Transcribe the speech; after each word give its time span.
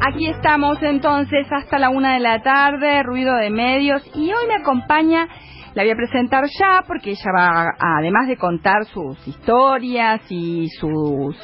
aquí 0.00 0.26
estamos 0.26 0.82
entonces 0.82 1.46
hasta 1.50 1.78
la 1.78 1.90
una 1.90 2.14
de 2.14 2.20
la 2.20 2.42
tarde, 2.42 3.02
ruido 3.02 3.34
de 3.36 3.50
medios, 3.50 4.02
y 4.14 4.32
hoy 4.32 4.46
me 4.48 4.54
acompaña, 4.54 5.26
la 5.74 5.82
voy 5.82 5.92
a 5.92 5.96
presentar 5.96 6.44
ya 6.58 6.84
porque 6.86 7.10
ella 7.10 7.32
va, 7.36 7.74
además 7.78 8.28
de 8.28 8.36
contar 8.36 8.84
sus 8.86 9.26
historias 9.26 10.20
y 10.30 10.68
sus 10.68 11.36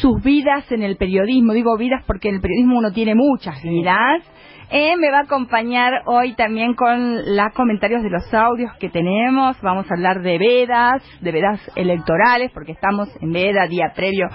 sus 0.00 0.22
vidas 0.22 0.70
en 0.70 0.82
el 0.82 0.96
periodismo, 0.96 1.52
digo 1.52 1.76
vidas 1.76 2.04
porque 2.06 2.28
en 2.28 2.36
el 2.36 2.40
periodismo 2.40 2.78
uno 2.78 2.92
tiene 2.92 3.16
muchas 3.16 3.60
vidas, 3.62 4.22
eh, 4.70 4.96
me 4.98 5.10
va 5.10 5.18
a 5.18 5.22
acompañar 5.22 6.02
hoy 6.04 6.34
también 6.34 6.74
con 6.74 7.16
los 7.16 7.52
comentarios 7.54 8.02
de 8.02 8.10
los 8.10 8.32
audios 8.34 8.70
que 8.78 8.90
tenemos. 8.90 9.58
Vamos 9.62 9.90
a 9.90 9.94
hablar 9.94 10.20
de 10.20 10.36
vedas, 10.36 11.02
de 11.22 11.32
vedas 11.32 11.60
electorales, 11.74 12.50
porque 12.52 12.72
estamos 12.72 13.08
en 13.22 13.32
veda, 13.32 13.66
día 13.66 13.92
previo 13.94 14.28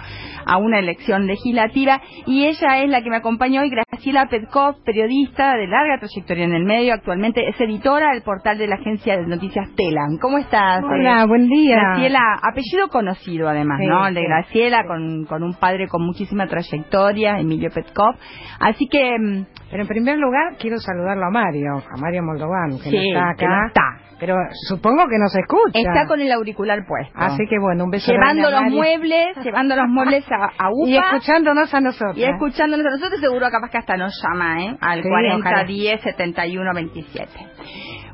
a 0.46 0.58
una 0.58 0.80
elección 0.80 1.28
legislativa. 1.28 2.02
Y 2.26 2.46
ella 2.46 2.80
es 2.84 2.90
la 2.90 3.04
que 3.04 3.12
me 3.12 3.18
acompaña 3.18 3.62
hoy, 3.62 3.70
Graciela 3.70 4.28
Petkov, 4.28 4.84
periodista 4.84 5.56
de 5.56 5.68
larga 5.68 6.00
trayectoria 6.00 6.46
en 6.46 6.56
el 6.56 6.64
medio. 6.64 6.96
Actualmente 6.96 7.48
es 7.48 7.60
editora 7.62 8.12
del 8.14 8.24
portal 8.24 8.58
de 8.58 8.68
la 8.68 8.76
agencia 8.76 9.16
de 9.16 9.28
noticias 9.28 9.70
Telan. 9.76 10.18
¿Cómo 10.20 10.40
estás? 10.40 10.84
Hola, 10.84 11.26
buen 11.28 11.48
día. 11.48 11.76
Graciela, 11.76 12.40
apellido 12.42 12.88
conocido 12.88 13.50
además, 13.50 13.80
¿no? 13.88 14.08
El 14.08 14.16
de 14.16 14.24
Graciela, 14.24 14.86
con, 14.88 15.26
con 15.26 15.44
un 15.44 15.54
padre 15.54 15.88
con 15.88 16.04
muchísima 16.04 16.48
trayectoria, 16.48 17.40
Emilio 17.40 17.70
Petkov. 17.70 18.16
Así 18.60 18.88
que 18.88 19.18
mm, 19.20 19.46
pero 19.74 19.82
en 19.82 19.88
primer 19.88 20.20
lugar 20.24 20.56
quiero 20.60 20.78
saludarlo 20.80 21.26
a 21.26 21.30
Mario, 21.30 21.78
a 21.78 21.98
Mario 22.02 22.24
Moldován, 22.24 22.72
que 22.84 22.90
Sí, 22.90 22.96
no 23.12 23.20
está 23.20 23.36
que 23.38 23.46
acá. 23.46 23.56
no 23.62 23.68
está. 23.68 23.84
Pero 24.20 24.36
supongo 24.70 25.04
que 25.10 25.18
nos 25.20 25.36
escucha. 25.36 25.80
está 25.80 26.08
con 26.08 26.22
el 26.22 26.32
auricular 26.32 26.80
puesto. 26.88 27.12
Así 27.16 27.46
que 27.50 27.60
bueno, 27.60 27.84
un 27.84 27.90
beso 27.92 28.10
llevando 28.12 28.50
los 28.50 28.62
Mario. 28.62 28.78
muebles, 28.78 29.38
llevando 29.44 29.76
los 29.76 29.88
muebles 29.90 30.26
a, 30.32 30.46
a 30.58 30.70
UPA. 30.72 30.90
Y 30.90 30.96
escuchándonos 30.98 31.74
a 31.74 31.82
nosotros. 31.82 32.18
Y 32.18 32.24
escuchándonos 32.24 32.86
a 32.86 32.90
nosotros, 32.92 33.20
seguro 33.20 33.48
capaz 33.52 33.70
que 33.70 33.78
hasta 33.80 33.98
nos 33.98 34.14
llama, 34.24 34.64
¿eh? 34.64 34.78
Al 34.80 35.04
Sí, 35.04 35.10
40 35.10 35.38
ojalá. 35.50 35.64
10 35.66 36.02
71 36.02 36.72
27. 36.74 37.30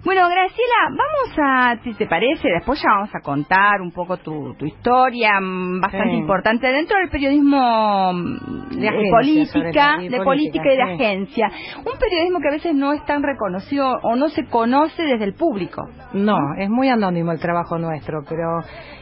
Bueno, 0.03 0.21
Graciela, 0.29 0.89
vamos 0.91 1.37
a, 1.37 1.83
si 1.83 1.93
te 1.95 2.07
parece, 2.07 2.47
después 2.49 2.81
ya 2.81 2.89
vamos 2.95 3.09
a 3.13 3.19
contar 3.19 3.81
un 3.81 3.91
poco 3.91 4.15
tu, 4.17 4.53
tu 4.55 4.65
historia, 4.65 5.39
mm, 5.41 5.81
bastante 5.81 6.11
Sí. 6.11 6.15
importante 6.17 6.67
dentro 6.67 6.97
del 6.99 7.09
periodismo 7.09 8.13
mm, 8.13 8.69
De 8.69 8.79
de, 8.79 8.87
agencia, 8.89 9.11
política, 9.11 9.97
de 9.99 10.21
política, 10.21 10.23
política 10.23 10.73
y 10.73 10.77
de 10.77 10.85
sí. 10.85 10.91
agencia. 11.03 11.51
Un 11.79 11.99
periodismo 11.99 12.39
que 12.39 12.47
a 12.47 12.51
veces 12.51 12.75
no 12.75 12.93
es 12.93 13.03
tan 13.05 13.21
reconocido 13.23 13.91
o 14.03 14.15
no 14.15 14.29
se 14.29 14.45
conoce 14.45 15.03
desde 15.03 15.25
el 15.25 15.33
público. 15.33 15.81
No, 16.13 16.37
es 16.57 16.69
muy 16.69 16.87
anónimo 16.89 17.33
el 17.33 17.39
trabajo 17.39 17.77
nuestro, 17.77 18.23
pero 18.27 18.59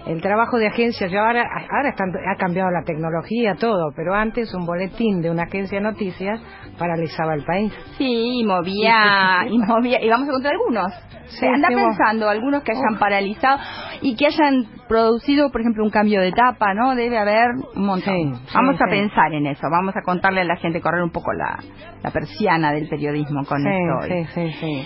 el 0.07 0.19
trabajo 0.21 0.57
de 0.57 0.67
agencia, 0.67 1.07
yo 1.07 1.19
ahora, 1.19 1.43
ahora 1.69 1.89
están- 1.89 2.11
ha 2.27 2.35
cambiado 2.37 2.71
la 2.71 2.83
tecnología, 2.83 3.53
todo, 3.59 3.91
pero 3.95 4.15
antes 4.15 4.51
un 4.55 4.65
boletín 4.65 5.21
de 5.21 5.29
una 5.29 5.43
agencia 5.43 5.77
de 5.77 5.83
noticias 5.83 6.41
paralizaba 6.79 7.35
el 7.35 7.43
país. 7.45 7.71
Sí, 7.97 8.39
y 8.41 8.43
movía, 8.45 9.45
y 9.49 9.57
movía, 9.59 10.03
y 10.03 10.09
vamos 10.09 10.27
a 10.27 10.31
contar 10.31 10.53
algunos. 10.53 10.86
Sí, 11.27 11.45
Anda 11.45 11.67
pensando, 11.69 12.29
algunos 12.29 12.63
que 12.63 12.71
hayan 12.71 12.97
paralizado 12.99 13.59
y 14.01 14.15
que 14.15 14.27
hayan 14.27 14.65
producido, 14.87 15.51
por 15.51 15.61
ejemplo, 15.61 15.83
un 15.83 15.89
cambio 15.89 16.21
de 16.21 16.29
etapa, 16.29 16.73
¿no? 16.73 16.95
Debe 16.95 17.17
haber 17.17 17.49
un 17.75 17.85
montón. 17.85 18.13
Sí, 18.13 18.41
sí, 18.47 18.53
vamos 18.53 18.75
a 18.75 18.89
pensar 18.89 19.33
en 19.33 19.47
eso, 19.47 19.67
vamos 19.69 19.95
a 19.95 20.01
contarle 20.01 20.41
a 20.41 20.45
la 20.45 20.55
gente, 20.55 20.79
correr 20.79 21.03
un 21.03 21.11
poco 21.11 21.33
la, 21.33 21.59
la 22.01 22.11
persiana 22.11 22.71
del 22.71 22.87
periodismo 22.87 23.43
con 23.45 23.65
esto. 23.67 24.07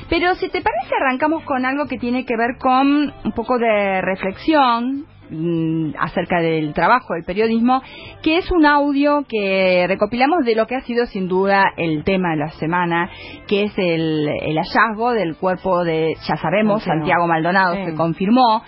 Pero 0.09 0.33
si 0.35 0.49
te 0.49 0.61
parece, 0.61 0.95
arrancamos 0.99 1.43
con 1.43 1.65
algo 1.65 1.85
que 1.85 1.97
tiene 1.97 2.25
que 2.25 2.35
ver 2.35 2.57
con 2.57 3.13
un 3.23 3.31
poco 3.33 3.57
de 3.57 4.01
reflexión 4.01 5.05
mm, 5.31 5.93
acerca 5.99 6.39
del 6.41 6.73
trabajo 6.73 7.13
del 7.15 7.23
periodismo, 7.23 7.81
que 8.21 8.37
es 8.37 8.51
un 8.51 8.65
audio 8.65 9.25
que 9.27 9.85
recopilamos 9.87 10.45
de 10.45 10.55
lo 10.55 10.67
que 10.67 10.75
ha 10.75 10.81
sido 10.81 11.05
sin 11.07 11.27
duda 11.27 11.63
el 11.77 12.03
tema 12.03 12.31
de 12.31 12.37
la 12.37 12.49
semana, 12.51 13.09
que 13.47 13.63
es 13.63 13.73
el, 13.77 14.27
el 14.27 14.57
hallazgo 14.57 15.13
del 15.13 15.35
cuerpo 15.37 15.83
de, 15.83 16.13
ya 16.27 16.35
sabemos, 16.37 16.83
Santiago. 16.83 16.99
Santiago 17.01 17.27
Maldonado, 17.27 17.75
Sí. 17.75 17.85
se 17.85 17.95
confirmó. 17.95 18.61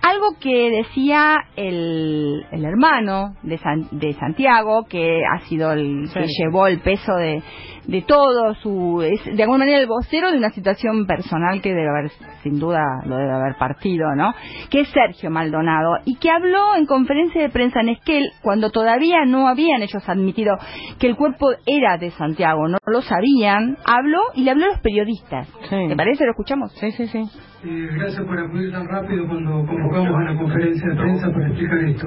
Algo 0.00 0.36
que 0.40 0.70
decía 0.70 1.38
el, 1.56 2.44
el 2.52 2.64
hermano 2.64 3.34
de, 3.42 3.58
San- 3.58 3.88
de 3.90 4.12
Santiago, 4.12 4.84
que 4.88 5.22
ha 5.24 5.40
sido 5.48 5.72
el 5.72 6.08
que 6.14 6.24
llevó 6.38 6.68
el 6.68 6.78
peso 6.80 7.14
de, 7.16 7.42
de 7.88 8.02
todo, 8.02 8.54
su, 8.56 9.00
es 9.02 9.24
de 9.24 9.42
alguna 9.42 9.60
manera 9.60 9.78
el 9.78 9.86
vocero 9.86 10.30
de 10.30 10.36
una 10.36 10.50
situación 10.50 11.06
personal 11.06 11.62
que 11.62 11.70
debe 11.70 11.88
haber, 11.88 12.10
sin 12.42 12.60
duda, 12.60 12.82
lo 13.06 13.16
debe 13.16 13.32
haber 13.32 13.56
partido, 13.58 14.14
¿no? 14.14 14.34
Que 14.70 14.80
es 14.80 14.88
Sergio 14.90 15.30
Maldonado, 15.30 15.96
y 16.04 16.16
que 16.16 16.30
habló 16.30 16.76
en 16.76 16.84
conferencia 16.84 17.40
de 17.40 17.48
prensa 17.48 17.80
en 17.80 17.88
Esquel, 17.88 18.30
cuando 18.42 18.70
todavía 18.70 19.24
no 19.24 19.48
habían 19.48 19.80
ellos 19.80 20.06
admitido 20.06 20.54
que 21.00 21.06
el 21.06 21.16
cuerpo 21.16 21.48
era 21.66 21.96
de 21.96 22.10
Santiago, 22.10 22.68
no 22.68 22.76
lo 22.86 23.00
sabían, 23.00 23.78
habló 23.86 24.20
y 24.34 24.44
le 24.44 24.50
habló 24.50 24.66
a 24.66 24.68
los 24.68 24.80
periodistas. 24.80 25.48
Sí. 25.70 25.88
¿Te 25.88 25.96
parece? 25.96 26.24
¿Lo 26.26 26.32
escuchamos? 26.32 26.70
Sí, 26.74 26.90
sí, 26.92 27.06
sí. 27.06 27.24
Eh, 27.64 27.88
gracias 27.96 28.24
por 28.24 28.38
acudir 28.38 28.70
tan 28.70 28.86
rápido 28.86 29.26
cuando 29.26 29.66
convocamos 29.66 30.14
a 30.14 30.32
la 30.32 30.38
conferencia 30.38 30.88
de 30.90 30.94
prensa 30.94 31.32
para 31.32 31.46
explicar 31.48 31.78
esto. 31.78 32.06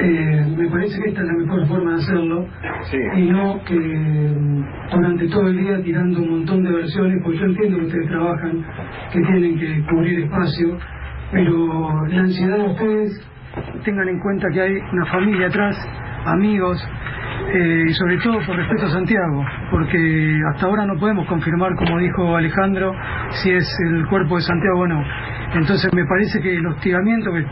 Eh, 0.00 0.44
me 0.56 0.68
parece 0.70 1.00
que 1.00 1.08
esta 1.10 1.20
es 1.20 1.26
la 1.26 1.32
mejor 1.34 1.66
forma 1.68 1.90
de 1.92 1.96
hacerlo 1.98 2.46
Sí. 2.90 2.98
y 3.16 3.22
no 3.30 3.62
que 3.64 3.76
durante 4.92 5.28
todo 5.28 5.48
el 5.48 5.58
día 5.58 5.82
tirando 5.82 6.20
un 6.20 6.30
montón 6.30 6.62
de 6.62 6.72
versiones, 6.72 7.22
porque 7.22 7.38
yo 7.38 7.46
entiendo 7.46 7.78
que 7.78 7.84
ustedes 7.86 8.08
trabajan, 8.08 8.64
que 9.12 9.20
tienen 9.20 9.58
que 9.58 9.84
cubrir 9.90 10.20
espacio, 10.20 10.78
pero 11.32 12.06
la 12.06 12.20
ansiedad 12.20 12.58
de 12.58 12.64
ustedes 12.64 13.28
tengan 13.84 14.08
en 14.08 14.20
cuenta 14.20 14.48
que 14.52 14.60
hay 14.60 14.76
una 14.92 15.06
familia 15.06 15.46
atrás, 15.48 15.76
amigos, 16.26 16.78
eh, 17.52 17.84
y 17.88 17.92
sobre 17.92 18.18
todo 18.18 18.38
por 18.46 18.56
respeto 18.56 18.86
a 18.86 18.90
Santiago, 18.90 19.44
porque 19.70 20.40
hasta 20.52 20.66
ahora 20.66 20.86
no 20.86 20.98
podemos 20.98 21.26
confirmar, 21.26 21.74
como 21.76 21.98
dijo 21.98 22.36
Alejandro, 22.36 22.92
si 23.30 23.50
es 23.50 23.78
el 23.90 24.06
cuerpo 24.06 24.36
de 24.36 24.42
Santiago 24.42 24.80
o 24.80 24.86
no. 24.86 25.02
Entonces 25.54 25.92
me 25.94 26.04
parece 26.04 26.40
que 26.40 26.54
el 26.54 26.66
hostigamiento 26.66 27.32
que 27.32 27.44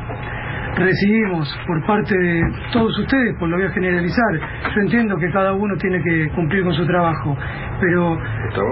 recibimos 0.76 1.48
por 1.66 1.86
parte 1.86 2.16
de 2.16 2.42
todos 2.72 2.98
ustedes, 2.98 3.34
pues 3.38 3.50
lo 3.50 3.56
voy 3.56 3.66
a 3.66 3.70
generalizar, 3.70 4.40
yo 4.74 4.80
entiendo 4.80 5.16
que 5.16 5.30
cada 5.30 5.52
uno 5.52 5.76
tiene 5.76 6.02
que 6.02 6.28
cumplir 6.34 6.64
con 6.64 6.72
su 6.72 6.86
trabajo, 6.86 7.36
pero 7.80 8.18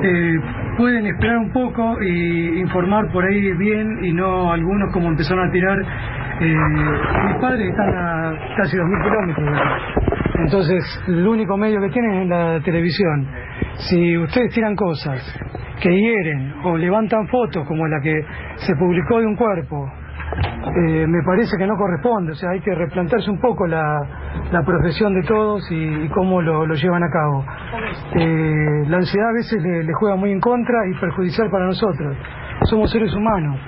eh, 0.02 0.34
pueden 0.76 1.06
esperar 1.06 1.38
un 1.38 1.52
poco 1.52 2.02
y 2.02 2.60
informar 2.60 3.10
por 3.12 3.24
ahí 3.24 3.52
bien 3.56 4.04
y 4.04 4.12
no 4.12 4.52
algunos 4.52 4.92
como 4.92 5.08
empezaron 5.08 5.48
a 5.48 5.52
tirar. 5.52 5.78
Eh, 6.40 6.56
mis 7.26 7.36
padres 7.40 7.68
están 7.68 7.88
a 7.94 8.34
casi 8.56 8.76
2.000 8.76 9.34
kilómetros. 9.34 9.82
Entonces, 10.44 11.04
el 11.06 11.26
único 11.26 11.56
medio 11.56 11.80
que 11.80 11.90
tienen 11.90 12.22
es 12.22 12.28
la 12.28 12.60
televisión. 12.64 13.28
Si 13.74 14.18
ustedes 14.18 14.52
tiran 14.54 14.74
cosas 14.74 15.20
que 15.80 15.90
hieren 15.90 16.54
o 16.64 16.76
levantan 16.76 17.26
fotos 17.28 17.66
como 17.66 17.86
la 17.86 18.00
que 18.00 18.24
se 18.56 18.74
publicó 18.76 19.20
de 19.20 19.26
un 19.26 19.36
cuerpo, 19.36 19.88
eh, 20.64 21.06
me 21.06 21.22
parece 21.24 21.56
que 21.56 21.66
no 21.66 21.76
corresponde. 21.76 22.32
O 22.32 22.34
sea, 22.34 22.50
hay 22.50 22.60
que 22.60 22.74
replantearse 22.74 23.30
un 23.30 23.40
poco 23.40 23.66
la, 23.66 23.98
la 24.52 24.62
profesión 24.62 25.14
de 25.14 25.26
todos 25.26 25.62
y, 25.70 26.04
y 26.04 26.08
cómo 26.10 26.40
lo, 26.40 26.66
lo 26.66 26.74
llevan 26.74 27.02
a 27.02 27.10
cabo. 27.10 27.44
Eh, 28.14 28.88
la 28.88 28.98
ansiedad 28.98 29.30
a 29.30 29.32
veces 29.32 29.62
le, 29.62 29.92
juega 29.94 30.16
muy 30.16 30.30
en 30.30 30.40
contra 30.40 30.78
y 30.90 30.98
perjudicial 31.00 31.50
para 31.50 31.66
nosotros. 31.66 32.16
Somos 32.64 32.90
seres 32.90 33.14
humanos. 33.14 33.58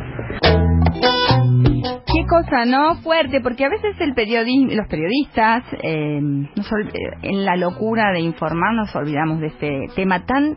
Qué 2.07 2.27
cosa, 2.29 2.65
¿no? 2.65 2.95
Fuerte, 3.03 3.41
porque 3.41 3.65
a 3.65 3.69
veces 3.69 4.01
el 4.01 4.15
periodismo, 4.15 4.73
los 4.75 4.87
periodistas, 4.87 5.65
eh, 5.83 6.21
eh, 6.21 7.11
en 7.23 7.45
la 7.45 7.57
locura 7.57 8.13
de 8.13 8.21
informar, 8.21 8.75
nos 8.75 8.95
olvidamos 8.95 9.41
de 9.41 9.49
este 9.49 9.87
tema 9.97 10.25
tan, 10.25 10.57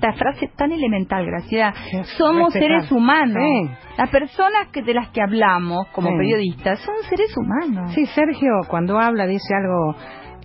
esta 0.00 0.12
frase 0.12 0.48
tan 0.56 0.70
elemental, 0.70 1.26
Graciela. 1.26 1.74
Somos 2.16 2.54
respetar. 2.54 2.78
seres 2.82 2.92
humanos. 2.92 3.42
Sí. 3.42 3.70
Las 3.98 4.10
personas 4.10 4.68
que 4.72 4.82
de 4.82 4.94
las 4.94 5.08
que 5.08 5.20
hablamos 5.20 5.88
como 5.88 6.08
Sí. 6.10 6.16
periodistas 6.18 6.78
son 6.80 6.94
seres 7.08 7.34
humanos. 7.36 7.92
Sí, 7.94 8.06
Sergio, 8.06 8.50
cuando 8.68 8.98
habla, 8.98 9.26
dice 9.26 9.54
algo 9.54 9.96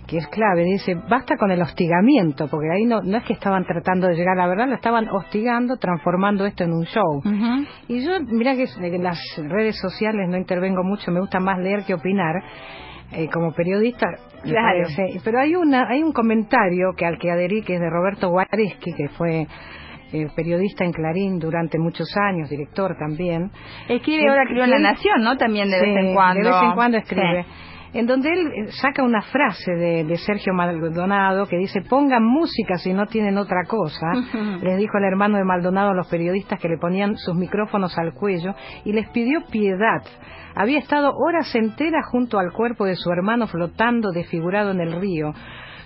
que 0.08 0.18
es 0.18 0.26
clave, 0.28 0.64
dice, 0.64 0.96
basta 1.08 1.36
con 1.38 1.50
el 1.50 1.62
hostigamiento, 1.62 2.48
porque 2.48 2.66
ahí 2.70 2.84
no, 2.84 3.00
no 3.00 3.16
es 3.16 3.24
que 3.24 3.32
estaban 3.32 3.64
tratando 3.64 4.06
de 4.08 4.14
llegar 4.16 4.36
a 4.38 4.42
la 4.42 4.48
verdad, 4.48 4.68
lo 4.68 4.74
estaban 4.74 5.08
hostigando, 5.08 5.76
transformando 5.76 6.44
esto 6.44 6.64
en 6.64 6.72
un 6.74 6.84
show. 6.84 7.22
Y 7.88 8.04
yo, 8.04 8.10
mira 8.26 8.54
que 8.54 8.66
en 8.76 9.02
las 9.02 9.18
redes 9.38 9.78
sociales 9.80 10.28
no 10.28 10.36
intervengo 10.36 10.82
mucho, 10.84 11.10
me 11.10 11.20
gusta 11.20 11.40
más 11.40 11.58
leer 11.58 11.84
que 11.86 11.94
opinar. 11.94 12.34
Eh, 13.16 13.28
como 13.32 13.52
periodista, 13.52 14.06
Claro. 14.42 14.82
parece. 14.84 15.20
pero 15.24 15.40
hay 15.40 15.54
una 15.54 15.88
hay 15.88 16.02
un 16.02 16.12
comentario 16.12 16.92
que 16.96 17.06
al 17.06 17.18
que 17.18 17.30
adherí 17.30 17.62
que 17.62 17.74
es 17.74 17.80
de 17.80 17.88
Roberto 17.90 18.28
Guareschi 18.28 18.92
que 18.94 19.08
fue 19.16 19.46
eh, 20.12 20.28
periodista 20.36 20.84
en 20.84 20.92
Clarín 20.92 21.38
durante 21.38 21.78
muchos 21.78 22.08
años, 22.16 22.48
director 22.50 22.94
también. 22.98 23.50
Escribe 23.88 24.28
ahora 24.28 24.44
creo 24.46 24.64
en 24.64 24.70
La 24.70 24.78
Nación, 24.78 25.22
¿no? 25.22 25.36
También 25.36 25.68
de 25.70 25.78
Sí, 25.80 25.86
vez 25.86 25.96
en 26.06 26.14
cuando. 26.14 26.42
De 26.42 26.50
vez 26.54 26.62
en 26.62 26.74
cuando 26.74 26.98
escribe. 26.98 27.42
Sí. 27.44 27.98
En 27.98 28.06
donde 28.06 28.28
él 28.28 28.46
eh, 28.48 28.72
saca 28.80 29.02
una 29.04 29.22
frase 29.22 29.72
de, 29.72 30.04
de 30.04 30.16
Sergio 30.16 30.52
Maldonado 30.52 31.46
que 31.46 31.56
dice, 31.56 31.80
pongan 31.88 32.24
música 32.24 32.76
si 32.76 32.92
no 32.92 33.06
tienen 33.06 33.38
otra 33.38 33.62
cosa. 33.68 34.06
Les 34.62 34.76
dijo 34.78 34.98
el 34.98 35.04
hermano 35.04 35.38
de 35.38 35.44
Maldonado 35.44 35.90
a 35.90 35.94
los 35.94 36.08
periodistas 36.08 36.60
que 36.60 36.68
le 36.68 36.76
ponían 36.78 37.16
sus 37.16 37.34
micrófonos 37.36 37.96
al 37.98 38.12
cuello 38.14 38.54
y 38.84 38.92
les 38.92 39.08
pidió 39.10 39.40
piedad. 39.50 40.02
Había 40.54 40.78
estado 40.78 41.12
horas 41.16 41.52
enteras 41.54 42.06
junto 42.10 42.38
al 42.38 42.52
cuerpo 42.52 42.84
de 42.84 42.94
su 42.94 43.10
hermano 43.10 43.46
flotando 43.48 44.12
desfigurado 44.12 44.70
en 44.70 44.80
el 44.80 45.00
río. 45.00 45.32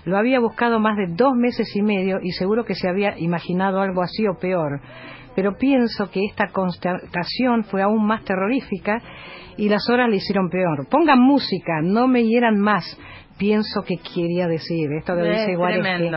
lo 0.05 0.17
había 0.17 0.39
buscado 0.39 0.79
más 0.79 0.95
de 0.95 1.13
dos 1.13 1.35
meses 1.35 1.75
y 1.75 1.81
medio 1.81 2.19
y 2.21 2.31
seguro 2.31 2.63
que 2.63 2.73
se 2.73 2.87
había 2.87 3.19
imaginado 3.19 3.81
algo 3.81 4.01
así 4.01 4.25
o 4.27 4.39
peor. 4.39 4.81
Pero 5.35 5.57
pienso 5.57 6.09
que 6.09 6.25
esta 6.25 6.47
constatación 6.47 7.63
fue 7.65 7.81
aún 7.81 8.05
más 8.05 8.23
terrorífica 8.23 9.01
y 9.57 9.69
las 9.69 9.87
horas 9.89 10.09
le 10.09 10.15
hicieron 10.15 10.49
peor. 10.49 10.87
Pongan 10.89 11.19
música, 11.19 11.81
no 11.83 12.07
me 12.07 12.23
hieran 12.23 12.59
más 12.59 12.97
pienso 13.39 13.81
que 13.81 13.95
quería 13.97 14.47
decir. 14.47 14.91
Esto 14.99 15.15
lo 15.15 15.23
dice 15.23 15.55
Guareschi. 15.55 16.11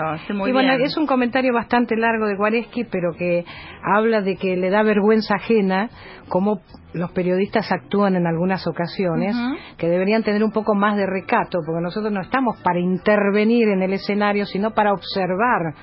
y 0.47 0.53
bueno, 0.53 0.75
es 0.75 0.97
un 0.99 1.07
comentario 1.07 1.55
bastante 1.55 1.97
largo 1.97 2.27
de 2.27 2.37
Guareschi, 2.37 2.85
pero 2.85 3.13
que 3.17 3.45
habla 3.83 4.21
de 4.21 4.37
que 4.37 4.57
le 4.57 4.69
da 4.69 4.83
vergüenza 4.83 5.37
ajena 5.37 5.89
cómo 6.29 6.61
los 6.93 7.11
periodistas 7.13 7.71
actúan 7.73 8.17
en 8.17 8.27
algunas 8.27 8.67
ocasiones, 8.67 9.35
que 9.79 9.89
deberían 9.89 10.23
tener 10.23 10.45
un 10.45 10.51
poco 10.51 10.75
más 10.75 10.97
de 10.97 11.07
recato, 11.07 11.61
porque 11.65 11.81
nosotros 11.81 12.13
no 12.13 12.21
estamos 12.21 12.61
para 12.61 12.81
intervenir 12.81 13.69
en 13.69 13.83
el 13.83 13.95
escenario, 13.95 14.45
sino 14.45 14.73
para 14.73 14.93
observar 14.93 15.75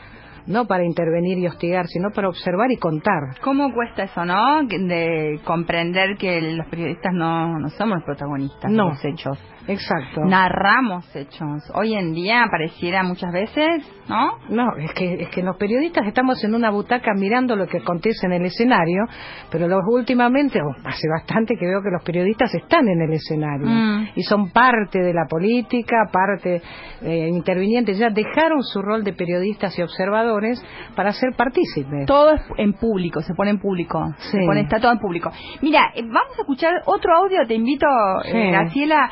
no 0.49 0.65
para 0.65 0.83
intervenir 0.83 1.37
y 1.37 1.47
hostigar, 1.47 1.85
sino 1.87 2.09
para 2.09 2.27
observar 2.27 2.71
y 2.71 2.77
contar. 2.77 3.39
¿Cómo 3.41 3.71
cuesta 3.71 4.03
eso, 4.03 4.25
no? 4.25 4.63
De 4.63 5.39
comprender 5.45 6.17
que 6.17 6.41
los 6.41 6.67
periodistas 6.67 7.13
no, 7.13 7.59
no 7.59 7.69
somos 7.69 7.97
los 7.97 8.03
protagonistas 8.03 8.71
no. 8.71 8.85
de 8.85 8.89
los 8.89 9.05
hechos. 9.05 9.37
Exacto. 9.69 10.21
Narramos 10.25 11.15
hechos. 11.15 11.61
Hoy 11.75 11.93
en 11.93 12.13
día 12.13 12.43
pareciera 12.49 13.03
muchas 13.03 13.31
veces, 13.31 13.87
¿no? 14.07 14.31
No, 14.49 14.75
es 14.77 14.91
que, 14.93 15.13
es 15.13 15.29
que 15.29 15.43
los 15.43 15.57
periodistas 15.57 16.07
estamos 16.07 16.43
en 16.43 16.55
una 16.55 16.71
butaca 16.71 17.13
mirando 17.13 17.55
lo 17.55 17.67
que 17.67 17.77
acontece 17.77 18.25
en 18.25 18.33
el 18.33 18.45
escenario, 18.45 19.03
pero 19.51 19.67
los, 19.67 19.81
últimamente, 19.87 20.59
hace 20.83 21.07
bastante 21.07 21.55
que 21.55 21.67
veo 21.67 21.83
que 21.83 21.91
los 21.91 22.03
periodistas 22.03 22.51
están 22.55 22.87
en 22.87 22.99
el 22.99 23.13
escenario 23.13 23.67
mm. 23.67 24.07
y 24.15 24.23
son 24.23 24.49
parte 24.49 24.99
de 24.99 25.13
la 25.13 25.25
política, 25.29 26.09
parte 26.11 26.63
eh, 27.03 27.27
intervinientes, 27.29 27.99
ya 27.99 28.09
dejaron 28.09 28.63
su 28.63 28.81
rol 28.81 29.03
de 29.03 29.13
periodistas 29.13 29.77
y 29.77 29.83
observadores 29.83 30.63
para 30.95 31.11
ser 31.11 31.35
partícipes. 31.37 32.07
Todo 32.07 32.33
es 32.33 32.41
en 32.57 32.73
público, 32.73 33.21
se 33.21 33.35
pone 33.35 33.51
en 33.51 33.59
público, 33.59 34.03
se 34.17 34.39
pone, 34.47 34.61
está 34.61 34.79
todo 34.79 34.93
en 34.93 34.99
público. 34.99 35.29
Mira, 35.61 35.91
eh, 35.93 36.01
vamos 36.01 36.35
a 36.39 36.41
escuchar 36.41 36.73
otro 36.85 37.15
audio, 37.15 37.45
te 37.47 37.53
invito, 37.53 37.85
eh, 38.25 38.49
Graciela 38.49 39.11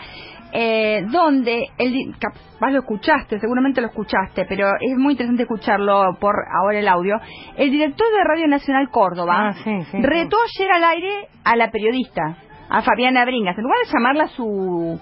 eh, 0.52 1.04
donde 1.12 1.68
el 1.78 2.16
capaz 2.20 2.72
lo 2.72 2.80
escuchaste, 2.80 3.40
seguramente 3.40 3.82
lo 3.82 3.88
escuchaste, 3.88 4.46
pero 4.46 4.68
es 4.80 4.98
muy 4.98 5.14
interesante 5.14 5.44
escucharlo 5.44 6.18
por 6.20 6.36
ahora 6.60 6.80
el 6.80 6.88
audio. 6.88 7.16
El 7.58 7.72
director 7.72 8.08
de 8.08 8.24
Radio 8.24 8.48
Nacional 8.48 8.90
Córdoba 8.90 9.50
ah, 9.50 9.56
retó 9.94 10.38
ayer 10.38 10.72
al 10.72 10.84
aire 10.84 11.28
a 11.44 11.56
la 11.56 11.70
periodista, 11.70 12.38
a 12.70 12.82
Fabiana 12.82 13.26
Bringas, 13.26 13.58
en 13.58 13.64
lugar 13.64 13.78
de 13.86 13.92
llamarla 13.92 14.24
a 14.24 14.28
su 14.28 15.00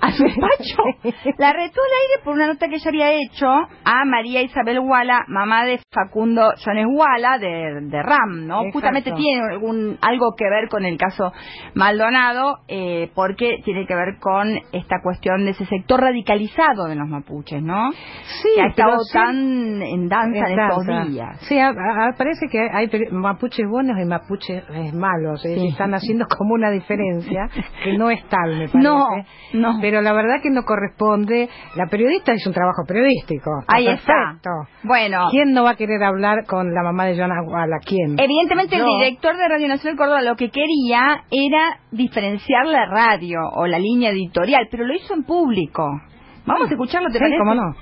a 0.00 0.10
su 0.12 0.22
despacho. 0.24 0.82
La 1.38 1.52
retó 1.52 1.80
al 1.80 1.94
aire 2.02 2.24
por 2.24 2.34
una 2.34 2.46
nota 2.46 2.68
que 2.68 2.76
ella 2.76 2.88
había 2.88 3.12
hecho 3.12 3.46
a 3.46 4.04
María 4.04 4.42
Isabel 4.42 4.80
Walla, 4.80 5.24
mamá 5.28 5.64
de 5.64 5.80
Facundo 5.90 6.52
Jones 6.64 6.86
Walla, 6.90 7.38
de, 7.38 8.02
RAM, 8.02 8.46
¿no? 8.46 8.70
Justamente 8.72 9.12
tiene 9.12 9.40
algún, 9.50 9.98
algo 10.00 10.34
que 10.36 10.44
ver 10.44 10.68
con 10.68 10.84
el 10.84 10.98
caso 10.98 11.32
Maldonado, 11.74 12.58
eh, 12.68 13.10
porque 13.14 13.58
tiene 13.64 13.86
que 13.86 13.94
ver 13.94 14.18
con 14.20 14.48
esta 14.72 14.96
cuestión 15.02 15.44
de 15.44 15.52
ese 15.52 15.64
sector 15.66 16.00
radicalizado 16.00 16.84
de 16.86 16.96
los 16.96 17.08
mapuches, 17.08 17.62
¿no? 17.62 17.90
Sí, 17.92 18.48
que 18.54 18.62
ha 18.62 18.66
estado 18.66 18.96
tan 19.12 19.82
en 19.82 20.08
danza 20.08 20.50
en, 20.50 20.58
estos 20.58 21.08
días. 21.08 21.40
Sí, 21.42 21.58
parece 22.18 22.46
que 22.50 22.68
hay 22.72 22.90
mapuches 23.10 23.66
buenos 23.68 23.96
y 24.00 24.04
mapuches 24.04 24.64
eh, 24.70 24.92
malos, 24.92 25.44
eh, 25.44 25.68
están 25.68 25.94
haciendo 25.94 26.26
como 26.26 26.54
una 26.54 26.70
diferencia 26.70 27.48
que 27.84 27.96
no 27.96 28.10
es 28.10 28.22
tal, 28.28 28.50
me 28.58 28.68
parece. 28.68 28.78
No, 28.78 29.06
no 29.54 29.80
pero 29.84 30.00
la 30.00 30.14
verdad 30.14 30.36
que 30.42 30.48
no 30.48 30.62
corresponde. 30.62 31.50
La 31.76 31.88
periodista 31.88 32.32
es 32.32 32.46
un 32.46 32.54
trabajo 32.54 32.84
periodístico. 32.88 33.50
Ahí 33.68 33.86
está. 33.86 34.38
Bueno. 34.82 35.26
¿Quién 35.30 35.52
no 35.52 35.62
va 35.62 35.72
a 35.72 35.76
querer 35.76 36.02
hablar 36.02 36.46
con 36.46 36.72
la 36.72 36.82
mamá 36.82 37.04
de 37.04 37.18
Joana 37.18 37.42
Guala? 37.44 37.76
¿Quién? 37.84 38.18
Evidentemente 38.18 38.76
el 38.76 38.86
director 38.86 39.36
de 39.36 39.46
Radio 39.46 39.68
Nacional 39.68 39.98
Córdoba 39.98 40.22
lo 40.22 40.36
que 40.36 40.48
quería 40.48 41.24
era 41.30 41.80
diferenciar 41.90 42.64
la 42.64 42.86
radio 42.86 43.40
o 43.52 43.66
la 43.66 43.78
línea 43.78 44.08
editorial, 44.08 44.68
pero 44.70 44.86
lo 44.86 44.94
hizo 44.94 45.12
en 45.12 45.24
público. 45.24 45.84
Vamos 46.46 46.70
a 46.70 46.72
escucharlo, 46.72 47.10
¿te 47.10 47.18
sí, 47.18 47.36
cómo 47.36 47.54
no. 47.54 47.74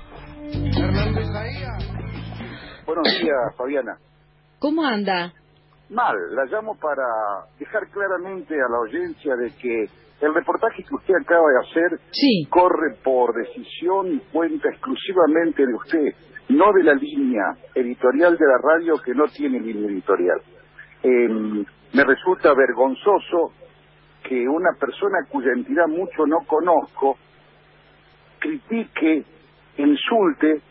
Buenos 2.85 3.07
días, 3.21 3.55
Fabiana. 3.57 3.95
¿Cómo 4.59 4.83
anda? 4.83 5.31
Mal, 5.89 6.17
la 6.35 6.43
llamo 6.51 6.75
para 6.75 7.05
dejar 7.57 7.87
claramente 7.87 8.55
a 8.55 8.69
la 8.69 8.77
audiencia 8.79 9.37
de 9.37 9.51
que 9.55 10.02
el 10.23 10.33
reportaje 10.33 10.83
que 10.83 10.95
usted 10.95 11.15
acaba 11.21 11.45
de 11.49 11.59
hacer 11.67 11.99
corre 12.49 12.95
por 13.03 13.35
decisión 13.35 14.07
y 14.13 14.19
cuenta 14.31 14.69
exclusivamente 14.69 15.65
de 15.65 15.73
usted, 15.73 16.15
no 16.47 16.71
de 16.71 16.83
la 16.83 16.93
línea 16.93 17.43
editorial 17.75 18.37
de 18.37 18.45
la 18.45 18.57
radio 18.57 18.97
que 19.03 19.13
no 19.13 19.25
tiene 19.25 19.59
línea 19.59 19.89
editorial. 19.89 20.41
Em, 21.03 21.65
me 21.93 22.03
resulta 22.05 22.53
vergonzoso 22.53 23.51
que 24.23 24.47
una 24.47 24.71
persona 24.79 25.27
cuya 25.29 25.51
entidad 25.51 25.87
mucho 25.87 26.25
no 26.25 26.37
conozco 26.47 27.17
critique, 28.39 29.25
insulte 29.77 30.61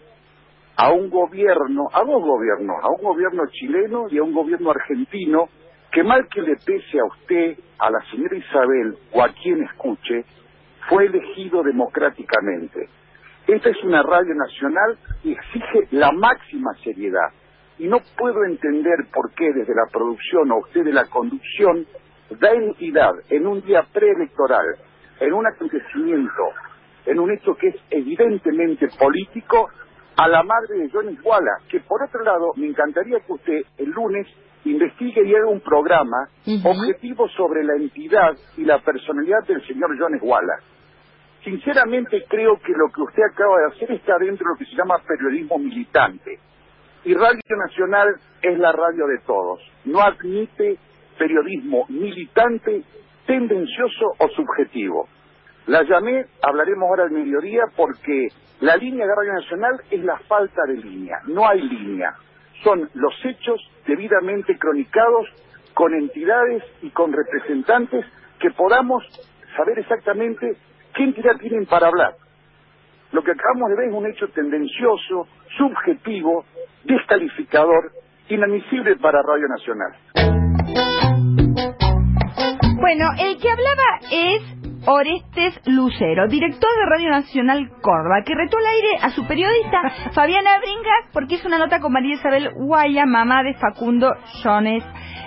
a 0.77 0.93
un 0.93 1.11
gobierno, 1.11 1.89
a 1.93 2.01
dos 2.01 2.23
gobiernos, 2.23 2.77
a 2.83 2.89
un 2.89 3.03
gobierno 3.03 3.43
chileno 3.51 4.07
y 4.11 4.17
a 4.17 4.23
un 4.23 4.33
gobierno 4.33 4.71
argentino 4.71 5.49
que 5.93 6.03
mal 6.03 6.27
que 6.29 6.41
le 6.41 6.57
pese 6.57 6.99
a 6.99 7.05
usted, 7.05 7.59
a 7.79 7.91
la 7.91 8.01
señora 8.11 8.37
Isabel 8.37 8.97
o 9.13 9.23
a 9.23 9.29
quien 9.29 9.63
escuche, 9.63 10.25
fue 10.89 11.05
elegido 11.05 11.63
democráticamente. 11.63 12.89
Esta 13.47 13.69
es 13.69 13.85
una 13.85 14.03
radio 14.03 14.35
nacional 14.35 14.99
y 15.23 15.33
exige 15.33 15.89
la 15.91 16.11
máxima 16.13 16.73
seriedad. 16.83 17.29
Y 17.79 17.89
no 17.89 17.99
puedo 18.17 18.45
entender 18.45 19.07
por 19.13 19.33
qué 19.33 19.53
desde 19.53 19.75
la 19.75 19.87
producción 19.93 20.51
o 20.53 20.59
usted 20.59 20.85
de 20.85 20.93
la 20.93 21.07
conducción 21.07 21.87
da 22.41 22.53
entidad 22.53 23.13
en 23.29 23.47
un 23.47 23.61
día 23.61 23.87
preelectoral, 23.93 24.77
en 25.21 25.33
un 25.35 25.47
acontecimiento, 25.47 26.43
en 27.05 27.19
un 27.19 27.33
hecho 27.33 27.55
que 27.55 27.69
es 27.69 27.77
evidentemente 27.91 28.89
político, 28.99 29.69
a 30.17 30.29
la 30.29 30.43
madre 30.43 30.77
de 30.79 30.91
Johnny 30.91 31.19
Walla, 31.23 31.59
que 31.69 31.81
por 31.81 32.03
otro 32.03 32.23
lado 32.23 32.53
me 32.57 32.67
encantaría 32.67 33.19
que 33.21 33.33
usted 33.33 33.63
el 33.79 33.91
lunes 33.91 34.27
investigue 34.65 35.25
y 35.25 35.35
haga 35.35 35.49
un 35.49 35.61
programa 35.61 36.29
objetivo 36.65 37.29
sobre 37.31 37.65
la 37.65 37.75
entidad 37.75 38.37
y 38.57 38.65
la 38.65 38.79
personalidad 38.81 39.45
del 39.47 39.65
señor 39.67 39.97
Jones 39.99 40.21
Wallace. 40.23 40.65
Sinceramente 41.45 42.25
creo 42.29 42.59
que 42.61 42.73
lo 42.73 42.89
que 42.95 43.03
usted 43.03 43.23
acaba 43.33 43.59
de 43.59 43.67
hacer 43.75 43.93
está 43.93 44.17
dentro 44.19 44.47
de 44.47 44.53
lo 44.53 44.59
que 44.59 44.65
se 44.67 44.77
llama 44.77 44.97
periodismo 45.07 45.59
militante. 45.59 46.39
Y 47.05 47.15
Radio 47.15 47.41
Nacional 47.67 48.15
es 48.41 48.59
la 48.59 48.71
radio 48.71 49.07
de 49.09 49.19
todos. 49.27 49.61
No 49.85 50.01
admite 50.01 50.79
periodismo 51.19 51.87
militante, 51.89 52.83
tendencioso 53.27 54.15
o 54.19 54.29
subjetivo. 54.29 55.09
La 55.67 55.83
llamé, 55.83 56.27
hablaremos 56.43 56.89
ahora 56.89 57.05
al 57.05 57.11
mediodía, 57.11 57.65
porque 57.77 58.29
la 58.61 58.77
línea 58.77 59.05
de 59.05 59.15
Radio 59.15 59.33
Nacional 59.35 59.81
es 59.91 60.05
la 60.05 60.19
falta 60.29 60.63
de 60.69 60.77
línea. 60.77 61.19
No 61.27 61.49
hay 61.49 61.61
línea 61.61 62.15
son 62.63 62.89
los 62.95 63.15
hechos 63.25 63.61
debidamente 63.87 64.59
cronicados 64.59 65.27
con 65.75 65.95
entidades 65.95 66.63
y 66.83 66.91
con 66.91 67.13
representantes 67.13 68.05
que 68.39 68.51
podamos 68.51 69.05
saber 69.57 69.79
exactamente 69.79 70.57
qué 70.95 71.05
entidad 71.05 71.37
tienen 71.39 71.67
para 71.67 71.89
hablar. 71.89 72.15
Lo 73.13 73.23
que 73.23 73.33
acabamos 73.33 73.71
de 73.71 73.77
ver 73.77 73.89
es 73.89 73.95
un 73.95 74.07
hecho 74.07 74.29
tendencioso, 74.29 75.29
subjetivo, 75.57 76.45
descalificador, 76.85 77.93
inadmisible 78.29 78.97
para 78.97 79.21
Radio 79.23 79.49
Nacional. 79.49 79.93
Bueno, 82.81 83.11
el 83.19 83.39
que 83.39 83.51
hablaba 83.51 84.01
es 84.11 84.62
Orestes 84.87 85.61
Lucero, 85.67 86.27
director 86.27 86.71
de 86.71 86.87
Radio 86.91 87.11
Nacional 87.11 87.71
Córdoba, 87.81 88.23
que 88.25 88.35
retó 88.35 88.59
al 88.59 88.67
aire 88.67 88.89
a 89.01 89.11
su 89.11 89.27
periodista 89.27 89.81
Fabiana 90.15 90.59
Bringas 90.59 91.11
porque 91.13 91.37
es 91.37 91.45
una 91.45 91.59
nota 91.59 91.81
con 91.81 91.93
María 91.93 92.15
Isabel 92.15 92.51
Guaya, 92.55 93.07
mamá 93.07 93.43
de 93.45 93.55
Facundo 93.55 94.13
Jones, 94.43 94.85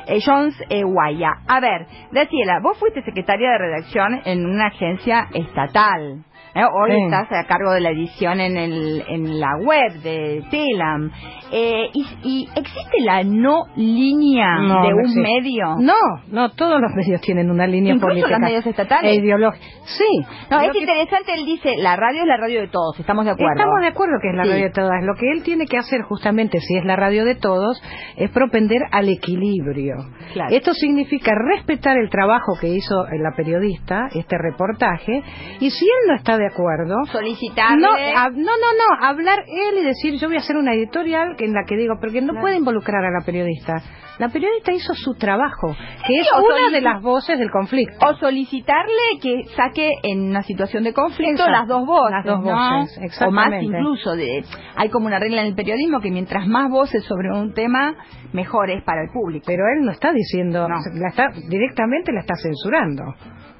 eh, 0.08 0.20
Jones 0.26 0.56
eh, 0.70 0.84
Guaya. 0.84 1.32
A 1.48 1.60
ver, 1.62 1.88
Graciela, 2.12 2.60
vos 2.62 2.78
fuiste 2.78 3.02
secretaria 3.04 3.52
de 3.52 3.58
redacción 3.58 4.22
en 4.26 4.46
una 4.46 4.68
agencia 4.68 5.28
estatal. 5.34 6.26
¿Eh? 6.56 6.64
Hoy 6.64 7.04
estás 7.04 7.32
a 7.32 7.44
cargo 7.46 7.72
de 7.74 7.82
la 7.82 7.90
edición 7.92 8.40
en, 8.40 8.58
el, 8.58 9.04
en 9.08 9.40
la 9.40 9.58
web 9.62 10.02
de 10.02 10.44
Telam. 10.50 11.12
Eh, 11.52 11.90
y, 11.94 12.48
existe 12.56 13.02
la 13.02 13.24
no 13.24 13.66
línea 13.76 14.58
de 14.60 14.94
un 14.94 15.22
medio? 15.22 15.76
No, 15.80 15.94
no, 16.32 16.52
todos 16.52 16.82
los 16.82 16.92
medios 16.96 17.22
tienen 17.22 17.52
una 17.52 17.68
línea 17.68 17.94
Incluso 17.94 18.08
política. 18.08 18.40
los 18.40 18.40
medios 18.40 18.66
estatales. 18.66 19.12
E 19.12 19.16
ideológica. 19.16 19.64
Sí. 19.86 20.26
No, 20.50 20.62
es 20.62 20.76
interesante, 20.76 21.34
él 21.34 21.46
dice, 21.46 21.74
la 21.78 21.96
radio 21.96 22.22
es 22.22 22.28
la 22.28 22.38
radio 22.38 22.62
de 22.62 22.68
todos, 22.68 23.00
estamos 23.00 23.26
de 23.26 23.32
acuerdo. 23.32 23.54
Estamos 23.54 23.82
de 23.82 23.88
acuerdo 23.88 24.14
que 24.22 24.30
es 24.30 24.36
la 24.36 24.44
radio 24.44 24.64
de 24.64 24.72
todas. 24.72 25.04
Lo 25.04 25.14
que 25.16 25.32
él 25.32 25.44
tiene 25.44 25.66
que 25.66 25.78
hacer 25.78 26.02
justamente, 26.02 26.60
si 26.60 26.78
es 26.78 26.86
la 26.86 26.96
radio 26.96 27.26
de 27.26 27.36
todos, 27.36 27.82
es 28.18 28.32
propender 28.32 28.82
al 28.92 29.10
equilibrio. 29.10 29.96
Esto 30.50 30.74
significa 30.74 31.32
respetar 31.36 31.98
el 31.98 32.10
trabajo 32.10 32.54
que 32.60 32.70
hizo 32.70 33.06
la 33.20 33.36
periodista, 33.36 34.08
este 34.14 34.38
reportaje, 34.38 35.22
y 35.60 35.70
si 35.70 35.86
él 35.86 36.08
no 36.08 36.16
está 36.16 36.38
de 36.38 36.45
de 36.48 36.54
acuerdo, 36.54 36.96
solicitarle. 37.12 37.82
no, 37.82 37.92
a- 37.94 38.30
no, 38.30 38.38
no, 38.38 38.70
no, 39.00 39.06
hablar 39.08 39.40
él 39.48 39.80
y 39.80 39.84
decir 39.84 40.16
yo 40.20 40.28
voy 40.28 40.38
a 40.38 40.40
hacer 40.40 40.58
una 40.58 40.74
editorial 40.74 41.36
en 41.40 41.54
la 41.54 41.64
que 41.68 41.76
digo, 41.76 41.96
porque 42.00 42.22
no 42.22 42.34
puede 42.40 42.58
involucrar 42.58 43.04
a 43.04 43.12
la 43.12 43.26
periodista. 43.26 43.82
La 44.18 44.30
periodista 44.30 44.72
hizo 44.72 44.94
su 44.94 45.16
trabajo, 45.16 45.76
que 46.08 46.20
es 46.20 46.28
una 46.32 46.70
de 46.72 46.80
las 46.82 47.02
voces 47.02 47.38
del 47.38 47.52
conflicto. 47.52 47.98
o 48.08 48.14
solicitarle 48.16 49.20
que 49.22 49.44
saque 49.58 49.92
en 50.04 50.30
una 50.30 50.42
situación 50.44 50.84
de 50.86 50.94
conflicto 50.94 51.34
Exacto, 51.44 51.52
las 51.52 51.68
dos 51.68 51.86
voces, 51.86 52.12
las 52.12 52.26
dos 52.26 52.40
¿no? 52.44 52.52
voces, 52.80 53.22
o 53.28 53.32
más 53.32 53.52
incluso 53.62 54.16
de 54.16 54.44
hay 54.78 54.90
como 54.90 55.08
una 55.08 55.20
regla 55.20 55.42
en 55.42 55.48
el 55.48 55.56
periodismo 55.56 56.00
que 56.00 56.12
mientras 56.12 56.48
más 56.48 56.70
voces 56.70 57.04
sobre 57.04 57.30
un 57.38 57.54
tema 57.54 57.94
mejor 58.32 58.70
es 58.70 58.84
para 58.84 59.02
el 59.02 59.10
público. 59.12 59.44
Pero 59.48 59.64
él 59.78 59.84
no 59.86 59.92
está 59.92 60.14
diciendo, 60.14 60.68
No. 60.70 60.76
la 60.94 61.10
está, 61.10 61.28
directamente 61.50 62.14
la 62.14 62.22
está 62.22 62.36
censurando. 62.42 63.04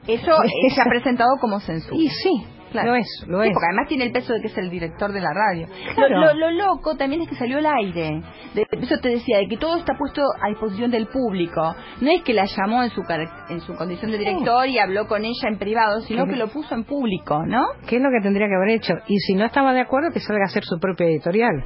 Eso 0.08 0.32
eh, 0.44 0.70
se 0.74 0.82
ha 0.82 0.86
presentado 0.86 1.30
como 1.42 1.60
censura. 1.60 1.96
Y 1.98 2.08
sí, 2.10 2.46
Claro. 2.72 2.90
lo 2.90 2.96
es, 2.98 3.08
lo 3.28 3.42
Sí, 3.42 3.48
es. 3.48 3.54
porque 3.54 3.68
además 3.70 3.88
tiene 3.88 4.04
el 4.06 4.12
peso 4.12 4.34
de 4.34 4.42
que 4.42 4.48
es 4.48 4.58
el 4.58 4.70
director 4.70 5.14
de 5.14 5.22
la 5.22 5.30
radio. 5.34 5.68
Claro. 5.96 6.20
Lo, 6.20 6.34
lo- 6.34 6.52
lo 6.52 6.52
loco 6.52 6.98
también 6.98 7.22
es 7.22 7.30
que 7.30 7.36
salió 7.36 7.60
al 7.60 7.66
aire. 7.66 8.22
De, 8.54 8.68
eso 8.82 8.98
te 9.02 9.10
decía, 9.10 9.38
de 9.38 9.48
que 9.48 9.56
todo 9.56 9.78
está 9.78 9.94
puesto 9.98 10.22
a 10.42 10.50
disposición 10.50 10.92
del 10.92 11.08
público. 11.08 11.74
No 12.02 12.12
es 12.12 12.22
que 12.24 12.34
la 12.34 12.44
llamó 12.46 12.84
en 12.84 12.90
su, 12.90 13.02
en 13.50 13.62
su 13.62 13.76
condición 13.76 14.12
de 14.12 14.18
director 14.18 14.68
y 14.68 14.78
habló 14.78 15.08
con 15.08 15.24
ella 15.24 15.48
en 15.48 15.58
privado, 15.58 16.02
sino 16.02 16.26
que 16.26 16.36
lo 16.36 16.48
puso 16.50 16.76
en 16.76 16.84
público, 16.84 17.46
¿no? 17.46 17.62
¿Qué 17.88 17.96
es 17.96 18.02
lo 18.02 18.10
que 18.10 18.22
tendría 18.22 18.48
que 18.48 18.56
haber 18.56 18.70
hecho? 18.72 18.94
Y 19.08 19.20
si 19.20 19.36
no 19.36 19.46
estaba 19.46 19.72
de 19.72 19.80
acuerdo, 19.82 20.10
que 20.12 20.20
salga 20.20 20.42
a 20.44 20.48
hacer 20.48 20.66
su 20.66 20.78
propia 20.78 21.06
editorial. 21.08 21.64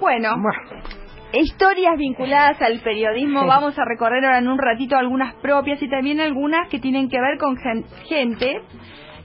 Bueno, 0.00 0.34
Bueno, 0.36 0.84
historias 1.32 1.96
vinculadas 1.98 2.60
al 2.62 2.80
periodismo. 2.80 3.46
Vamos 3.46 3.78
a 3.78 3.84
recorrer 3.84 4.24
ahora 4.24 4.38
en 4.38 4.48
un 4.48 4.58
ratito 4.58 4.96
algunas 4.96 5.34
propias 5.36 5.82
y 5.82 5.88
también 5.88 6.20
algunas 6.20 6.68
que 6.68 6.78
tienen 6.78 7.08
que 7.08 7.20
ver 7.20 7.38
con 7.38 7.56
gen- 7.56 7.84
gente 8.08 8.60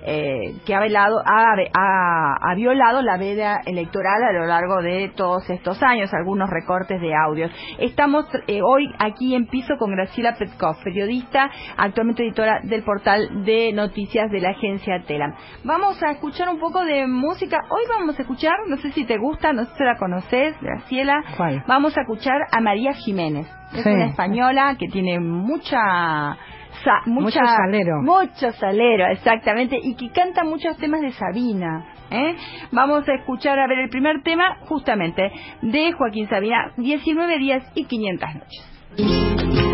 eh, 0.05 0.53
que 0.65 0.73
ha, 0.75 0.79
velado, 0.79 1.17
ha, 1.25 1.53
ha- 1.73 2.35
ha 2.51 2.55
violado 2.55 3.01
la 3.01 3.17
veda 3.17 3.61
electoral 3.65 4.23
a 4.23 4.31
lo 4.31 4.45
largo 4.45 4.81
de 4.81 5.11
todos 5.15 5.49
estos 5.49 5.81
años, 5.83 6.13
algunos 6.13 6.49
recortes 6.49 6.99
de 7.01 7.13
audios. 7.15 7.51
Estamos 7.77 8.25
eh, 8.47 8.61
hoy 8.63 8.91
aquí 8.99 9.35
en 9.35 9.47
piso 9.47 9.75
con 9.77 9.91
Graciela 9.91 10.35
Petkov, 10.37 10.77
periodista, 10.83 11.49
actualmente 11.77 12.23
editora 12.23 12.59
del 12.63 12.83
portal 12.83 13.43
de 13.45 13.71
noticias 13.73 14.29
de 14.31 14.39
la 14.41 14.49
agencia 14.51 15.03
Telam. 15.05 15.33
Vamos 15.63 16.01
a 16.03 16.11
escuchar 16.11 16.49
un 16.49 16.59
poco 16.59 16.83
de 16.83 17.07
música. 17.07 17.59
Hoy 17.69 17.83
vamos 17.89 18.17
a 18.17 18.21
escuchar, 18.23 18.53
no 18.67 18.77
sé 18.77 18.91
si 18.91 19.05
te 19.05 19.17
gusta, 19.17 19.53
no 19.53 19.65
sé 19.65 19.71
si 19.77 19.83
la 19.83 19.97
conoces, 19.97 20.55
Graciela. 20.61 21.23
¿Cuál? 21.37 21.63
Vamos 21.67 21.97
a 21.97 22.01
escuchar 22.01 22.41
a 22.51 22.59
María 22.61 22.93
Jiménez. 22.93 23.47
Es 23.73 23.83
Sí. 23.83 23.89
una 23.89 24.05
española 24.07 24.75
que 24.77 24.87
tiene 24.87 25.19
mucha 25.19 26.37
sa- 26.83 27.01
mucha, 27.05 27.39
Mucho 27.39 27.39
salero. 27.57 28.01
Mucho 28.01 28.51
salero, 28.59 29.07
exactamente, 29.07 29.79
y 29.81 29.95
que 29.95 30.09
canta 30.11 30.43
muchos 30.43 30.77
temas 30.77 31.01
de 31.01 31.11
Sabina. 31.11 31.85
¿eh? 32.09 32.35
Vamos 32.71 33.07
a 33.07 33.13
escuchar, 33.13 33.57
a 33.59 33.67
ver, 33.67 33.79
el 33.79 33.89
primer 33.89 34.21
tema, 34.23 34.57
justamente, 34.67 35.31
de 35.61 35.91
Joaquín 35.93 36.27
Sabina, 36.29 36.73
19 36.77 37.37
días 37.39 37.63
y 37.75 37.85
500 37.85 38.29
noches. 38.35 39.71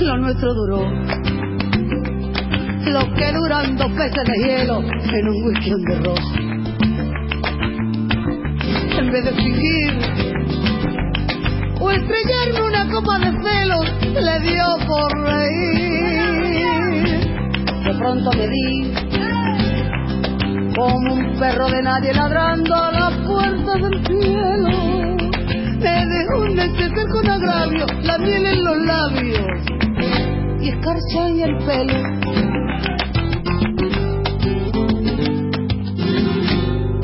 lo 0.00 0.16
nuestro 0.18 0.54
duró. 0.54 1.23
Lo 2.86 3.00
que 3.14 3.32
duran 3.32 3.76
dos 3.76 3.90
peces 3.92 4.24
de 4.24 4.36
hielo 4.38 4.80
en 4.80 5.28
un 5.28 5.44
whisky 5.44 5.70
the 5.86 5.96
rosa. 6.00 6.38
En 8.98 9.10
vez 9.10 9.24
de 9.24 9.32
fingir 9.32 9.92
o 11.80 11.90
estrellarme 11.90 12.62
una 12.62 12.90
copa 12.90 13.18
de 13.18 13.32
celos, 13.42 13.86
le 14.14 14.40
dio 14.40 14.64
por 14.86 15.20
reír. 15.22 15.84
De 17.84 17.94
pronto 17.98 18.30
me 18.32 18.46
di 18.48 18.94
como 20.76 21.14
un 21.14 21.38
perro 21.38 21.68
de 21.68 21.82
nadie 21.82 22.12
ladrando 22.12 22.74
a 22.74 22.92
la 22.92 23.10
puerta 23.26 23.74
del 23.74 24.06
cielo. 24.06 24.68
Me 25.78 26.06
dejó 26.06 26.44
enloquecer 26.44 27.08
con 27.10 27.30
agravio, 27.30 27.86
la 28.02 28.18
miel 28.18 28.46
en 28.46 28.64
los 28.64 28.78
labios 28.78 29.74
y 30.60 30.68
escarcha 30.68 31.28
en 31.28 31.40
el 31.40 31.58
pelo. 31.64 32.13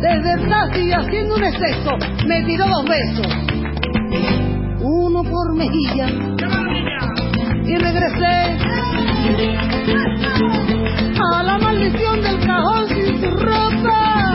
desde 0.00 0.32
el 0.32 0.48
taxi 0.48 0.92
haciendo 0.92 1.34
un 1.36 1.44
exceso, 1.44 1.96
me 2.26 2.42
tiró 2.44 2.66
dos 2.66 2.84
besos, 2.86 3.26
uno 4.80 5.22
por 5.22 5.56
mejilla, 5.56 6.06
y 7.64 7.76
regresé. 7.76 8.56
A 11.22 11.42
la 11.42 11.58
maldición 11.58 12.22
del 12.22 12.40
cajón 12.46 12.88
sin 12.88 13.20
su 13.20 13.30
ropa, 13.30 14.32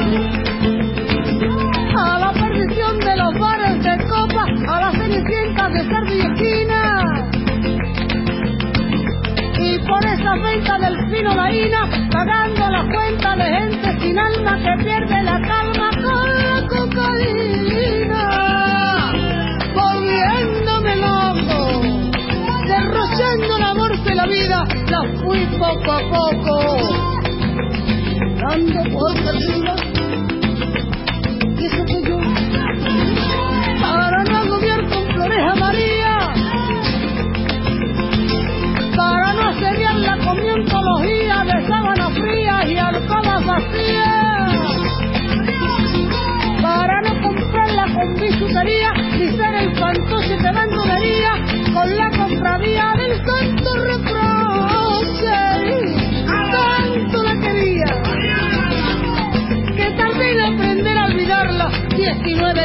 a 1.98 2.20
la 2.20 2.32
perdición 2.32 3.00
de 3.00 3.16
los 3.18 3.40
bares 3.40 3.84
de 3.84 3.98
copa, 4.08 4.46
a 4.68 4.82
las 4.82 4.94
cenicientas 4.96 5.74
de 5.74 5.84
cerdo 5.84 6.14
y 6.14 6.20
esquina. 6.20 7.30
Y 9.58 9.80
por 9.80 10.06
esa 10.06 10.36
venta 10.36 10.78
del 10.78 10.96
fino 11.10 11.34
laína, 11.34 12.05
cuenta 12.90 13.36
de 13.36 13.44
gente 13.44 14.00
sin 14.00 14.20
alma 14.20 14.58
que 14.58 14.84
pierde 14.84 15.24
la 15.24 15.42
calma 15.42 15.90
con 16.02 16.28
la 16.44 16.68
cocaína, 16.68 18.24
volviéndome 19.74 20.96
loco, 20.98 21.82
derrochando 22.68 23.58
el 23.58 23.64
amor 23.64 24.04
de 24.04 24.16
la 24.16 24.26
vida, 24.26 24.64
la 24.90 25.04
fui 25.22 25.46
poco 25.58 25.92
a 25.92 26.00
poco, 26.10 26.56
dando 28.42 28.84
por 28.92 29.14
perdida, 29.24 29.76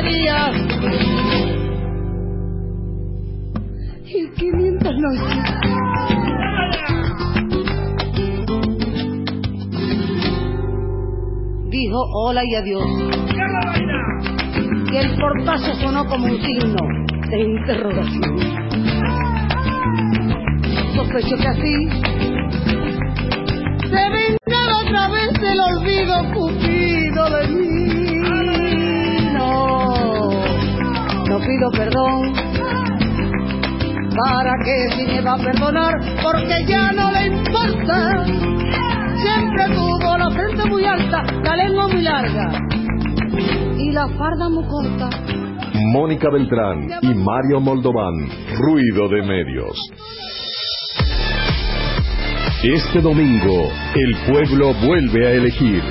19 0.00 0.08
días 0.08 0.50
y 4.06 4.28
500 4.30 4.94
noches. 4.98 5.44
Dijo 11.70 11.98
hola 12.14 12.42
y 12.44 12.54
adiós. 12.54 12.86
Y 14.92 14.96
el 14.96 15.16
portazo 15.20 15.74
sonó 15.74 16.06
como 16.06 16.26
un 16.26 16.40
signo 16.42 16.82
de 17.30 17.40
interrogación. 17.40 18.38
Sospecho 20.96 21.36
que 21.36 21.48
así 21.48 21.88
se 23.82 24.10
vengaba 24.10 24.82
otra 24.84 25.08
vez 25.08 25.30
el 25.42 25.60
olvido 25.60 26.14
cupido 26.34 27.30
de 27.30 27.48
mí. 27.48 27.89
Pido 31.40 31.70
perdón. 31.72 32.32
¿Para 34.24 34.52
que 34.64 34.90
si 34.96 35.06
me 35.06 35.20
va 35.20 35.34
a 35.34 35.38
perdonar? 35.38 35.94
Porque 36.22 36.64
ya 36.66 36.92
no 36.92 37.10
le 37.10 37.26
importa. 37.26 38.24
Siempre 39.16 39.66
tuvo 39.74 40.16
la 40.18 40.30
frente 40.30 40.64
muy 40.68 40.84
alta, 40.84 41.22
la 41.44 41.56
lengua 41.56 41.88
muy 41.88 42.02
larga 42.02 42.52
y 43.78 43.92
la 43.92 44.08
farda 44.08 44.48
muy 44.48 44.64
corta. 44.66 45.08
Mónica 45.92 46.28
Beltrán 46.32 46.88
y 47.02 47.14
Mario 47.14 47.60
Moldovan. 47.60 48.14
Ruido 48.58 49.08
de 49.08 49.22
medios. 49.22 49.76
Este 52.62 53.00
domingo, 53.00 53.70
el 53.94 54.16
pueblo 54.30 54.74
vuelve 54.86 55.26
a 55.26 55.30
elegir. 55.32 55.82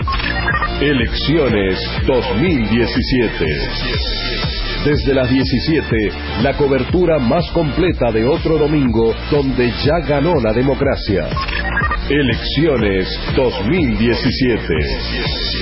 Elecciones 0.81 1.79
2017. 2.05 4.18
Desde 4.85 5.13
las 5.13 5.29
17, 5.29 5.95
la 6.41 6.55
cobertura 6.55 7.19
más 7.19 7.51
completa 7.51 8.13
de 8.13 8.25
otro 8.25 8.57
domingo 8.57 9.13
donde 9.29 9.73
ya 9.83 9.99
ganó 10.07 10.35
la 10.41 10.53
democracia. 10.53 11.27
Elecciones 12.09 13.09
2017. 13.35 14.73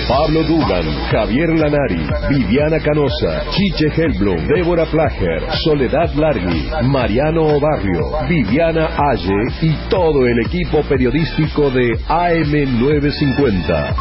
Pablo 0.07 0.43
Dugan, 0.43 0.86
Javier 1.12 1.50
Lanari, 1.50 2.07
Viviana 2.29 2.79
Canosa, 2.79 3.43
Chiche 3.51 3.88
Helblum, 3.95 4.45
Débora 4.47 4.86
Plager, 4.86 5.41
Soledad 5.63 6.13
Largui, 6.13 6.69
Mariano 6.83 7.41
Obarrio, 7.41 8.19
Viviana 8.29 8.91
Aye 9.12 9.47
y 9.63 9.75
todo 9.89 10.27
el 10.27 10.39
equipo 10.45 10.83
periodístico 10.83 11.71
de 11.71 11.97
AM950. 12.07 13.95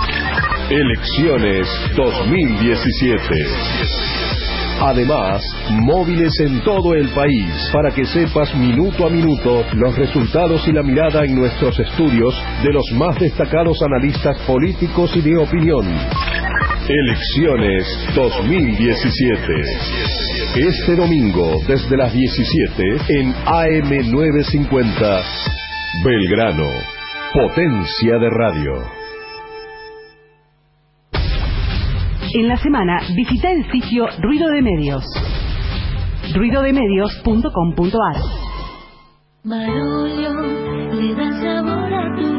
Elecciones 0.70 1.66
2017. 1.96 4.15
Además, 4.80 5.42
móviles 5.70 6.32
en 6.40 6.60
todo 6.60 6.94
el 6.94 7.08
país 7.08 7.70
para 7.72 7.90
que 7.94 8.04
sepas 8.04 8.54
minuto 8.56 9.06
a 9.06 9.10
minuto 9.10 9.64
los 9.74 9.96
resultados 9.96 10.68
y 10.68 10.72
la 10.72 10.82
mirada 10.82 11.24
en 11.24 11.34
nuestros 11.34 11.78
estudios 11.78 12.34
de 12.62 12.72
los 12.72 12.84
más 12.92 13.18
destacados 13.18 13.82
analistas 13.82 14.38
políticos 14.46 15.10
y 15.16 15.22
de 15.22 15.38
opinión. 15.38 15.86
Elecciones 16.88 17.86
2017. 18.14 19.52
Este 20.56 20.94
domingo, 20.94 21.60
desde 21.66 21.96
las 21.96 22.12
17, 22.12 22.82
en 23.08 23.34
AM950, 23.34 25.22
Belgrano, 26.04 26.70
potencia 27.32 28.18
de 28.18 28.30
radio. 28.30 29.05
En 32.38 32.48
la 32.48 32.58
semana 32.58 33.00
visita 33.16 33.50
el 33.50 33.64
sitio 33.72 34.06
Ruido 34.20 34.50
de 34.50 34.60
Medios. 34.60 35.02
ruidodemedios.com.ar 36.34 38.16
Marolio 39.42 40.42
le 40.92 41.14
da 41.14 41.30
sabor 41.40 41.94
a 41.94 42.14
tu 42.14 42.35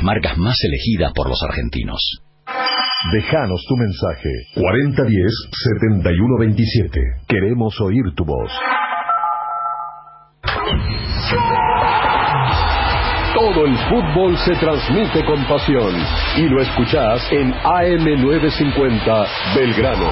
las 0.00 0.04
marcas 0.04 0.36
más 0.38 0.56
elegidas 0.64 1.12
por 1.14 1.28
los 1.28 1.38
argentinos. 1.48 2.00
Déjanos 3.12 3.64
tu 3.68 3.76
mensaje 3.76 4.30
4010-7127. 4.56 7.26
Queremos 7.28 7.80
oír 7.80 8.12
tu 8.14 8.24
voz. 8.24 8.50
Todo 13.34 13.66
el 13.66 13.76
fútbol 13.88 14.36
se 14.38 14.56
transmite 14.56 15.24
con 15.24 15.44
pasión 15.44 15.94
y 16.36 16.48
lo 16.48 16.60
escuchás 16.60 17.20
en 17.30 17.52
AM950 17.52 19.28
Belgrano. 19.54 20.10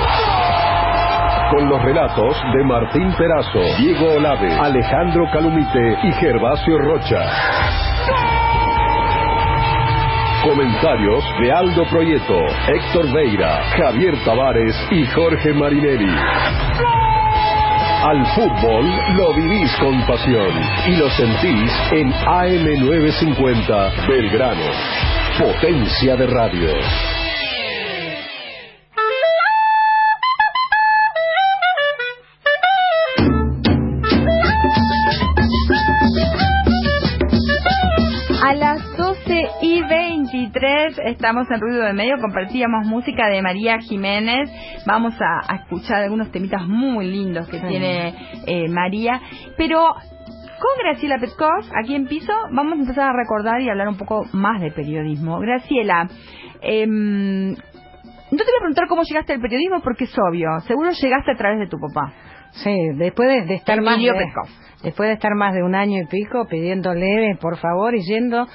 Con 1.51 1.69
los 1.69 1.83
relatos 1.83 2.37
de 2.55 2.63
Martín 2.65 3.13
Perazo, 3.17 3.59
Diego 3.79 4.13
Olave, 4.17 4.53
Alejandro 4.53 5.25
Calumite 5.33 5.97
y 6.05 6.13
Gervasio 6.13 6.79
Rocha. 6.79 8.38
Comentarios 10.49 11.23
de 11.43 11.53
Aldo 11.53 11.85
Proyeto, 11.91 12.41
Héctor 12.69 13.13
Veira, 13.13 13.65
Javier 13.77 14.15
Tavares 14.25 14.75
y 14.91 15.05
Jorge 15.09 15.53
Marinelli. 15.53 16.09
Al 18.03 18.25
fútbol 18.35 18.87
lo 19.19 19.35
vivís 19.35 19.71
con 19.77 20.01
pasión 20.07 20.51
y 20.87 20.97
lo 20.97 21.11
sentís 21.11 21.71
en 21.93 22.11
AM950 22.11 24.09
Belgrano. 24.09 24.71
Potencia 25.39 26.17
de 26.17 26.27
radio. 26.27 27.18
Estamos 41.11 41.51
en 41.51 41.61
Ruido 41.61 41.83
de 41.83 41.93
Medio, 41.93 42.17
compartíamos 42.21 42.87
música 42.87 43.29
de 43.29 43.41
María 43.43 43.79
Jiménez, 43.79 44.51
vamos 44.87 45.15
a, 45.21 45.53
a 45.53 45.57
escuchar 45.57 46.03
algunos 46.03 46.31
temitas 46.31 46.67
muy 46.67 47.07
lindos 47.07 47.49
que 47.49 47.59
tiene 47.61 48.15
eh, 48.47 48.69
María, 48.69 49.21
pero 49.57 49.81
con 49.85 50.85
Graciela 50.85 51.19
Petkov, 51.19 51.65
aquí 51.81 51.95
en 51.95 52.07
Piso, 52.07 52.33
vamos 52.53 52.75
a 52.75 52.81
empezar 52.83 53.11
a 53.11 53.13
recordar 53.13 53.61
y 53.61 53.71
hablar 53.71 53.89
un 53.89 53.97
poco 53.97 54.25
más 54.33 54.61
de 54.61 54.71
periodismo. 54.71 55.39
Graciela, 55.39 56.09
em, 56.61 57.51
no 57.53 57.57
te 57.57 58.45
voy 58.45 58.59
a 58.59 58.61
preguntar 58.61 58.87
cómo 58.89 59.03
llegaste 59.03 59.33
al 59.33 59.41
periodismo 59.41 59.81
porque 59.81 60.05
es 60.05 60.15
obvio, 60.19 60.61
seguro 60.67 60.91
llegaste 60.91 61.33
a 61.33 61.37
través 61.37 61.59
de 61.59 61.69
tu 61.69 61.79
papá. 61.79 62.13
Sí, 62.51 62.75
después 62.97 63.29
de, 63.29 63.47
de 63.47 63.55
estar 63.55 63.81
más 63.81 63.99
de, 63.99 64.13
después 64.83 65.09
de 65.09 65.15
estar 65.15 65.35
más 65.35 65.55
de 65.55 65.63
un 65.63 65.75
año 65.75 66.03
y 66.03 66.07
pico 66.07 66.47
pidiéndole 66.49 67.37
por 67.41 67.59
favor 67.59 67.95
y 67.95 68.01
yendo 68.01 68.47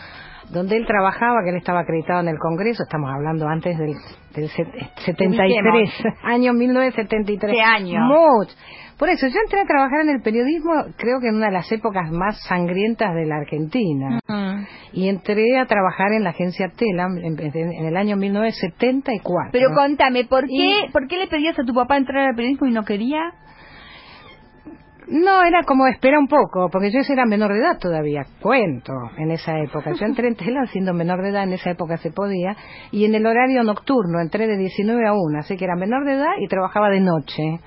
donde 0.53 0.77
él 0.77 0.85
trabajaba, 0.85 1.43
que 1.43 1.49
él 1.49 1.57
estaba 1.57 1.81
acreditado 1.81 2.21
en 2.21 2.29
el 2.29 2.37
Congreso, 2.39 2.83
estamos 2.83 3.09
hablando 3.13 3.47
antes 3.47 3.77
del, 3.77 3.93
del 4.35 4.49
set- 4.49 4.67
73, 5.05 5.89
año 6.23 6.53
1973. 6.53 7.51
¿Qué 7.55 7.61
año? 7.61 7.99
Mucho. 8.05 8.55
Por 8.97 9.09
eso, 9.09 9.27
yo 9.27 9.33
entré 9.43 9.59
a 9.59 9.65
trabajar 9.65 10.01
en 10.01 10.09
el 10.09 10.21
periodismo, 10.21 10.71
creo 10.97 11.19
que 11.19 11.27
en 11.27 11.35
una 11.35 11.47
de 11.47 11.51
las 11.53 11.69
épocas 11.71 12.09
más 12.11 12.39
sangrientas 12.47 13.13
de 13.15 13.25
la 13.25 13.37
Argentina. 13.37 14.19
Y 14.93 15.09
entré 15.09 15.57
a 15.57 15.65
trabajar 15.65 16.11
en 16.13 16.23
la 16.23 16.29
agencia 16.29 16.69
Telam 16.77 17.17
en 17.17 17.85
el 17.85 17.97
año 17.97 18.15
1974. 18.15 19.49
Pero 19.51 19.69
contame, 19.73 20.25
¿por 20.25 20.45
qué, 20.45 20.85
Y- 20.87 20.91
¿por 20.91 21.07
qué 21.07 21.17
le 21.17 21.27
pedías 21.27 21.57
a 21.57 21.63
tu 21.63 21.73
papá 21.73 21.97
entrar 21.97 22.29
al 22.29 22.35
periodismo 22.35 22.67
y 22.67 22.71
no 22.71 22.83
quería? 22.85 23.19
No, 25.07 25.43
era 25.43 25.63
como 25.63 25.87
espera 25.87 26.17
un 26.19 26.27
poco, 26.27 26.69
porque 26.71 26.91
yo 26.91 26.99
era 27.07 27.25
menor 27.25 27.51
de 27.53 27.59
edad 27.59 27.77
todavía, 27.79 28.23
cuento, 28.41 28.93
en 29.17 29.31
esa 29.31 29.59
época. 29.59 29.91
Yo 29.93 30.05
entré 30.05 30.27
en 30.27 30.35
Telam 30.35 30.65
siendo 30.67 30.93
menor 30.93 31.21
de 31.21 31.29
edad, 31.29 31.43
en 31.43 31.53
esa 31.53 31.71
época 31.71 31.97
se 31.97 32.11
podía, 32.11 32.55
y 32.91 33.05
en 33.05 33.15
el 33.15 33.25
horario 33.25 33.63
nocturno 33.63 34.21
entré 34.21 34.47
de 34.47 34.57
19 34.57 35.07
a 35.07 35.13
1, 35.13 35.39
así 35.39 35.57
que 35.57 35.65
era 35.65 35.75
menor 35.75 36.05
de 36.05 36.13
edad 36.13 36.33
y 36.39 36.47
trabajaba 36.47 36.89
de 36.89 37.01
noche. 37.01 37.59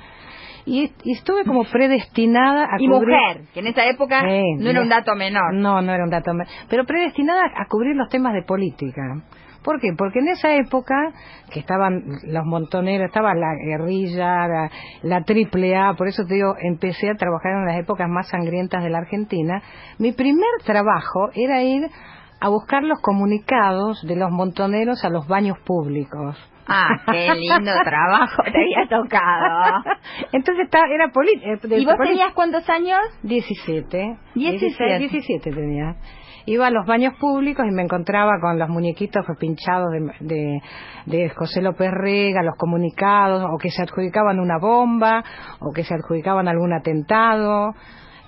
Y, 0.68 0.90
y 1.05 1.12
estuve 1.12 1.44
como 1.44 1.62
predestinada 1.64 2.64
a 2.64 2.77
Y 2.81 2.88
cubrir... 2.88 3.09
mujer, 3.16 3.40
que 3.55 3.61
en 3.61 3.68
esa 3.68 3.85
época 3.88 4.20
Sí, 4.22 4.42
no 4.59 4.70
era 4.70 4.81
no. 4.81 4.83
un 4.83 4.88
dato 4.88 5.14
menor. 5.14 5.55
No, 5.55 5.81
no 5.81 5.92
era 5.92 6.03
un 6.05 6.11
dato 6.11 6.33
menor, 6.33 6.49
pero 6.68 6.85
predestinada 6.85 7.42
a 7.44 7.66
cubrir 7.68 7.94
los 7.94 8.09
temas 8.09 8.33
de 8.35 8.42
política. 8.42 9.03
¿Por 9.66 9.81
qué? 9.81 9.88
Porque 9.98 10.20
en 10.20 10.29
esa 10.29 10.55
época 10.55 10.94
que 11.52 11.59
estaban 11.59 12.05
los 12.22 12.44
montoneros, 12.44 13.09
estaba 13.09 13.35
la 13.35 13.52
guerrilla, 13.57 14.46
la, 14.46 14.70
la 15.02 15.24
triple 15.24 15.76
A, 15.76 15.94
por 15.94 16.07
eso 16.07 16.22
te 16.24 16.35
digo, 16.35 16.55
empecé 16.62 17.11
a 17.11 17.16
trabajar 17.16 17.50
en 17.50 17.66
las 17.66 17.76
épocas 17.76 18.09
más 18.09 18.29
sangrientas 18.29 18.85
de 18.85 18.90
la 18.90 18.98
Argentina. 18.98 19.61
Mi 19.98 20.12
primer 20.12 20.46
trabajo 20.64 21.31
era 21.35 21.64
ir 21.64 21.90
a 22.40 22.48
buscar 22.48 22.85
los 22.85 23.00
comunicados 23.00 24.07
de 24.07 24.14
los 24.14 24.31
montoneros 24.31 25.05
a 25.05 25.09
los 25.09 25.26
baños 25.26 25.59
públicos. 25.59 26.38
Ah, 26.68 26.88
qué 27.11 27.35
lindo 27.35 27.72
trabajo 27.85 28.42
te 28.44 28.59
había 28.59 28.88
tocado. 28.88 29.83
Entonces 30.31 30.66
estaba, 30.66 30.87
era 30.94 31.09
política. 31.09 31.76
¿Y 31.76 31.85
vos 31.85 31.96
tenías 31.98 32.33
cuántos 32.35 32.70
años? 32.70 33.00
17. 33.24 34.16
17. 34.37 34.98
17 34.98 35.50
tenía. 35.50 35.96
Iba 36.48 36.68
a 36.68 36.70
los 36.70 36.87
baños 36.87 37.14
públicos 37.18 37.66
y 37.68 37.74
me 37.74 37.82
encontraba 37.82 38.38
con 38.40 38.56
los 38.56 38.68
muñequitos 38.68 39.24
pinchados 39.37 39.90
de, 40.20 40.61
de, 41.06 41.28
José 41.30 41.61
López 41.61 41.90
Rega, 41.90 42.44
los 42.44 42.54
comunicados, 42.56 43.44
o 43.52 43.59
que 43.59 43.70
se 43.70 43.82
adjudicaban 43.82 44.38
una 44.38 44.56
bomba, 44.59 45.24
o 45.59 45.72
que 45.72 45.82
se 45.82 45.94
adjudicaban 45.94 46.46
algún 46.46 46.72
atentado. 46.72 47.74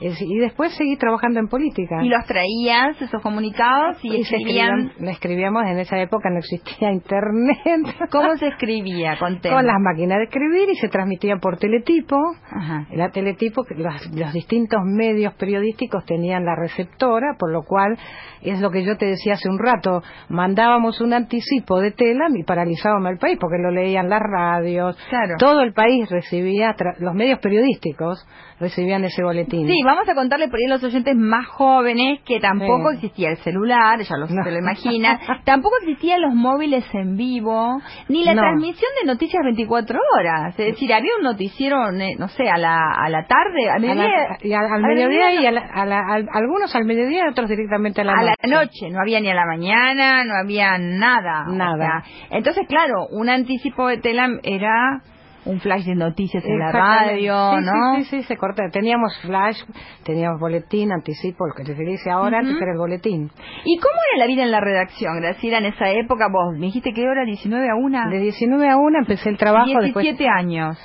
Y 0.01 0.39
después 0.39 0.73
seguí 0.75 0.97
trabajando 0.97 1.41
en 1.41 1.49
política. 1.49 2.03
Y 2.03 2.09
los 2.09 2.25
traías, 2.27 3.01
esos 3.03 3.21
comunicados, 3.23 3.97
y, 4.05 4.17
Y 4.17 4.21
escribían... 4.21 4.79
escribían- 4.91 5.09
escribíamos 5.09 5.63
en 5.67 5.79
esa 5.79 5.99
época 6.01 6.31
no 6.31 6.39
existía 6.39 6.93
internet 6.93 7.59
¿Cómo 8.11 8.37
se 8.37 8.49
escribía? 8.49 9.17
Con 9.19 9.67
las 9.67 9.81
máquinas 9.81 10.19
de 10.19 10.25
escribir 10.25 10.69
y 10.71 10.77
se 10.77 10.89
transmitía 10.89 11.37
por 11.37 11.59
teletipo 11.59 12.17
Ajá. 12.51 12.87
la 12.93 13.11
teletipo 13.11 13.65
que 13.65 13.75
los, 13.75 13.95
los 14.15 14.33
distintos 14.33 14.81
medios 14.85 15.35
periodísticos 15.35 16.05
tenían 16.05 16.45
la 16.45 16.55
receptora 16.55 17.37
por 17.39 17.53
lo 17.53 17.63
cual 17.65 17.97
es 18.43 18.61
lo 18.61 18.71
que 18.71 18.85
yo 18.85 18.97
te 18.97 19.07
decía 19.07 19.35
hace 19.35 19.49
un 19.49 19.59
rato 19.59 20.03
mandábamos 20.29 21.01
un 21.01 21.13
anticipo 21.13 21.81
de 21.81 21.91
Telam 21.93 22.37
y 22.37 22.45
paralizábamos 22.45 23.11
el 23.11 23.19
país 23.19 23.39
porque 23.41 23.57
lo 23.63 23.71
leían 23.71 24.09
las 24.09 24.21
radios 24.21 24.97
Claro. 25.09 25.35
todo 25.39 25.61
el 25.63 25.73
país 25.73 26.09
recibía 26.11 26.75
tra- 26.77 26.97
los 26.99 27.15
medios 27.15 27.39
periodísticos 27.41 28.27
recibían 28.61 29.05
ese 29.05 29.23
boletín 29.23 29.67
Sí, 29.67 29.81
vamos 29.88 30.09
a 30.09 30.14
contarle 30.14 30.48
por 30.48 30.59
ahí 30.59 30.66
a 30.66 30.68
los 30.74 30.85
oyentes 30.85 31.16
más 31.16 31.46
jóvenes 31.46 32.20
que 32.24 32.40
tampoco 32.40 32.90
Sí. 32.90 32.96
existía 32.96 33.31
el 33.31 33.37
celular, 33.38 34.01
ya 34.01 34.16
lo, 34.16 34.27
No. 34.27 34.44
se 34.44 34.51
lo 34.51 34.59
imaginan, 34.59 35.18
tampoco 35.44 35.74
existían 35.83 36.20
los 36.20 36.35
móviles 36.35 36.85
en 36.92 37.16
vivo, 37.16 37.81
ni 38.09 38.24
la 38.24 38.35
No. 38.35 38.42
transmisión 38.42 38.90
de 39.01 39.07
noticias 39.07 39.42
24 39.42 39.98
horas. 40.16 40.51
Es 40.59 40.66
decir, 40.74 40.92
había 40.92 41.11
un 41.18 41.24
noticiero, 41.24 41.90
ne- 41.92 42.16
no 42.18 42.29
sé, 42.29 42.48
a 42.48 42.59
la, 42.59 42.79
a 42.92 43.09
la 43.09 43.27
tarde, 43.27 43.70
a 43.70 43.74
A 43.74 43.79
la- 43.79 44.38
y 44.42 44.53
al, 44.53 44.64
al 44.66 44.85
a 44.85 44.87
mediodía 44.88 45.35
y 45.40 45.46
a 45.46 45.53
la- 45.53 45.68
a 45.72 45.87
la- 45.87 46.05
al- 46.07 46.29
algunos 46.33 46.74
al 46.77 46.85
mediodía 46.85 47.24
y 47.27 47.29
otros 47.31 47.48
directamente 47.48 48.01
a 48.03 48.05
la 48.05 48.12
a 48.12 48.16
noche. 48.16 48.33
la 48.42 48.61
noche, 48.61 48.90
no 48.90 49.01
había 49.01 49.20
ni 49.20 49.31
a 49.31 49.35
la 49.35 49.46
mañana, 49.46 50.24
no 50.24 50.35
había 50.35 50.77
nada. 50.79 51.46
o 51.48 51.53
Nada. 51.53 52.03
sea, 52.03 52.37
entonces, 52.37 52.66
claro, 52.68 53.07
un 53.11 53.29
anticipo 53.29 53.88
de 53.88 53.98
Telam 53.98 54.38
era 54.42 55.01
un 55.49 55.61
flash 55.61 55.85
de 55.85 55.95
noticias 55.95 56.45
en 56.45 56.59
la 56.59 56.71
radio, 56.71 57.53
Sí, 57.59 57.65
¿no? 57.65 57.95
Sí, 57.97 58.05
sí, 58.05 58.17
sí, 58.19 58.23
se 58.25 58.37
corta. 58.37 58.63
Teníamos 58.71 59.19
flash, 59.23 59.63
teníamos 60.05 60.39
boletín, 60.39 60.93
anticipo, 60.93 61.47
lo 61.47 61.55
que 61.55 61.65
se 61.65 61.75
dice 61.75 62.11
ahora, 62.11 62.39
Ujú. 62.39 62.49
antes 62.49 62.63
era 62.63 62.73
el 62.73 62.79
boletín. 62.79 63.31
¿Y 63.65 63.79
cómo 63.79 63.95
era 64.13 64.25
la 64.25 64.27
vida 64.27 64.43
en 64.43 64.51
la 64.51 64.61
redacción, 64.61 65.21
Graciela, 65.21 65.59
en 65.59 65.67
esa 65.67 65.89
época? 65.91 66.27
Vos 66.31 66.53
me 66.55 66.67
dijiste 66.67 66.93
que 66.93 67.09
hora 67.09 67.25
19 67.25 67.67
a 67.71 67.75
1. 67.77 68.11
De 68.11 68.19
19 68.21 68.69
a 68.69 68.77
1 68.77 68.99
empecé 68.99 69.31
el 69.31 69.39
trabajo. 69.39 69.67
17 69.67 70.11
después, 70.11 70.29
años. 70.31 70.79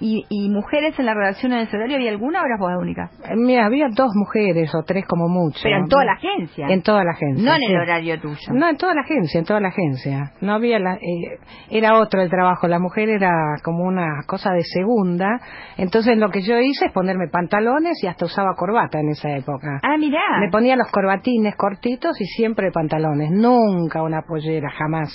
¿Y, 0.00 0.24
¿Y 0.28 0.48
mujeres 0.48 0.98
en 0.98 1.06
la 1.06 1.14
redacción 1.14 1.52
en 1.52 1.60
el 1.60 1.68
horario 1.74 1.96
había 1.96 2.10
alguna 2.10 2.42
o 2.42 2.46
eras 2.46 2.60
vos 2.60 2.70
única? 2.80 3.10
Eh, 3.24 3.34
Mira, 3.36 3.66
había 3.66 3.86
dos 3.90 4.10
mujeres 4.14 4.72
o 4.74 4.82
tres 4.84 5.04
como 5.06 5.28
mucho. 5.28 5.58
Pero 5.62 5.76
en 5.78 5.88
toda 5.88 6.04
la 6.04 6.12
agencia. 6.12 6.66
En 6.68 6.82
toda 6.82 7.04
la 7.04 7.10
agencia. 7.12 7.44
no 7.44 7.54
en 7.54 7.60
sí. 7.60 7.66
el 7.72 7.76
horario 7.80 8.20
tuyo. 8.20 8.52
No, 8.52 8.68
en 8.68 8.76
toda 8.76 8.94
la 8.94 9.00
agencia, 9.00 9.38
en 9.38 9.44
toda 9.44 9.60
la 9.60 9.68
agencia. 9.68 10.32
No 10.40 10.54
había 10.54 10.78
la, 10.78 10.94
eh, 10.94 11.38
era 11.70 11.98
otro 11.98 12.22
el 12.22 12.30
trabajo. 12.30 12.68
La 12.68 12.78
mujer 12.78 13.08
era 13.08 13.30
como 13.64 13.84
una 13.84 14.22
cosa 14.26 14.52
de 14.52 14.62
segunda. 14.62 15.40
Entonces 15.76 16.16
lo 16.16 16.30
que 16.30 16.42
yo 16.42 16.58
hice 16.58 16.86
es 16.86 16.92
ponerme 16.92 17.28
pantalones 17.28 18.02
y 18.02 18.06
hasta 18.06 18.24
usaba 18.24 18.54
corbata 18.56 19.00
en 19.00 19.08
esa 19.10 19.30
época. 19.30 19.80
Ah, 19.82 19.96
mirá. 19.98 20.20
Me 20.40 20.48
ponía 20.50 20.76
los 20.76 20.90
corbatines 20.90 21.56
cortitos 21.56 22.20
y 22.20 22.24
siempre 22.24 22.70
pantalones. 22.70 23.30
Nunca 23.30 24.02
una 24.02 24.22
pollera, 24.22 24.70
jamás. 24.70 25.12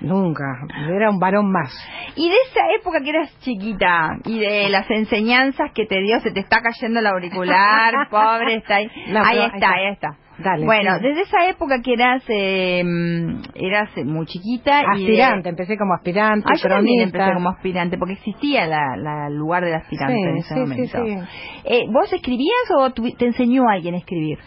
Nunca. 0.00 0.44
Era 0.88 1.10
un 1.10 1.18
varón 1.18 1.50
más. 1.52 1.72
Y 2.16 2.28
de 2.28 2.34
esa 2.48 2.60
época 2.78 3.00
que 3.02 3.10
eras 3.10 3.38
chiquita 3.40 3.99
y 4.24 4.38
de 4.38 4.68
las 4.68 4.90
enseñanzas 4.90 5.72
que 5.74 5.86
te 5.86 6.00
dio, 6.00 6.20
se 6.20 6.30
te 6.32 6.40
está 6.40 6.60
cayendo 6.62 7.00
el 7.00 7.06
auricular, 7.06 8.08
pobre, 8.10 8.54
está 8.56 8.76
ahí. 8.76 8.90
No, 9.08 9.22
ahí 9.24 9.38
está, 9.52 9.70
ahí 9.72 9.86
ahí 9.86 9.92
está. 9.92 10.08
Dale, 10.38 10.64
bueno, 10.64 10.96
sí. 10.96 11.02
desde 11.02 11.20
esa 11.22 11.48
época 11.50 11.82
que 11.84 11.92
eras 11.92 12.22
eh, 12.28 12.82
mm, 12.82 13.42
eras 13.56 13.90
muy 14.06 14.24
chiquita 14.24 14.80
y 14.96 15.04
de- 15.04 15.22
Aspirante, 15.22 15.48
empecé 15.50 15.76
como 15.76 15.92
aspirante, 15.92 16.46
Ah, 16.50 16.54
yo 16.56 16.68
también 16.70 17.02
empecé 17.02 17.32
como 17.34 17.50
aspirante, 17.50 17.98
porque 17.98 18.14
existía 18.14 18.66
la, 18.66 18.96
la- 18.96 19.26
el 19.26 19.34
lugar 19.36 19.62
del 19.62 19.74
aspirante 19.74 20.14
Sí, 20.14 20.22
en 20.22 20.36
ese 20.38 20.54
sí, 20.54 20.60
momento. 20.60 21.04
sí, 21.04 21.14
sí. 21.18 21.60
Eh, 21.64 21.82
¿Vos 21.92 22.10
escribías 22.10 22.70
o 22.78 22.90
tu- 22.90 23.10
te 23.12 23.26
enseñó 23.26 23.68
alguien 23.68 23.96
a 23.96 23.98
escribir? 23.98 24.38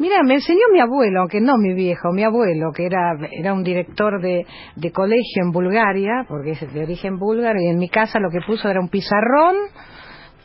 Mira, 0.00 0.22
me 0.24 0.36
enseñó 0.36 0.62
mi 0.72 0.80
abuelo, 0.80 1.20
aunque 1.20 1.42
no 1.42 1.58
mi 1.58 1.74
viejo, 1.74 2.10
mi 2.10 2.24
abuelo, 2.24 2.72
que 2.74 2.86
era, 2.86 3.12
era 3.30 3.52
un 3.52 3.62
director 3.62 4.18
de, 4.22 4.46
de 4.74 4.92
colegio 4.92 5.42
en 5.44 5.52
Bulgaria, 5.52 6.24
porque 6.26 6.52
es 6.52 6.72
de 6.72 6.82
origen 6.84 7.18
búlgaro, 7.18 7.60
y 7.60 7.68
en 7.68 7.76
mi 7.76 7.90
casa 7.90 8.18
lo 8.18 8.30
que 8.30 8.40
puso 8.46 8.70
era 8.70 8.80
un 8.80 8.88
pizarrón, 8.88 9.56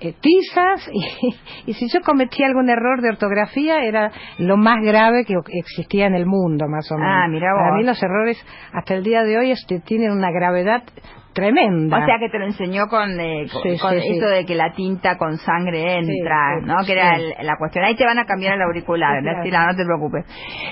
eh, 0.01 0.13
tizas, 0.19 0.89
y, 0.93 1.71
y 1.71 1.73
si 1.73 1.87
yo 1.87 2.01
cometía 2.01 2.47
algún 2.47 2.69
error 2.69 3.01
de 3.01 3.07
ortografía 3.07 3.85
era 3.85 4.11
lo 4.39 4.57
más 4.57 4.83
grave 4.83 5.23
que 5.23 5.35
existía 5.53 6.07
en 6.07 6.15
el 6.15 6.25
mundo, 6.25 6.67
más 6.67 6.91
o 6.91 6.95
menos. 6.95 7.09
Ah, 7.09 7.27
mira 7.29 7.53
vos. 7.53 7.61
Para 7.61 7.77
mí 7.77 7.83
los 7.85 8.03
errores 8.03 8.37
hasta 8.73 8.93
el 8.93 9.03
día 9.03 9.23
de 9.23 9.37
hoy 9.37 9.51
este, 9.51 9.79
tienen 9.79 10.11
una 10.11 10.31
gravedad 10.31 10.83
tremenda. 11.35 11.99
O 12.01 12.05
sea 12.05 12.17
que 12.17 12.29
te 12.29 12.39
lo 12.39 12.45
enseñó 12.45 12.87
con, 12.87 13.19
eh, 13.19 13.45
con, 13.51 13.61
Sí, 13.61 13.77
con 13.77 13.91
sí, 13.91 13.99
sí. 14.01 14.17
eso 14.17 14.27
de 14.27 14.45
que 14.45 14.55
la 14.55 14.71
tinta 14.73 15.17
con 15.17 15.37
sangre 15.37 15.97
entra, 15.99 16.61
¿no? 16.61 16.77
Que 16.85 16.93
era 16.93 17.17
el- 17.17 17.33
la 17.45 17.57
cuestión. 17.59 17.85
Ahí 17.85 17.95
te 17.95 18.05
van 18.05 18.17
a 18.17 18.25
cambiar 18.25 18.55
el 18.55 18.61
auricular, 18.63 19.21
claro. 19.21 19.71
No 19.71 19.77
te 19.77 19.85
preocupes. 19.85 20.25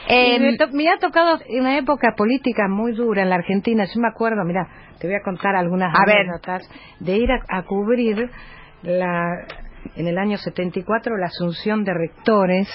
Eh, 0.08 0.40
me, 0.40 0.58
to- 0.58 0.70
me 0.74 0.90
ha 0.90 0.98
tocado 0.98 1.38
una 1.60 1.78
época 1.78 2.14
política 2.18 2.68
muy 2.70 2.94
dura 2.94 3.22
en 3.24 3.30
la 3.30 3.36
Argentina. 3.36 3.84
Yo 3.86 4.02
me 4.02 4.08
acuerdo, 4.08 4.44
mira, 4.46 4.66
te 5.00 5.08
voy 5.08 5.16
a 5.18 5.22
contar 5.22 5.56
algunas 5.56 5.94
A 5.94 6.06
ver. 6.08 6.18
anécdotas 6.22 6.64
de 7.00 7.18
ir 7.18 7.30
a, 7.32 7.40
a 7.60 7.64
cubrir 7.64 8.30
la, 8.84 9.46
en 9.98 10.08
el 10.08 10.18
año 10.18 10.38
74 10.38 11.18
la 11.18 11.26
asunción 11.28 11.84
de 11.84 11.94
rectores, 11.94 12.70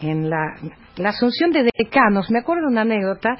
en 0.00 0.30
la, 0.30 0.54
la 0.96 1.08
asunción 1.08 1.50
de 1.50 1.68
decanos. 1.76 2.30
Me 2.30 2.38
acuerdo 2.38 2.68
una 2.68 2.82
anécdota. 2.82 3.36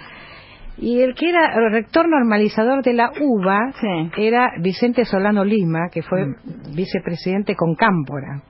Y 0.78 1.00
el 1.00 1.14
que 1.14 1.28
era 1.28 1.54
el 1.54 1.70
rector 1.70 2.08
normalizador 2.08 2.82
de 2.82 2.94
la 2.94 3.12
UBA 3.20 3.72
Sí. 3.80 4.10
era 4.26 4.50
Vicente 4.60 5.04
Solano 5.04 5.44
Lima, 5.44 5.88
que 5.92 6.02
fue 6.02 6.26
vicepresidente 6.74 7.54
con 7.54 7.74
Cámpora. 7.74 8.42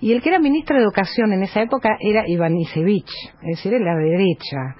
Y 0.00 0.12
el 0.12 0.22
que 0.22 0.28
era 0.28 0.38
ministro 0.38 0.76
de 0.76 0.82
Educación 0.82 1.32
en 1.32 1.42
esa 1.42 1.62
época 1.62 1.96
era 2.00 2.24
Iván 2.26 2.56
Isevich, 2.56 3.10
es 3.42 3.56
decir, 3.56 3.74
era 3.74 3.94
la 3.94 3.98
derecha. 3.98 4.76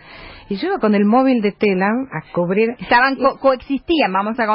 Y 0.49 0.57
yo 0.57 0.69
iba 0.69 0.79
con 0.79 0.95
el 0.95 1.05
móvil 1.05 1.43
de 1.43 1.53
Telam 1.53 2.07
a 2.13 2.33
cubrir... 2.33 2.71
estaban 2.79 3.17
co- 3.17 3.39
coexistían, 3.41 4.13
vamos 4.13 4.39
a 4.39 4.47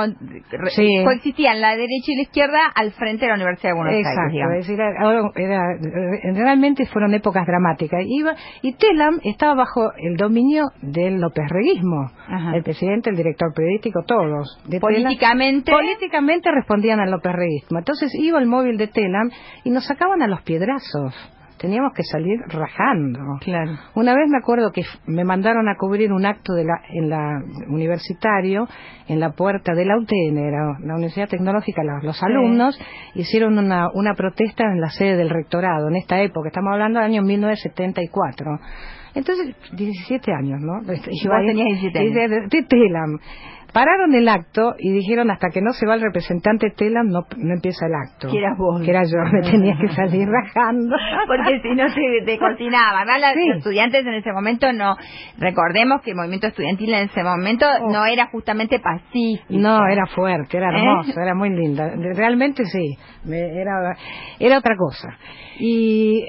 Sí. 0.70 1.04
coexistían 1.04 1.60
la 1.60 1.72
derecha 1.72 2.08
y 2.12 2.16
la 2.16 2.22
izquierda 2.22 2.60
al 2.74 2.92
frente 2.92 3.26
de 3.26 3.30
la 3.30 3.36
Universidad 3.36 3.72
de 3.72 3.76
Buenos 3.78 3.96
Exacto, 3.96 4.22
Aires, 4.22 4.68
decir, 4.68 4.80
era- 4.80 5.30
era- 5.36 6.34
realmente 6.34 6.86
fueron 6.86 7.14
épocas 7.14 7.46
dramáticas. 7.46 8.02
Iba, 8.08 8.36
y 8.62 8.74
Telam 8.74 9.20
estaba 9.24 9.54
bajo 9.56 9.92
el 9.98 10.16
dominio 10.16 10.66
del 10.82 11.20
López-Reguismo, 11.20 12.10
Ajá. 12.28 12.56
el 12.56 12.64
presidente, 12.64 13.10
el 13.10 13.18
director 13.18 13.54
periodístico, 13.54 14.04
todos. 14.06 14.60
De 14.66 14.80
Telam. 14.80 14.82
Políticamente, 15.04 15.72
Políticamente 15.72 16.52
respondían 16.52 17.00
al 17.02 17.12
López-Reguismo. 17.12 17.80
Entonces 17.80 18.14
iba 18.16 18.40
el 18.40 18.48
móvil 18.48 18.78
de 18.78 18.88
Telam 18.88 19.30
y 19.66 19.70
nos 19.72 19.86
sacaban 19.86 20.22
a 20.22 20.28
los 20.28 20.42
piedrazos. 20.44 21.14
Teníamos 21.62 21.94
que 21.94 22.02
salir 22.04 22.40
rajando. 22.48 23.20
claro. 23.40 23.74
Una 23.94 24.16
vez 24.16 24.28
me 24.30 24.40
acuerdo 24.40 24.72
que 24.72 24.82
me 25.06 25.24
mandaron 25.24 25.70
a 25.70 25.76
cubrir 25.78 26.12
un 26.12 26.26
acto 26.26 26.54
de 26.54 26.64
la, 26.66 26.82
en 26.90 27.08
la 27.10 27.40
universitario, 27.68 28.68
en 29.08 29.20
la 29.20 29.30
puerta 29.34 29.74
de 29.76 29.86
la 29.86 29.96
UTN, 29.98 30.38
era 30.40 30.78
la 30.80 30.96
Universidad 30.96 31.30
Tecnológica, 31.30 31.84
los, 31.84 32.04
los 32.04 32.24
alumnos 32.24 32.80
hicieron 33.14 33.60
una, 33.60 33.90
una 33.94 34.16
protesta 34.16 34.64
en 34.64 34.82
la 34.82 34.90
sede 34.90 35.18
del 35.18 35.30
rectorado, 35.30 35.88
en 35.90 35.98
esta 35.98 36.20
época, 36.22 36.48
estamos 36.48 36.74
hablando 36.74 37.00
del 37.00 37.10
año 37.12 37.22
1974. 37.22 38.60
Entonces, 39.14 39.56
17 39.74 40.32
años, 40.34 40.62
¿no? 40.62 40.82
Yo 40.84 41.30
tenías 41.46 41.68
17 41.82 42.00
años. 42.00 42.14
de, 42.14 42.28
de- 42.30 42.48
de 42.48 42.64
Telam. 42.64 43.20
Pararon 43.74 44.14
el 44.16 44.28
acto 44.28 44.76
y 44.78 44.92
dijeron 44.92 45.32
hasta 45.32 45.50
que 45.50 45.62
no 45.62 45.72
se 45.72 45.86
va 45.88 45.96
el 45.96 46.02
representante 46.02 46.72
Telam 46.76 47.08
no, 47.08 47.22
no 47.38 47.54
empieza 47.54 47.86
el 47.88 47.94
acto. 47.96 48.28
Que 48.30 48.38
eras 48.38 48.58
vos. 48.58 48.82
Que 48.82 48.92
era 48.92 49.04
yo, 49.04 49.18
me 49.32 49.42
tenía 49.52 49.76
que 49.80 49.88
salir 49.90 50.28
rajando. 50.28 50.96
Porque 51.28 51.62
si 51.62 51.74
no. 51.76 51.84
Además, 51.84 53.22
la- 53.22 53.34
Sí. 53.34 53.48
los 53.48 53.58
estudiantes 53.60 54.06
en 54.06 54.14
ese 54.16 54.32
momento 54.34 54.72
no. 54.74 54.96
Recordemos 55.38 56.02
que 56.02 56.12
el 56.12 56.18
movimiento 56.18 56.48
estudiantil 56.48 56.94
en 56.94 57.10
ese 57.10 57.24
momento 57.24 57.66
Oh. 57.82 57.92
no 57.92 58.06
era 58.06 58.28
justamente 58.28 58.80
pacífico. 58.80 59.46
No, 59.50 59.88
era 59.88 60.06
fuerte, 60.08 60.58
era 60.58 60.70
¿Eh? 60.72 60.82
hermoso, 60.84 61.20
era 61.22 61.34
muy 61.34 61.50
linda. 61.50 61.92
Realmente 62.16 62.66
sí, 62.66 62.98
me- 63.24 63.62
era, 63.62 63.96
era 64.40 64.58
otra 64.58 64.76
cosa. 64.76 65.18
Y 65.60 66.26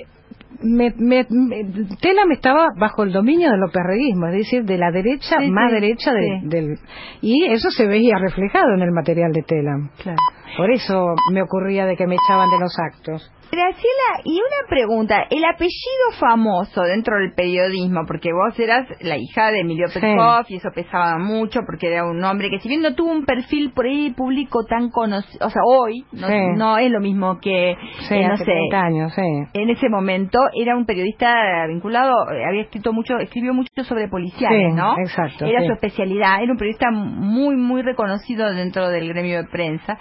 me, 0.61 0.93
me, 0.97 1.27
me- 1.31 1.65
Telam 2.01 2.31
estaba 2.33 2.67
bajo 2.79 3.03
el 3.05 3.13
dominio 3.13 3.51
del 3.51 3.63
operreguismo, 3.65 4.27
es 4.29 4.35
decir, 4.35 4.65
de 4.65 4.79
la 4.79 4.91
derecha 4.91 5.37
Sí, 5.41 5.51
más 5.51 5.71
sí, 5.71 5.75
derecha 5.75 6.13
de- 6.13 6.41
sí. 6.43 6.49
del... 6.49 6.79
Y 7.21 7.45
eso 7.47 7.71
se 7.71 7.87
veía 7.87 8.17
reflejado 8.19 8.75
en 8.75 8.83
el 8.83 8.91
material 8.93 9.33
de 9.33 9.43
Telam. 9.43 9.89
Claro. 10.03 10.19
Por 10.57 10.71
eso 10.71 11.15
me 11.33 11.43
ocurría 11.43 11.87
de 11.87 11.97
que 11.97 12.07
me 12.07 12.15
echaban 12.17 12.51
de 12.51 12.59
los 12.61 12.77
actos. 12.79 13.33
Graciela, 13.55 14.23
y 14.25 14.33
una 14.37 14.67
pregunta, 14.67 15.27
el 15.29 15.45
apellido 15.45 16.11
famoso 16.19 16.81
dentro 16.85 17.19
del 17.19 17.35
periodismo, 17.35 18.01
porque 18.07 18.31
vos 18.33 18.59
eras 18.59 18.89
la 19.03 19.19
hija 19.19 19.51
de 19.51 19.61
Emilio 19.61 19.89
Sí. 19.89 20.01
Petkov 20.01 20.47
y 20.49 20.57
eso 20.57 20.71
pesaba 20.75 21.19
mucho 21.19 21.61
porque 21.67 21.89
era 21.93 22.07
un 22.07 22.25
hombre 22.25 22.49
que 22.49 22.61
si 22.61 22.69
bien 22.71 22.81
no 22.81 22.95
tuvo 22.95 23.11
un 23.13 23.27
perfil 23.27 23.73
por 23.75 23.85
ahí 23.85 24.09
público 24.17 24.65
tan 24.65 24.89
conocido, 24.89 25.47
o 25.47 25.51
sea, 25.51 25.61
hoy 25.67 26.03
no, 26.13 26.29
Sí. 26.29 26.35
no 26.57 26.79
es 26.79 26.91
lo 26.91 27.01
mismo 27.01 27.41
que, 27.41 27.77
Sí, 28.09 28.15
eh, 28.15 28.27
no 28.27 28.33
hace 28.33 28.45
sé, 28.47 28.53
30 28.53 28.81
años, 28.81 29.13
en 29.53 29.69
ese 29.69 29.91
momento 29.91 30.39
era 30.55 30.75
un 30.75 30.87
periodista 30.87 31.67
vinculado, 31.69 32.15
eh, 32.33 32.47
había 32.49 32.63
escrito 32.63 32.95
mucho, 32.95 33.19
escribió 33.19 33.53
mucho 33.53 33.85
sobre 33.85 34.09
policiales, 34.09 34.73
¿no? 34.75 34.95
exacto, 34.99 35.45
Era 35.45 35.63
su 35.67 35.73
especialidad, 35.73 36.43
era 36.43 36.51
un 36.53 36.57
periodista 36.59 36.91
muy, 36.91 37.57
muy 37.57 37.83
reconocido 37.83 38.51
dentro 38.55 38.89
del 38.89 39.09
gremio 39.09 39.43
de 39.43 39.49
prensa. 39.51 39.99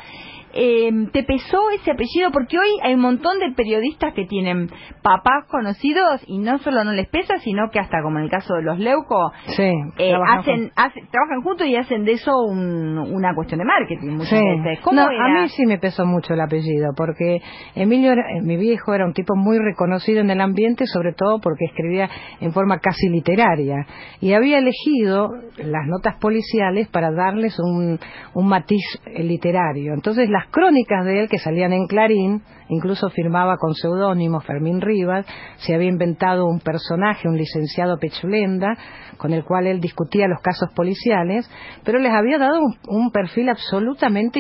Eh, 0.54 0.90
¿te 1.12 1.24
pesó 1.24 1.70
ese 1.72 1.92
apellido? 1.92 2.32
Porque 2.32 2.58
hoy 2.58 2.68
hay 2.84 2.94
un 2.96 3.02
montón 3.02 3.40
de 3.40 3.52
periodistas 3.52 4.14
que 4.14 4.26
tienen 4.26 4.70
papás 5.02 5.46
conocidos 5.48 6.22
y 6.28 6.40
no 6.40 6.58
solo 6.60 6.84
no 6.84 6.94
les 6.94 7.08
pesa, 7.10 7.38
sino 7.40 7.70
que 7.72 7.80
hasta 7.80 8.02
como 8.02 8.18
en 8.20 8.26
el 8.26 8.30
caso 8.32 8.54
de 8.56 8.64
los 8.64 8.80
Leuco, 8.80 9.32
Sí, 9.48 9.64
eh, 9.98 10.10
trabajan 10.10 10.40
hacen, 10.40 10.72
hacen- 10.76 11.08
trabajan 11.12 11.42
juntos 11.44 11.68
y 11.68 11.76
hacen 11.76 12.06
de 12.06 12.14
eso 12.14 12.32
un- 12.48 12.98
una 12.98 13.34
cuestión 13.36 13.60
de 13.60 13.66
marketing 13.66 14.12
muchas 14.18 14.40
Sí. 14.40 14.46
veces. 14.46 14.80
¿Cómo 14.84 15.02
No, 15.02 15.10
era? 15.10 15.26
a 15.40 15.42
mí 15.44 15.50
sí 15.50 15.66
me 15.66 15.78
pesó 15.78 16.06
mucho 16.06 16.34
el 16.34 16.42
apellido, 16.42 16.92
porque 16.96 17.40
Emilio, 17.76 18.12
era- 18.12 18.30
eh, 18.38 18.42
mi 18.42 18.58
viejo, 18.58 18.94
era 18.94 19.06
un 19.06 19.14
tipo 19.14 19.36
muy 19.36 19.58
reconocido 19.60 20.22
en 20.22 20.30
el 20.30 20.42
ambiente, 20.42 20.86
sobre 20.88 21.14
todo 21.14 21.40
porque 21.40 21.66
escribía 21.66 22.10
en 22.40 22.52
forma 22.54 22.80
casi 22.80 23.10
literaria. 23.10 23.86
Y 24.20 24.34
había 24.34 24.58
elegido 24.60 25.30
las 25.58 25.88
notas 25.88 26.16
policiales 26.20 26.88
para 26.90 27.12
darles 27.12 27.58
un, 27.60 28.00
un 28.34 28.48
matiz 28.48 28.84
eh, 29.06 29.24
literario. 29.24 29.94
Entonces, 29.94 30.30
las 30.30 30.41
crónicas 30.50 31.06
de 31.06 31.22
él 31.22 31.30
que 31.30 31.38
salían 31.38 31.74
en 31.74 31.88
Clarín, 31.88 32.44
incluso 32.70 33.10
firmaba 33.10 33.58
con 33.58 33.74
seudónimo 33.74 34.40
Fermín 34.42 34.82
Rivas, 34.82 35.26
se 35.58 35.76
había 35.76 35.90
inventado 35.90 36.46
un 36.46 36.60
personaje, 36.60 37.28
un 37.28 37.38
licenciado 37.38 37.98
Pechulenda, 38.00 38.78
con 39.18 39.34
el 39.34 39.44
cual 39.44 39.68
él 39.68 39.82
discutía 39.82 40.28
los 40.28 40.42
casos 40.42 40.70
policiales, 40.76 41.50
pero 41.84 42.00
les 42.00 42.14
había 42.14 42.38
dado 42.38 42.60
un, 42.60 42.76
un 42.88 43.12
perfil 43.12 43.50
absolutamente 43.50 44.40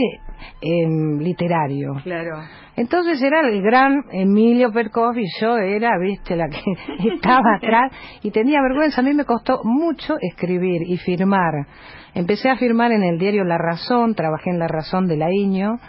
em, 0.62 1.20
literario. 1.20 1.94
Claro. 2.04 2.38
Entonces 2.76 3.22
era 3.22 3.42
el 3.42 3.62
gran 3.62 4.06
Emilio 4.12 4.72
Perkov 4.72 5.18
y 5.18 5.26
yo 5.40 5.58
era, 5.58 5.98
viste, 6.00 6.36
la 6.36 6.48
que 6.48 6.62
estaba 7.14 7.56
atrás 7.58 7.92
y 8.24 8.32
tenía 8.32 8.62
vergüenza. 8.62 9.02
A 9.02 9.04
mí 9.04 9.14
me 9.14 9.26
costó 9.26 9.60
mucho 9.64 10.16
escribir 10.22 10.82
y 10.88 10.98
firmar. 10.98 11.68
Empecé 12.14 12.50
a 12.50 12.58
firmar 12.58 12.92
en 12.92 13.04
el 13.04 13.18
diario 13.18 13.44
La 13.44 13.58
Razón, 13.58 14.16
trabajé 14.16 14.50
en 14.50 14.60
La 14.60 14.68
Razón 14.68 15.08
de 15.08 15.18
la 15.18 15.32
Iño. 15.32 15.80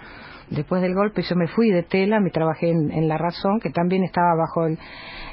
Después 0.54 0.82
del 0.82 0.94
golpe 0.94 1.22
yo 1.22 1.34
me 1.36 1.48
fui 1.48 1.70
de 1.70 1.82
tela, 1.82 2.20
me 2.20 2.30
trabajé 2.30 2.70
en, 2.70 2.90
en 2.90 3.08
La 3.08 3.16
Razón, 3.16 3.58
que 3.60 3.70
también 3.70 4.04
estaba 4.04 4.34
bajo 4.36 4.66
el, 4.66 4.78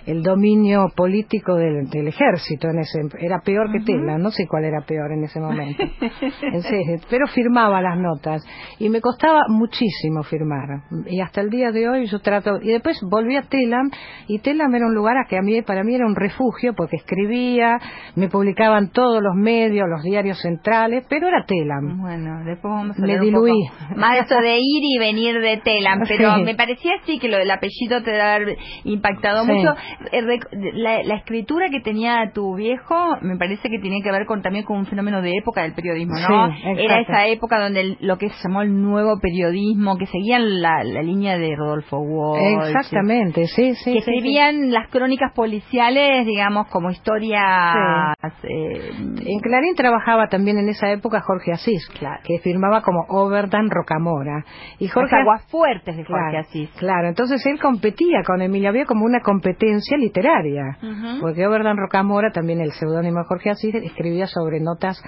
el 0.05 0.23
dominio 0.23 0.87
político 0.95 1.55
del, 1.55 1.89
del 1.89 2.07
ejército. 2.07 2.69
En 2.69 2.79
ese, 2.79 2.99
era 3.19 3.39
peor 3.41 3.71
que 3.71 3.79
tela, 3.81 4.17
no 4.17 4.31
sé 4.31 4.47
cuál 4.47 4.65
era 4.65 4.81
peor 4.81 5.11
en 5.11 5.23
ese 5.23 5.39
momento. 5.39 5.83
Pero 7.09 7.27
firmaba 7.27 7.81
las 7.81 7.97
notas 7.97 8.43
y 8.79 8.89
me 8.89 9.01
costaba 9.01 9.41
muchísimo 9.49 10.23
firmar. 10.23 10.83
Y 11.05 11.19
hasta 11.21 11.41
el 11.41 11.49
día 11.49 11.71
de 11.71 11.89
hoy 11.89 12.05
yo 12.05 12.19
trato. 12.19 12.59
Y 12.61 12.69
después 12.69 12.99
volví 13.09 13.35
a 13.35 13.43
Telam 13.43 13.89
y 14.27 14.39
Telam 14.39 14.73
era 14.73 14.87
un 14.87 14.95
lugar 14.95 15.17
a 15.17 15.27
que 15.27 15.37
a 15.37 15.41
mí, 15.41 15.61
para 15.61 15.83
mí 15.83 15.95
era 15.95 16.05
un 16.05 16.15
refugio 16.15 16.73
porque 16.73 16.95
escribía, 16.95 17.77
me 18.15 18.29
publicaban 18.29 18.91
todos 18.91 19.21
los 19.21 19.35
medios, 19.35 19.87
los 19.89 20.03
diarios 20.03 20.39
centrales, 20.39 21.05
pero 21.09 21.27
era 21.27 21.45
Telam. 21.45 22.01
Bueno, 22.01 22.43
después 22.45 22.71
vamos 22.73 22.97
a 22.97 23.01
Me 23.01 23.19
diluí. 23.19 23.51
poco 23.67 23.99
Más 23.99 24.13
de 24.13 24.19
eso 24.19 24.41
de 24.41 24.57
ir 24.57 24.83
y 24.83 24.97
venir 24.97 25.08
de 25.41 25.57
Telam, 25.63 25.99
pero 26.07 26.35
Sí. 26.35 26.43
me 26.43 26.55
parecía 26.55 26.91
así 27.01 27.19
que 27.19 27.27
lo 27.27 27.37
del 27.37 27.49
apellido 27.51 28.01
te 28.03 28.19
haber 28.21 28.57
impactado 28.83 29.43
Sí. 29.45 29.51
mucho. 29.51 29.75
Eh, 30.11 30.39
La, 30.73 31.03
la 31.03 31.15
escritura 31.15 31.67
que 31.69 31.79
tenía 31.81 32.31
tu 32.33 32.55
viejo 32.55 32.95
me 33.21 33.37
parece 33.37 33.69
que 33.69 33.79
tenía 33.79 34.03
que 34.03 34.11
ver 34.11 34.25
con 34.25 34.41
también 34.41 34.63
con 34.65 34.77
un 34.77 34.85
fenómeno 34.85 35.21
de 35.21 35.31
época 35.37 35.63
del 35.63 35.73
periodismo, 35.73 36.13
¿no? 36.15 36.51
Sí. 36.53 36.61
Era 36.77 36.99
esa 37.01 37.27
época 37.27 37.59
donde 37.59 37.81
el- 37.81 37.97
lo 38.01 38.17
que 38.17 38.29
se 38.29 38.47
llamó 38.47 38.61
el 38.61 38.81
nuevo 38.81 39.19
periodismo, 39.19 39.97
que 39.97 40.05
seguían 40.05 40.61
la, 40.61 40.83
la 40.83 41.01
línea 41.01 41.37
de 41.37 41.55
Rodolfo 41.55 41.97
Walsh. 41.99 42.67
Exactamente, 42.69 43.45
sí, 43.47 43.73
sí. 43.75 43.93
que 43.93 43.99
escribían 43.99 44.71
las 44.71 44.89
crónicas 44.89 45.33
policiales, 45.33 46.25
digamos, 46.25 46.67
como 46.67 46.91
historias... 46.91 48.15
eh, 48.43 48.91
En 49.25 49.39
Clarín 49.39 49.75
trabajaba 49.75 50.27
también 50.27 50.57
en 50.57 50.69
esa 50.69 50.91
época 50.91 51.21
Jorge 51.21 51.51
Asís, 51.53 51.87
que 52.23 52.39
firmaba 52.39 52.81
como 52.81 53.05
Overdan 53.09 53.69
Rocamora. 53.69 54.43
Y 54.79 54.87
Jorge 55.01 55.15
Las 55.15 55.21
aguas 55.21 55.45
fuertes 55.47 55.97
de 55.97 56.03
Jorge 56.03 56.29
Claro, 56.29 56.39
Asís. 56.39 56.69
Claro, 56.77 57.07
entonces 57.07 57.45
él 57.45 57.59
competía 57.59 58.23
con 58.25 58.41
Emilio, 58.41 58.69
había 58.69 58.85
como 58.85 59.05
una 59.05 59.19
competencia 59.21 59.97
literaria, 59.97 60.77
porque 61.21 61.45
Overdan 61.45 61.77
Rocamora, 61.77 62.31
también 62.31 62.61
el 62.61 62.71
seudónimo 62.71 63.19
de 63.19 63.25
Jorge 63.25 63.49
Asís, 63.51 63.75
escribía 63.75 64.27
sobre 64.27 64.59
notas 64.59 65.01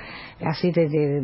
así 0.45 0.71
de, 0.71 0.87
de, 0.87 1.21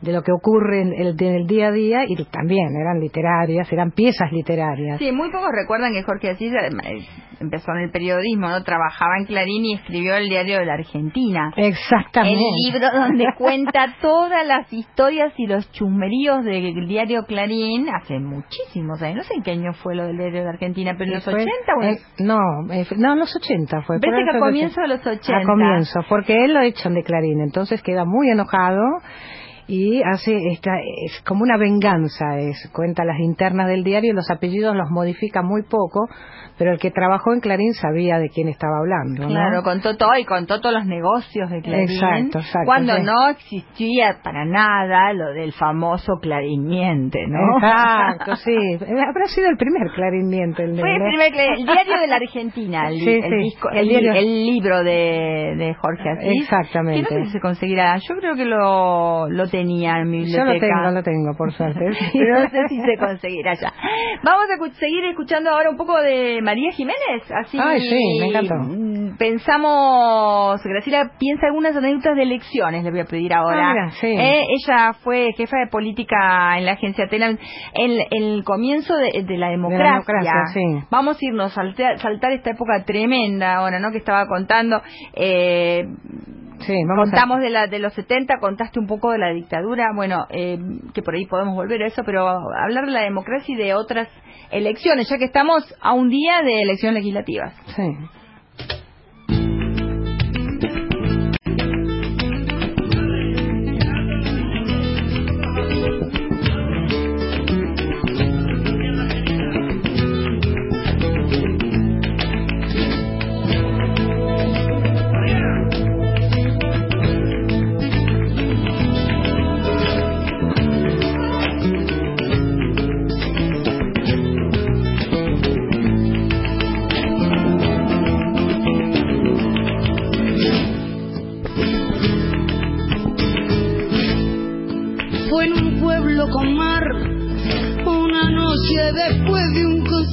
de 0.00 0.12
lo 0.12 0.22
que 0.22 0.32
ocurre 0.32 0.82
en 0.82 0.92
el, 0.92 1.16
en 1.18 1.34
el 1.34 1.46
día 1.46 1.68
a 1.68 1.72
día 1.72 2.04
y 2.06 2.16
también 2.26 2.68
eran 2.80 3.00
literarias, 3.00 3.70
eran 3.72 3.90
piezas 3.90 4.30
literarias. 4.32 4.98
Sí, 4.98 5.12
muy 5.12 5.30
pocos 5.30 5.50
recuerdan 5.52 5.92
que 5.92 6.02
Jorge 6.02 6.30
Asís 6.30 6.52
eh, 6.52 7.06
empezó 7.40 7.72
en 7.72 7.84
el 7.84 7.90
periodismo, 7.90 8.48
¿no? 8.48 8.62
Trabajaba 8.62 9.18
en 9.18 9.26
Clarín 9.26 9.64
y 9.64 9.74
escribió 9.74 10.16
el 10.16 10.28
diario 10.28 10.58
de 10.58 10.66
la 10.66 10.74
Argentina. 10.74 11.52
Exactamente. 11.56 12.38
El 12.38 12.72
libro 12.72 12.88
donde 12.92 13.26
cuenta 13.36 13.94
todas 14.00 14.46
las 14.46 14.72
historias 14.72 15.32
y 15.36 15.46
los 15.46 15.70
chusmeríos 15.72 16.44
del 16.44 16.86
diario 16.86 17.24
Clarín 17.26 17.88
hace 17.96 18.18
muchísimos 18.18 19.00
años. 19.02 19.16
No 19.18 19.22
sé 19.24 19.34
en 19.34 19.42
qué 19.42 19.50
año 19.52 19.72
fue 19.74 19.94
lo 19.94 20.04
del 20.06 20.16
diario 20.16 20.42
de 20.42 20.48
Argentina, 20.48 20.94
pero 20.96 21.10
en 21.10 21.14
los 21.14 21.24
Fue- 21.24 21.34
80 21.34 21.74
o 21.78 21.82
en- 21.82 21.88
eh, 21.94 21.98
no, 22.20 22.38
eh, 22.72 22.86
no, 22.96 23.12
en 23.12 23.18
los 23.18 23.34
80 23.36 23.82
fue. 23.82 23.96
Ahí 23.96 24.00
que 24.00 24.36
a 24.36 24.38
comienzo 24.40 24.80
de 24.80 24.88
los 24.88 25.06
80. 25.06 25.36
A 25.38 25.42
comienzo, 25.44 26.00
porque 26.08 26.44
él 26.44 26.54
lo 26.54 26.60
echan 26.60 26.94
de 26.94 27.02
Clarín, 27.02 27.40
entonces 27.40 27.82
queda 27.82 28.04
muy 28.04 28.30
enojado 28.30 28.82
y 29.68 30.02
hace 30.02 30.36
esta 30.50 30.72
es 31.04 31.22
como 31.26 31.42
una 31.42 31.56
venganza 31.56 32.38
es 32.38 32.68
cuenta 32.74 33.04
las 33.04 33.18
internas 33.20 33.68
del 33.68 33.84
diario 33.84 34.12
los 34.14 34.30
apellidos 34.30 34.74
los 34.76 34.90
modifica 34.90 35.42
muy 35.42 35.62
poco 35.62 36.08
pero 36.58 36.72
el 36.72 36.78
que 36.78 36.90
trabajó 36.90 37.32
en 37.32 37.40
Clarín 37.40 37.72
sabía 37.72 38.18
de 38.18 38.28
quién 38.28 38.48
estaba 38.48 38.78
hablando 38.78 39.22
¿no? 39.22 39.28
Claro, 39.28 39.62
contó 39.62 39.96
todo 39.96 40.16
y 40.18 40.24
contó 40.24 40.60
todos 40.60 40.74
los 40.74 40.86
negocios 40.86 41.48
de 41.50 41.62
Clarín. 41.62 41.88
Exacto, 41.90 42.38
exacto, 42.38 42.66
Cuando 42.66 42.96
sí. 42.96 43.02
no 43.04 43.28
existía 43.30 44.18
para 44.22 44.44
nada 44.44 45.12
lo 45.14 45.32
del 45.32 45.52
famoso 45.52 46.14
clariniente, 46.20 47.20
¿no? 47.28 47.56
exacto 47.58 48.36
sí 48.36 48.54
habrá 48.54 49.26
sido 49.34 49.48
el 49.48 49.56
primer 49.56 49.88
clarimiento 49.94 50.62
el 50.62 50.78
Fue 50.78 50.94
el, 50.96 51.02
primer 51.02 51.32
el 51.58 51.64
diario 51.64 52.00
de 52.00 52.06
la 52.06 52.16
Argentina, 52.16 52.88
el, 52.88 52.98
Sí, 53.00 53.10
el 53.10 53.22
sí, 53.22 53.36
disco- 53.36 53.70
el 53.70 53.78
el, 53.78 53.88
diario- 53.88 54.12
el 54.14 54.46
libro 54.46 54.82
de, 54.84 55.54
de 55.56 55.74
Jorge 55.74 56.10
Asís. 56.10 56.42
Exactamente. 56.42 57.08
Que 57.08 57.14
no 57.14 57.20
sé 57.20 57.26
si 57.26 57.32
se 57.32 57.40
conseguirá. 57.40 57.96
Yo 57.96 58.14
creo 58.16 58.34
que 58.36 58.44
lo, 58.44 59.28
lo 59.28 59.46
tenía 59.52 59.98
en 60.00 60.10
mi 60.10 60.20
yo 60.26 60.38
biblioteca. 60.44 60.66
lo 60.66 60.82
tengo 60.82 60.90
lo 60.92 61.02
tengo 61.04 61.36
por 61.38 61.52
suerte 61.52 61.84
no 62.14 62.48
sé 62.50 62.68
si 62.68 62.80
se 62.80 62.96
conseguirá 62.98 63.54
ya. 63.54 63.72
Vamos 64.24 64.46
a 64.50 64.74
seguir 64.80 65.04
escuchando 65.04 65.50
ahora 65.50 65.70
un 65.70 65.76
poco 65.76 66.00
de 66.02 66.40
María 66.42 66.72
Jiménez. 66.72 67.22
Así 67.30 67.56
Ay, 67.60 67.80
sí, 67.80 68.18
me 68.20 68.26
encantó. 68.28 68.54
mm, 68.56 69.16
Pensamos, 69.18 70.60
Graciela 70.64 71.12
piensa 71.18 71.46
algunas 71.46 71.76
anécdotas 71.76 72.16
de 72.16 72.22
elecciones, 72.22 72.82
le 72.82 72.90
voy 72.90 73.00
a 73.00 73.04
pedir 73.04 73.32
ahora. 73.34 73.70
Ah, 73.70 73.72
mira, 73.74 73.90
sí. 73.92 74.06
Eh, 74.08 74.42
ella 74.58 74.92
fue 75.04 75.32
jefa 75.36 75.58
de 75.58 75.66
política 75.68 76.56
en 76.58 76.64
la 76.66 76.72
agencia 76.72 77.06
Telam 77.08 77.36
en 77.74 78.00
el 78.10 78.42
comienzo 78.44 78.94
de, 78.96 79.22
de 79.22 79.36
la 79.38 79.50
democracia. 79.50 79.92
democracia, 79.92 80.32
sí. 80.54 80.86
Vamos 80.90 81.16
a 81.16 81.24
irnos, 81.24 81.52
saltar, 81.52 81.98
saltar 81.98 82.32
esta 82.32 82.50
época 82.50 82.84
tremenda 82.84 83.56
ahora, 83.56 83.78
¿no? 83.78 83.90
Que 83.92 83.98
estaba 83.98 84.26
contando. 84.26 84.80
Eh, 85.14 85.84
sí 86.66 86.74
vamos 86.86 87.08
a- 87.08 87.10
Contamos 87.12 87.40
de, 87.40 87.50
la, 87.50 87.66
de 87.66 87.78
los 87.78 87.92
70, 87.94 88.38
contaste 88.40 88.78
un 88.78 88.86
poco 88.86 89.10
de 89.10 89.18
la 89.18 89.30
dictadura, 89.32 89.90
bueno, 89.94 90.26
eh, 90.30 90.58
que 90.94 91.02
por 91.02 91.14
ahí 91.14 91.26
podemos 91.26 91.54
volver 91.54 91.82
a 91.82 91.86
eso, 91.86 92.02
pero 92.04 92.28
hablar 92.28 92.86
de 92.86 92.92
la 92.92 93.02
democracia 93.02 93.54
y 93.54 93.56
de 93.58 93.74
otras 93.74 94.08
elecciones, 94.50 95.08
ya 95.08 95.18
que 95.18 95.24
estamos 95.24 95.62
a 95.80 95.92
un 95.92 96.08
día 96.08 96.42
de 96.42 96.62
elecciones 96.62 96.96
legislativas. 97.02 97.54
sí 97.76 97.82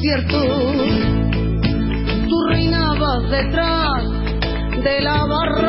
concierto. 0.10 0.39
Tú 2.28 2.43
reinabas 2.50 3.30
detrás 3.30 4.04
de 4.84 5.02
la 5.02 5.26
barra 5.26 5.68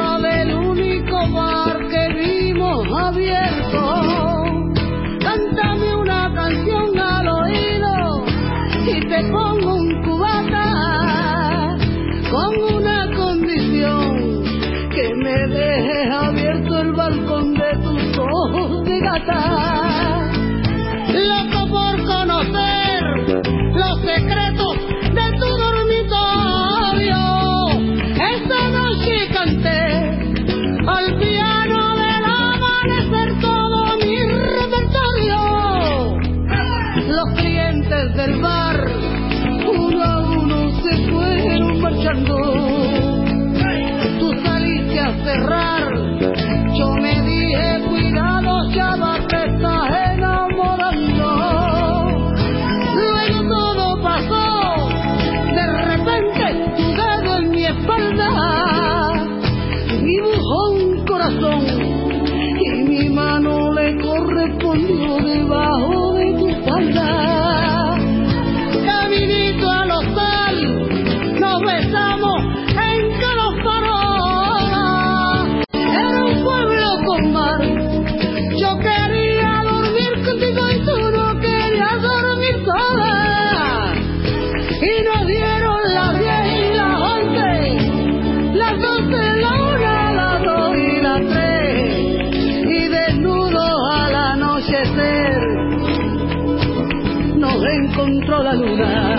la 98.51 98.57
luna. 98.57 99.11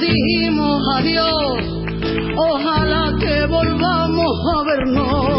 Dijimos 0.00 0.80
adiós, 0.96 1.58
ojalá 2.36 3.12
que 3.20 3.46
volvamos 3.46 4.32
a 4.54 4.64
vernos. 4.64 5.29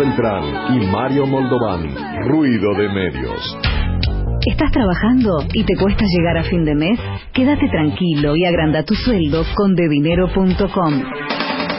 Beltrán 0.00 0.74
y 0.74 0.86
Mario 0.86 1.26
Moldován. 1.26 1.94
Ruido 2.26 2.72
de 2.72 2.88
medios. 2.88 3.58
¿Estás 4.50 4.72
trabajando 4.72 5.44
y 5.52 5.62
te 5.64 5.76
cuesta 5.76 6.06
llegar 6.16 6.38
a 6.38 6.42
fin 6.44 6.64
de 6.64 6.74
mes? 6.74 6.98
Quédate 7.34 7.68
tranquilo 7.68 8.34
y 8.34 8.46
agranda 8.46 8.82
tu 8.82 8.94
sueldo 8.94 9.44
con 9.54 9.74
dedinero.com. 9.74 11.02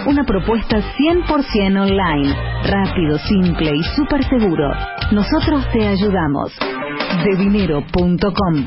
Una 0.06 0.24
propuesta 0.24 0.78
100% 1.00 1.82
online, 1.82 2.36
rápido, 2.70 3.18
simple 3.18 3.72
y 3.76 3.82
súper 3.96 4.24
seguro. 4.26 4.70
Nosotros 5.12 5.68
te 5.74 5.88
ayudamos. 5.88 6.56
Dedinero.com. 7.26 8.66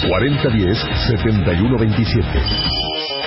4010-7127. 0.08 2.24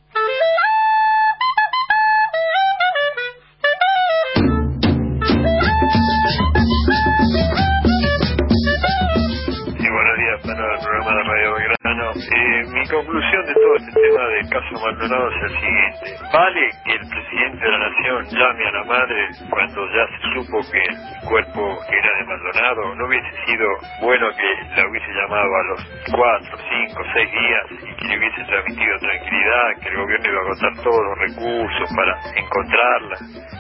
Maldonado 14.92 15.30
es 15.30 15.42
el 15.42 15.56
siguiente. 15.60 16.16
Vale 16.32 16.70
que 16.84 16.92
el 16.92 17.08
presidente 17.08 17.64
de 17.64 17.70
la 17.72 17.78
Nación 17.78 18.26
llame 18.30 18.66
a 18.66 18.72
la 18.72 18.84
madre 18.84 19.28
cuando 19.50 19.86
ya 19.94 20.06
se 20.08 20.34
supo 20.34 20.60
que 20.70 20.78
el 20.82 21.28
cuerpo 21.28 21.78
era 21.88 22.10
de 22.18 22.24
Maldonado. 22.26 22.94
¿No 22.96 23.06
hubiese 23.06 23.30
sido 23.46 23.66
bueno 24.02 24.28
que 24.36 24.76
la 24.82 24.88
hubiese 24.88 25.12
llamado 25.14 25.56
a 25.56 25.62
los 25.64 25.80
cuatro, 26.14 26.58
cinco, 26.70 27.02
seis 27.14 27.30
días 27.32 27.64
y 27.72 27.94
que 27.96 28.04
le 28.08 28.18
hubiese 28.18 28.44
transmitido 28.44 28.98
tranquilidad, 28.98 29.66
que 29.82 29.88
el 29.88 29.96
gobierno 29.96 30.28
iba 30.28 30.38
a 30.38 30.44
agotar 30.44 30.74
todos 30.84 31.00
los 31.08 31.18
recursos 31.18 31.88
para 31.96 32.14
encontrarla? 32.36 33.16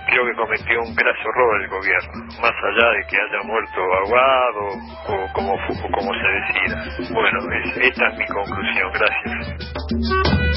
Creo 0.08 0.26
que 0.26 0.34
cometió 0.34 0.82
un 0.82 0.94
graso 0.94 1.28
error 1.28 1.62
el 1.62 1.68
gobierno, 1.68 2.12
más 2.42 2.54
allá 2.64 2.90
de 2.90 3.06
que 3.08 3.16
haya 3.16 3.42
muerto 3.44 3.80
ahogado 3.80 4.60
o 5.08 5.32
como, 5.32 5.54
o 5.54 5.90
como 5.92 6.14
se 6.14 6.28
decida. 6.28 7.14
Bueno, 7.14 7.38
es- 7.52 7.76
esta 7.78 8.08
es 8.08 8.18
mi 8.18 8.26
conclusión. 8.26 8.92
Gracias. 8.92 10.51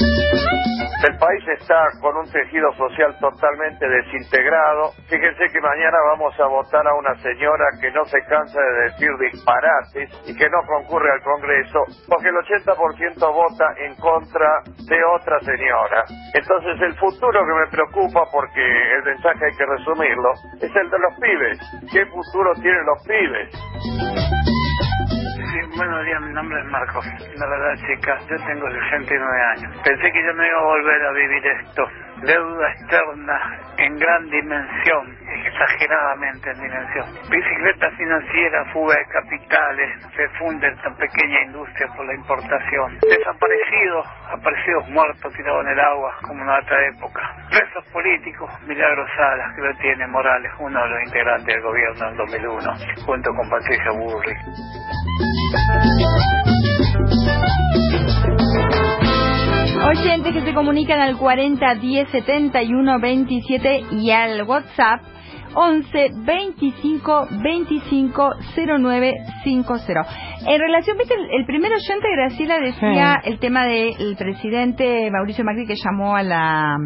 El 1.06 1.16
país 1.18 1.44
está 1.46 1.86
con 2.00 2.16
un 2.16 2.26
tejido 2.32 2.66
social 2.72 3.14
totalmente 3.20 3.86
desintegrado. 3.86 4.90
Fíjense 5.06 5.44
que 5.52 5.60
mañana 5.60 5.96
vamos 6.10 6.34
a 6.40 6.46
votar 6.46 6.84
a 6.84 6.94
una 6.94 7.14
señora 7.22 7.64
que 7.80 7.92
no 7.92 8.04
se 8.06 8.18
cansa 8.26 8.58
de 8.58 8.90
decir 8.90 9.10
disparates 9.20 10.10
y 10.26 10.34
que 10.34 10.50
no 10.50 10.66
concurre 10.66 11.12
al 11.12 11.22
Congreso 11.22 11.84
porque 12.08 12.26
el 12.26 12.34
80% 12.34 13.22
vota 13.22 13.66
en 13.78 13.94
contra 14.02 14.64
de 14.66 14.98
otra 15.14 15.38
señora. 15.46 16.02
Entonces 16.34 16.74
el 16.82 16.98
futuro 16.98 17.38
que 17.38 17.54
me 17.54 17.70
preocupa 17.70 18.26
porque 18.32 18.66
el 18.98 19.04
mensaje 19.04 19.46
hay 19.46 19.56
que 19.56 19.66
resumirlo 19.78 20.32
es 20.60 20.74
el 20.74 20.90
de 20.90 20.98
los 20.98 21.14
pibes. 21.22 21.58
¿Qué 21.92 22.04
futuro 22.06 22.52
tienen 22.54 22.84
los 22.84 23.00
pibes? 23.06 24.55
Buenos 25.56 26.04
días, 26.04 26.20
mi 26.20 26.32
nombre 26.34 26.60
es 26.60 26.66
Marcos. 26.66 27.06
La 27.36 27.46
verdad, 27.46 27.74
chica, 27.86 28.18
yo 28.28 28.36
tengo 28.46 28.70
69 28.70 29.42
años. 29.56 29.80
Pensé 29.82 30.12
que 30.12 30.22
yo 30.22 30.32
no 30.34 30.44
iba 30.44 30.58
a 30.58 30.64
volver 30.64 31.02
a 31.02 31.12
vivir 31.12 31.46
esto. 31.46 31.88
Deuda 32.22 32.72
externa 32.72 33.60
en 33.78 33.98
gran 33.98 34.28
dimensión. 34.28 35.16
exageradamente 35.46 36.50
en 36.50 36.60
dimensión. 36.60 37.06
Bicicleta 37.30 37.90
financiera, 37.92 38.64
fuga 38.72 38.96
de 38.96 39.06
capitales, 39.06 39.90
se 40.14 40.28
funde 40.38 40.68
esta 40.68 40.90
pequeña 40.96 41.40
industria 41.46 41.88
por 41.96 42.04
la 42.04 42.14
importación. 42.14 42.98
Desaparecidos, 43.00 44.06
aparecidos 44.30 44.88
muertos 44.90 45.32
tirados 45.32 45.64
en 45.64 45.72
el 45.72 45.80
agua, 45.80 46.14
como 46.26 46.42
en 46.42 46.48
otra 46.50 46.86
época. 46.88 47.22
Presos 47.50 47.84
políticos, 47.92 48.50
Milagros 48.66 49.08
Salas, 49.16 49.54
que 49.54 49.62
lo 49.62 49.74
tiene 49.78 50.06
Morales, 50.08 50.52
uno 50.58 50.82
de 50.82 50.88
los 50.90 51.02
integrantes 51.04 51.46
del 51.46 51.62
gobierno 51.62 52.08
en 52.08 52.16
2001, 52.16 52.72
junto 53.06 53.30
con 53.34 53.48
Patricia 53.48 53.90
Burri. 53.92 54.36
Oyentes 59.88 60.32
que 60.32 60.40
se 60.42 60.54
comunican 60.54 61.00
al 61.00 61.16
40 61.16 61.74
10 61.76 62.08
71 62.10 63.00
27 63.00 63.84
y 63.92 64.10
al 64.10 64.42
WhatsApp 64.42 65.00
11 65.54 66.10
25 66.24 67.28
25 67.42 68.30
09 68.78 69.14
50. 69.44 70.06
En 70.48 70.60
relación, 70.60 70.98
viste, 70.98 71.14
el, 71.14 71.40
el 71.40 71.46
primer 71.46 71.72
oyente, 71.72 72.08
Graciela, 72.14 72.58
decía 72.58 73.20
el 73.24 73.38
tema 73.38 73.64
del 73.64 74.16
presidente 74.16 75.10
Mauricio 75.10 75.44
Macri 75.44 75.66
que 75.66 75.76
llamó 75.76 76.16
a 76.16 76.22
la 76.22 76.76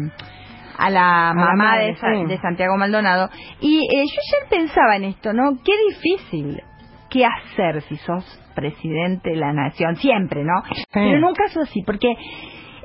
a 0.77 0.89
la 0.89 1.33
mamá 1.35 1.55
madre, 1.55 1.87
de, 1.87 1.95
sí. 1.95 2.25
de 2.27 2.37
Santiago 2.39 2.77
Maldonado. 2.77 3.29
Y 3.59 3.81
eh, 3.81 4.03
yo 4.05 4.21
ayer 4.21 4.49
pensaba 4.49 4.95
en 4.95 5.03
esto, 5.05 5.33
¿no? 5.33 5.57
Qué 5.63 5.73
difícil 5.89 6.61
qué 7.09 7.25
hacer 7.25 7.81
si 7.83 7.97
sos 7.97 8.40
presidente 8.53 9.31
de 9.31 9.35
la 9.37 9.53
nación, 9.53 9.95
siempre, 9.95 10.43
¿no? 10.43 10.63
Pero 10.93 11.17
en 11.17 11.23
un 11.23 11.33
caso 11.33 11.61
así, 11.61 11.81
porque 11.83 12.15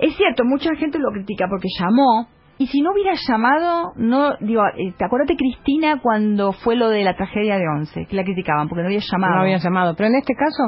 es 0.01 0.17
cierto, 0.17 0.45
mucha 0.45 0.75
gente 0.77 0.99
lo 0.99 1.11
critica 1.11 1.47
porque 1.49 1.69
llamó, 1.79 2.29
y 2.59 2.67
si 2.69 2.81
no 2.81 2.93
hubiera 2.93 3.13
llamado, 3.29 3.93
no, 3.97 4.35
digo, 4.41 4.63
eh, 4.67 4.95
¿te 4.97 5.05
acuerdas 5.05 5.29
de 5.29 5.37
Cristina 5.37 6.01
cuando 6.01 6.53
fue 6.53 6.75
lo 6.75 6.89
de 6.89 7.05
la 7.05 7.15
tragedia 7.15 7.59
de 7.59 7.69
Once? 7.69 8.07
Que 8.07 8.17
la 8.17 8.25
criticaban 8.25 8.69
porque 8.69 8.83
no 8.83 8.89
había 8.89 9.01
llamado. 9.01 9.35
No 9.35 9.41
había 9.43 9.59
llamado. 9.59 9.95
Pero 9.95 10.09
en 10.09 10.15
este 10.17 10.35
caso, 10.35 10.65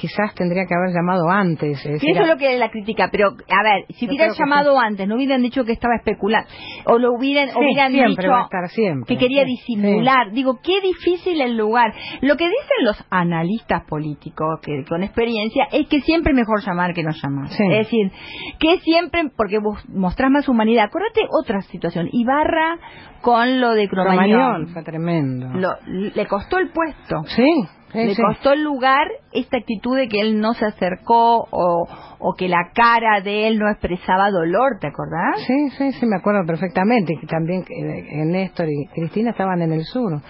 quizás 0.00 0.34
tendría 0.34 0.64
que 0.66 0.74
haber 0.74 0.94
llamado 0.94 1.28
antes. 1.30 1.84
es 1.84 2.00
Sí, 2.00 2.10
eso 2.10 2.22
es 2.22 2.28
lo 2.28 2.36
que 2.36 2.58
la 2.58 2.70
critica, 2.70 3.08
pero 3.10 3.28
a 3.28 3.62
ver, 3.62 3.84
si 3.90 4.06
Yo 4.06 4.12
hubieran 4.12 4.34
llamado 4.34 4.78
antes, 4.78 5.08
no 5.08 5.16
hubieran 5.16 5.42
dicho 5.42 5.64
que 5.64 5.72
estaba 5.72 5.96
especulando, 5.96 6.48
o 6.86 6.98
lo 6.98 7.12
hubieran, 7.12 7.48
Sí, 7.48 7.54
hubieran 7.58 7.92
dicho 7.92 8.28
va 8.30 8.40
a 8.40 8.44
estar 8.44 8.68
siempre. 8.68 9.14
que 9.16 9.20
quería 9.20 9.44
disimular. 9.44 10.30
Digo, 10.32 10.60
qué 10.62 10.80
difícil 10.80 11.40
el 11.40 11.56
lugar. 11.56 11.92
Lo 12.20 12.36
que 12.36 12.44
dicen 12.44 12.84
los 12.84 13.04
analistas 13.10 13.84
políticos 13.84 14.60
que 14.62 14.84
con 14.88 15.02
experiencia 15.02 15.68
es 15.72 15.88
que 15.88 16.00
siempre 16.00 16.32
es 16.32 16.36
mejor 16.36 16.62
llamar 16.64 16.94
que 16.94 17.02
no 17.02 17.10
llamar. 17.10 17.46
Es 17.50 17.58
decir, 17.58 18.10
que 18.58 18.78
siempre, 18.80 19.30
porque 19.36 19.58
vos 19.58 19.78
mostrás 19.88 20.30
más 20.30 20.48
humanidad. 20.48 20.84
Acuérdate 20.86 21.22
otra 21.42 21.60
situación, 21.62 22.08
Ibarra 22.12 22.78
con 23.22 23.60
lo 23.60 23.72
de 23.72 23.88
Cromañón. 23.88 24.28
Cromañón 24.30 24.68
fue 24.68 24.82
tremendo. 24.84 25.48
Lo- 25.54 25.76
le 25.86 26.26
costó 26.26 26.58
el 26.58 26.70
puesto. 26.70 27.22
Sí, 27.26 27.44
sí, 27.92 27.98
Le 28.04 28.16
costó 28.16 28.52
el 28.52 28.62
lugar 28.62 29.06
esta 29.32 29.56
actitud 29.58 29.96
de 29.96 30.08
que 30.08 30.20
él 30.20 30.40
no 30.40 30.54
se 30.54 30.64
acercó 30.66 31.46
o, 31.50 31.86
o 32.18 32.34
que 32.36 32.48
la 32.48 32.70
cara 32.74 33.20
de 33.20 33.48
él 33.48 33.58
no 33.58 33.68
expresaba 33.70 34.30
dolor, 34.30 34.78
¿te 34.80 34.88
acordás? 34.88 35.40
Sí, 35.46 35.70
sí, 35.70 35.92
sí, 35.92 36.06
me 36.06 36.16
acuerdo 36.16 36.44
perfectamente. 36.46 37.14
que 37.20 37.26
También 37.26 37.64
eh, 37.68 38.24
Néstor 38.24 38.66
y 38.68 38.86
Cristina 38.94 39.30
estaban 39.30 39.62
en 39.62 39.72
el 39.72 39.84
sur 39.84 40.20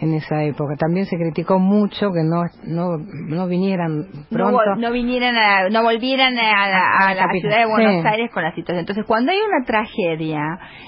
en 0.00 0.12
esa 0.14 0.42
época. 0.42 0.74
También 0.76 1.06
se 1.06 1.16
criticó 1.16 1.58
mucho 1.60 2.10
que 2.12 2.22
no 2.24 2.42
no, 2.64 2.98
no 3.28 3.46
vinieran 3.46 4.00
No, 4.00 4.26
pronto. 4.30 4.74
no 4.76 4.90
vinieran 4.90 5.36
a- 5.36 5.68
no 5.70 5.82
volvieran 5.84 6.36
a, 6.36 6.68
la- 6.68 7.26
a 7.26 7.30
ciudad 7.32 7.58
de 7.60 7.66
Buenos 7.66 8.02
Sí. 8.02 8.08
Aires 8.08 8.30
con 8.32 8.42
la 8.42 8.50
situación. 8.54 8.80
Entonces, 8.80 9.04
cuando 9.06 9.30
hay 9.30 9.38
una 9.38 9.64
tragedia, 9.64 10.40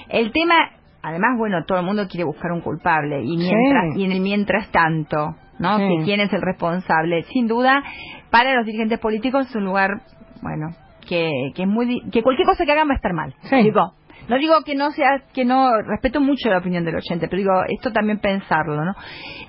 el 0.09 0.31
tema, 0.33 0.55
además, 1.01 1.37
bueno, 1.37 1.63
todo 1.65 1.79
el 1.79 1.85
mundo 1.85 2.07
quiere 2.09 2.25
buscar 2.25 2.51
un 2.51 2.61
culpable 2.61 3.21
y 3.23 3.37
mientras 3.37 3.93
Sí. 3.93 4.01
y 4.01 4.05
en 4.05 4.11
el 4.11 4.19
mientras 4.19 4.69
tanto, 4.71 5.35
¿no? 5.59 5.77
Sí. 5.77 5.83
Que 5.87 6.03
quién 6.05 6.19
es 6.19 6.31
el 6.33 6.41
responsable. 6.41 7.23
Sin 7.23 7.47
duda, 7.47 7.83
para 8.29 8.53
los 8.55 8.65
dirigentes 8.65 8.99
políticos 8.99 9.47
es 9.49 9.55
un 9.55 9.65
lugar, 9.65 10.01
bueno, 10.41 10.75
que, 11.07 11.31
que 11.55 11.63
es 11.63 11.67
muy 11.67 12.01
que 12.11 12.21
cualquier 12.23 12.47
cosa 12.47 12.65
que 12.65 12.71
hagan 12.71 12.87
va 12.89 12.93
a 12.93 12.97
estar 12.97 13.13
mal. 13.13 13.33
Digo, 13.51 13.93
no 14.27 14.37
digo 14.37 14.55
que 14.65 14.75
no 14.75 14.91
sea, 14.91 15.23
que 15.33 15.45
no, 15.45 15.81
respeto 15.81 16.19
mucho 16.19 16.49
la 16.49 16.57
opinión 16.57 16.83
del 16.83 16.95
oyente, 16.95 17.27
pero 17.27 17.37
digo, 17.41 17.53
esto 17.69 17.91
también 17.91 18.19
pensarlo, 18.19 18.83
¿no? 18.83 18.93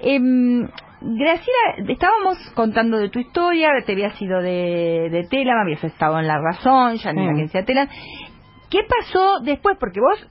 Em, 0.00 0.68
Graciela, 1.00 1.88
estábamos 1.88 2.38
contando 2.54 2.98
de 2.98 3.08
tu 3.08 3.20
historia, 3.20 3.68
te 3.86 3.92
habías 3.92 4.20
ido 4.20 4.40
de, 4.42 5.08
de 5.10 5.26
Telam, 5.30 5.56
habías 5.60 5.82
estado 5.84 6.18
en 6.18 6.26
La 6.26 6.38
Razón, 6.40 6.96
ya 6.96 7.10
en 7.10 7.16
la 7.16 7.22
Sí. 7.22 7.28
agencia 7.28 7.64
Telam. 7.64 7.88
¿Qué 8.68 8.80
pasó 8.82 9.40
después? 9.44 9.76
Porque 9.78 10.00
vos 10.00 10.28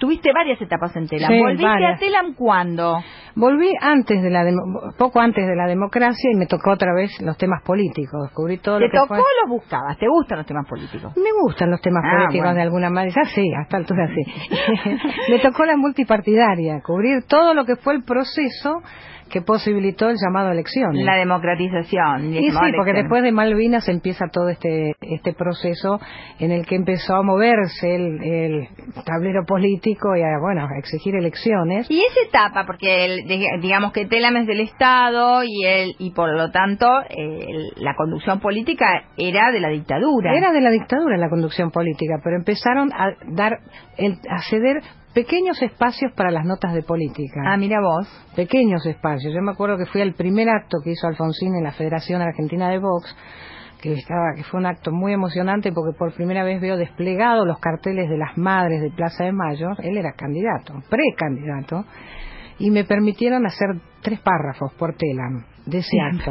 tuviste 0.00 0.32
varias 0.32 0.60
etapas 0.60 0.96
en 0.96 1.06
Telam. 1.06 1.30
Sí, 1.30 1.38
¿Volviste 1.38 1.64
varias. 1.66 1.96
a 1.96 1.98
Telam 2.00 2.34
cuándo? 2.34 2.98
Volví 3.36 3.68
antes 3.80 4.20
de 4.22 4.30
la 4.30 4.42
demo- 4.42 4.92
poco 4.98 5.20
antes 5.20 5.46
de 5.46 5.54
la 5.54 5.66
democracia 5.68 6.30
y 6.32 6.36
me 6.36 6.46
tocó 6.46 6.72
otra 6.72 6.92
vez 6.94 7.12
los 7.22 7.36
temas 7.36 7.62
políticos. 7.62 8.20
Descubrí 8.24 8.58
todo 8.58 8.78
¿Te 8.78 8.86
lo 8.86 8.90
que 8.90 8.96
tocó 8.96 9.08
fue. 9.14 9.18
o 9.18 9.46
los 9.46 9.50
buscabas? 9.60 9.96
¿Te 9.98 10.08
gustan 10.08 10.38
los 10.38 10.46
temas 10.46 10.66
políticos? 10.68 11.12
Me 11.16 11.30
gustan 11.42 11.70
los 11.70 11.80
temas 11.80 12.02
Ah, 12.04 12.10
políticos 12.16 12.40
bueno. 12.46 12.54
de 12.56 12.62
alguna 12.62 12.90
manera. 12.90 13.14
Ya 13.14 13.30
sí, 13.30 13.44
hasta 13.54 13.76
altura 13.76 14.08
sí. 14.08 14.24
Me 15.30 15.38
tocó 15.38 15.64
la 15.64 15.76
multipartidaria, 15.76 16.80
cubrir 16.84 17.24
todo 17.28 17.54
lo 17.54 17.64
que 17.64 17.76
fue 17.76 17.94
el 17.94 18.02
proceso 18.02 18.80
que 19.30 19.40
posibilitó 19.42 20.08
el 20.10 20.16
llamado 20.22 20.48
a 20.48 20.52
elecciones. 20.52 21.04
La 21.04 21.14
democratización. 21.16 22.34
Y 22.34 22.50
sí, 22.50 22.56
porque 22.76 22.92
después 22.92 23.22
de 23.22 23.32
Malvinas 23.32 23.88
empieza 23.88 24.26
todo 24.32 24.48
este 24.48 24.92
este 25.00 25.32
proceso 25.34 26.00
en 26.38 26.50
el 26.52 26.66
que 26.66 26.76
empezó 26.76 27.14
a 27.16 27.22
moverse 27.22 27.94
el, 27.94 28.22
el 28.22 28.68
tablero 29.04 29.44
político 29.46 30.14
y 30.16 30.22
a, 30.22 30.38
bueno, 30.40 30.62
a 30.66 30.78
exigir 30.78 31.14
elecciones. 31.16 31.86
Y 31.90 32.00
esa 32.00 32.28
etapa, 32.28 32.64
porque 32.66 33.04
el- 33.04 33.60
digamos 33.60 33.92
que 33.92 34.06
Telam 34.06 34.36
es 34.36 34.46
del 34.46 34.60
Estado 34.60 35.42
y 35.44 35.64
el, 35.64 35.94
y 35.98 36.10
por 36.12 36.34
lo 36.36 36.50
tanto 36.50 36.86
el- 37.08 37.72
la 37.76 37.94
conducción 37.94 38.40
política 38.40 39.04
era 39.16 39.50
de 39.52 39.60
la 39.60 39.68
dictadura. 39.68 40.36
Era 40.36 40.52
de 40.52 40.60
la 40.60 40.70
dictadura 40.70 41.16
la 41.16 41.28
conducción 41.28 41.70
política, 41.70 42.20
pero 42.22 42.36
empezaron 42.36 42.92
a 42.92 43.10
dar, 43.28 43.52
a 44.28 44.42
ceder 44.50 44.82
pequeños 45.14 45.60
espacios 45.62 46.12
para 46.16 46.30
las 46.30 46.44
notas 46.44 46.72
de 46.74 46.82
política. 46.82 47.40
Ah, 47.46 47.56
mira 47.56 47.80
vos. 47.80 48.08
Pequeños 48.36 48.84
espacios. 48.86 49.32
Yo 49.34 49.42
me 49.42 49.52
acuerdo 49.52 49.76
que 49.76 49.86
fui 49.86 50.00
al 50.00 50.14
primer 50.14 50.48
acto 50.48 50.78
que 50.82 50.92
hizo 50.92 51.06
Alfonsín 51.06 51.54
en 51.56 51.64
la 51.64 51.72
Federación 51.72 52.22
Argentina 52.22 52.68
de 52.68 52.78
Vox, 52.78 53.16
que 53.80 53.94
estaba, 53.94 54.34
que 54.36 54.44
fue 54.44 54.60
un 54.60 54.66
acto 54.66 54.92
muy 54.92 55.12
emocionante 55.12 55.72
porque 55.72 55.96
por 55.98 56.12
primera 56.14 56.44
vez 56.44 56.60
veo 56.60 56.76
desplegados 56.76 57.46
los 57.46 57.58
carteles 57.58 58.08
de 58.08 58.18
las 58.18 58.36
madres 58.36 58.82
de 58.82 58.90
Plaza 58.90 59.24
de 59.24 59.32
Mayo. 59.32 59.68
Él 59.82 59.96
era 59.96 60.12
candidato, 60.12 60.74
precandidato, 60.88 61.84
y 62.60 62.70
me 62.70 62.84
permitieron 62.84 63.46
hacer 63.46 63.68
tres 64.02 64.20
párrafos 64.20 64.72
por 64.78 64.94
Telam 64.94 65.44
de 65.66 65.78
ese 65.78 65.98
acto. 66.00 66.30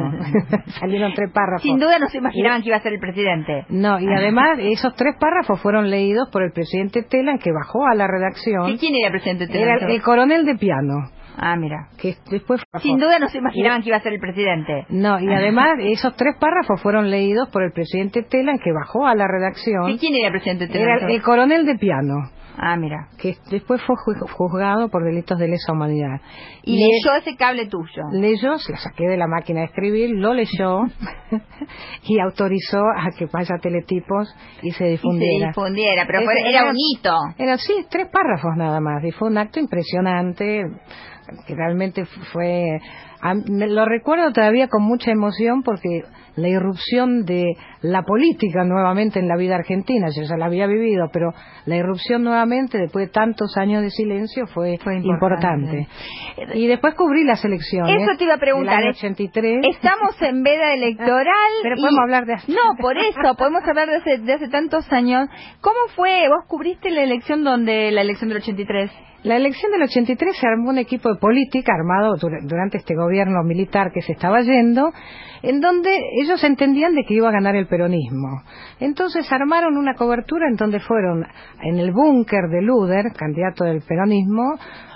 Salieron 0.80 1.14
tres 1.14 1.32
párrafos. 1.32 1.64
Sin 1.64 1.80
duda 1.80 1.98
no 2.00 2.08
se 2.08 2.18
imaginaban 2.20 2.62
que 2.62 2.70
iba 2.70 2.78
a 2.78 2.82
ser 2.82 2.94
el 2.94 3.00
presidente. 3.00 3.66
No, 3.70 4.00
y 4.00 4.08
además 4.08 4.60
esos 4.60 4.96
tres 4.96 5.16
párrafos 5.20 5.60
fueron 5.62 5.90
leídos 5.90 6.30
por 6.32 6.44
el 6.44 6.52
presidente 6.52 7.04
Telan 7.04 7.40
que 7.40 7.52
bajó 7.52 7.86
a 7.86 7.96
la 7.96 8.08
redacción. 8.08 8.70
¿Y 8.70 8.78
quién 8.78 8.96
era 8.96 9.08
el 9.08 9.12
presidente 9.12 9.48
de 9.48 9.62
Era 9.62 9.76
el, 9.76 9.92
el 9.92 10.02
coronel 10.02 10.46
de 10.46 10.56
piano. 10.56 11.10
Ah, 11.42 11.56
mira. 11.56 11.88
Que 11.98 12.16
después 12.30 12.62
Sin 12.82 13.00
duda 13.00 13.18
no 13.18 13.30
se 13.30 13.38
imaginaban 13.38 13.82
que 13.82 13.90
iba 13.90 13.98
a 13.98 14.02
ser 14.02 14.14
el 14.14 14.20
presidente. 14.20 14.86
No, 14.90 15.20
y 15.20 15.34
además 15.34 15.78
esos 15.80 16.16
tres 16.16 16.36
párrafos 16.38 16.82
fueron 16.82 17.10
leídos 17.10 17.50
por 17.50 17.64
el 17.64 17.72
presidente 17.72 18.24
Telan 18.24 18.60
que 18.60 18.74
bajó 18.74 19.08
a 19.08 19.16
la 19.16 19.26
redacción. 19.26 19.90
¿Y 19.90 19.98
quién 19.98 20.16
era 20.16 20.28
el 20.28 20.34
presidente 20.34 20.68
de 20.68 20.82
Era 20.82 21.08
el 21.08 21.22
coronel 21.22 21.66
de 21.66 21.76
piano. 21.76 22.30
Ah, 22.58 22.76
mira. 22.76 23.08
Que 23.18 23.36
después 23.52 23.82
fue 23.88 23.96
ju- 23.96 24.30
juzgado 24.32 24.90
por 24.90 25.04
delitos 25.06 25.40
de 25.40 25.48
lesa 25.48 25.72
humanidad. 25.72 26.20
Y 26.64 26.78
Le- 26.78 26.88
leyó 26.88 27.16
ese 27.18 27.36
cable 27.38 27.68
tuyo. 27.68 28.04
leyó, 28.12 28.58
se 28.58 28.74
lo 28.74 28.78
saqué 28.78 29.08
de 29.08 29.16
la 29.18 29.28
máquina 29.28 29.62
de 29.62 29.68
escribir, 29.68 30.10
lo 30.12 30.34
leyó 30.34 30.82
y 32.04 32.20
autorizó 32.20 32.80
a 32.80 33.12
que 33.18 33.28
vaya 33.32 33.56
a 33.56 33.60
teletipos 33.60 34.34
y 34.62 34.72
se 34.72 34.72
Y 34.72 34.72
se 34.72 34.86
difundiera. 34.92 35.48
difundiera, 35.48 36.04
pero 36.06 36.22
fue- 36.24 36.50
era 36.50 36.66
un 36.70 36.76
hito. 36.78 37.16
Era 37.38 37.58
sí, 37.58 37.74
tres 37.90 38.08
párrafos 38.12 38.52
nada 38.58 38.80
más. 38.80 39.04
Y 39.04 39.12
fue 39.12 39.30
un 39.30 39.38
acto 39.38 39.60
impresionante 39.60 40.64
que 41.48 41.56
realmente 41.56 42.06
fue. 42.34 42.80
a- 43.22 43.36
me 43.36 43.68
lo 43.68 43.86
recuerdo 43.86 44.32
todavía 44.32 44.68
con 44.68 44.82
mucha 44.84 45.12
emoción 45.12 45.62
porque 45.64 46.04
la 46.36 46.48
irrupción 46.48 47.26
de 47.26 47.46
la 47.82 48.04
política 48.04 48.64
nuevamente 48.64 49.20
en 49.20 49.28
la 49.28 49.36
vida 49.38 49.56
argentina, 49.56 50.08
yo 50.16 50.24
ya 50.24 50.38
la 50.38 50.46
había 50.46 50.68
vivido, 50.68 51.08
pero 51.14 51.32
la 51.66 51.76
irrupción 51.78 52.24
nuevamente 52.24 52.78
después 52.78 53.08
de 53.08 53.12
tantos 53.12 53.56
años 53.58 53.82
de 53.82 53.90
silencio 53.90 54.48
fue, 54.48 54.78
importante. 55.04 55.88
Y 56.54 56.68
después 56.68 56.94
cubrí 56.96 57.24
las 57.24 57.44
elecciones. 57.46 57.96
Eso 58.02 58.18
te 58.18 58.24
iba 58.26 58.36
a 58.36 58.38
preguntar. 58.38 58.76
del 58.78 58.84
año 58.88 58.92
es- 58.92 58.98
83. 58.98 59.66
Estamos 59.76 60.22
en 60.22 60.44
veda 60.44 60.74
electoral. 60.74 61.52
Pero 61.64 61.76
y- 61.78 61.82
podemos 61.82 62.00
hablar 62.02 62.26
de 62.26 62.34
No, 62.48 62.76
por 62.80 62.98
eso, 62.98 63.36
podemos 63.38 63.62
hablar 63.68 63.88
de 63.90 63.96
hace, 63.98 64.18
de 64.20 64.34
hace 64.34 64.48
tantos 64.50 64.92
años. 64.92 65.28
¿Cómo 65.62 65.78
fue? 65.96 66.28
¿Vos 66.30 66.46
cubriste 66.48 66.90
la 66.92 67.04
elección 67.04 67.44
donde, 67.44 67.92
la 67.92 68.02
elección 68.02 68.30
del 68.30 68.38
83? 68.40 68.92
La 69.24 69.36
elección 69.36 69.72
del 69.74 69.84
83 69.84 70.38
se 70.38 70.48
armó 70.48 70.70
un 70.70 70.78
equipo 70.78 71.10
de 71.14 71.20
política 71.20 71.74
armado 71.74 72.16
dur- 72.16 72.40
durante 72.48 72.78
este 72.78 72.96
gobierno 72.96 73.44
militar 73.44 73.92
que 73.94 74.02
se 74.02 74.14
estaba 74.14 74.40
yendo, 74.42 74.92
en 75.44 75.60
donde 75.62 75.90
ellos 76.22 76.44
entendían 76.44 76.94
de 76.96 77.04
que 77.04 77.14
iba 77.14 77.30
a 77.30 77.32
ganar 77.32 77.56
el 77.56 77.68
peronismo. 77.68 78.42
Entonces 78.80 79.30
armaron 79.32 79.78
una 79.78 79.94
cobertura 79.96 80.48
en 80.50 80.56
donde 80.56 80.80
fueron 80.80 81.26
en 81.62 81.80
el 81.80 81.92
búnker 81.92 82.50
de 82.50 82.62
Luder, 82.62 83.12
candidato 83.18 83.64
del 83.66 83.82
peronismo. 83.82 84.44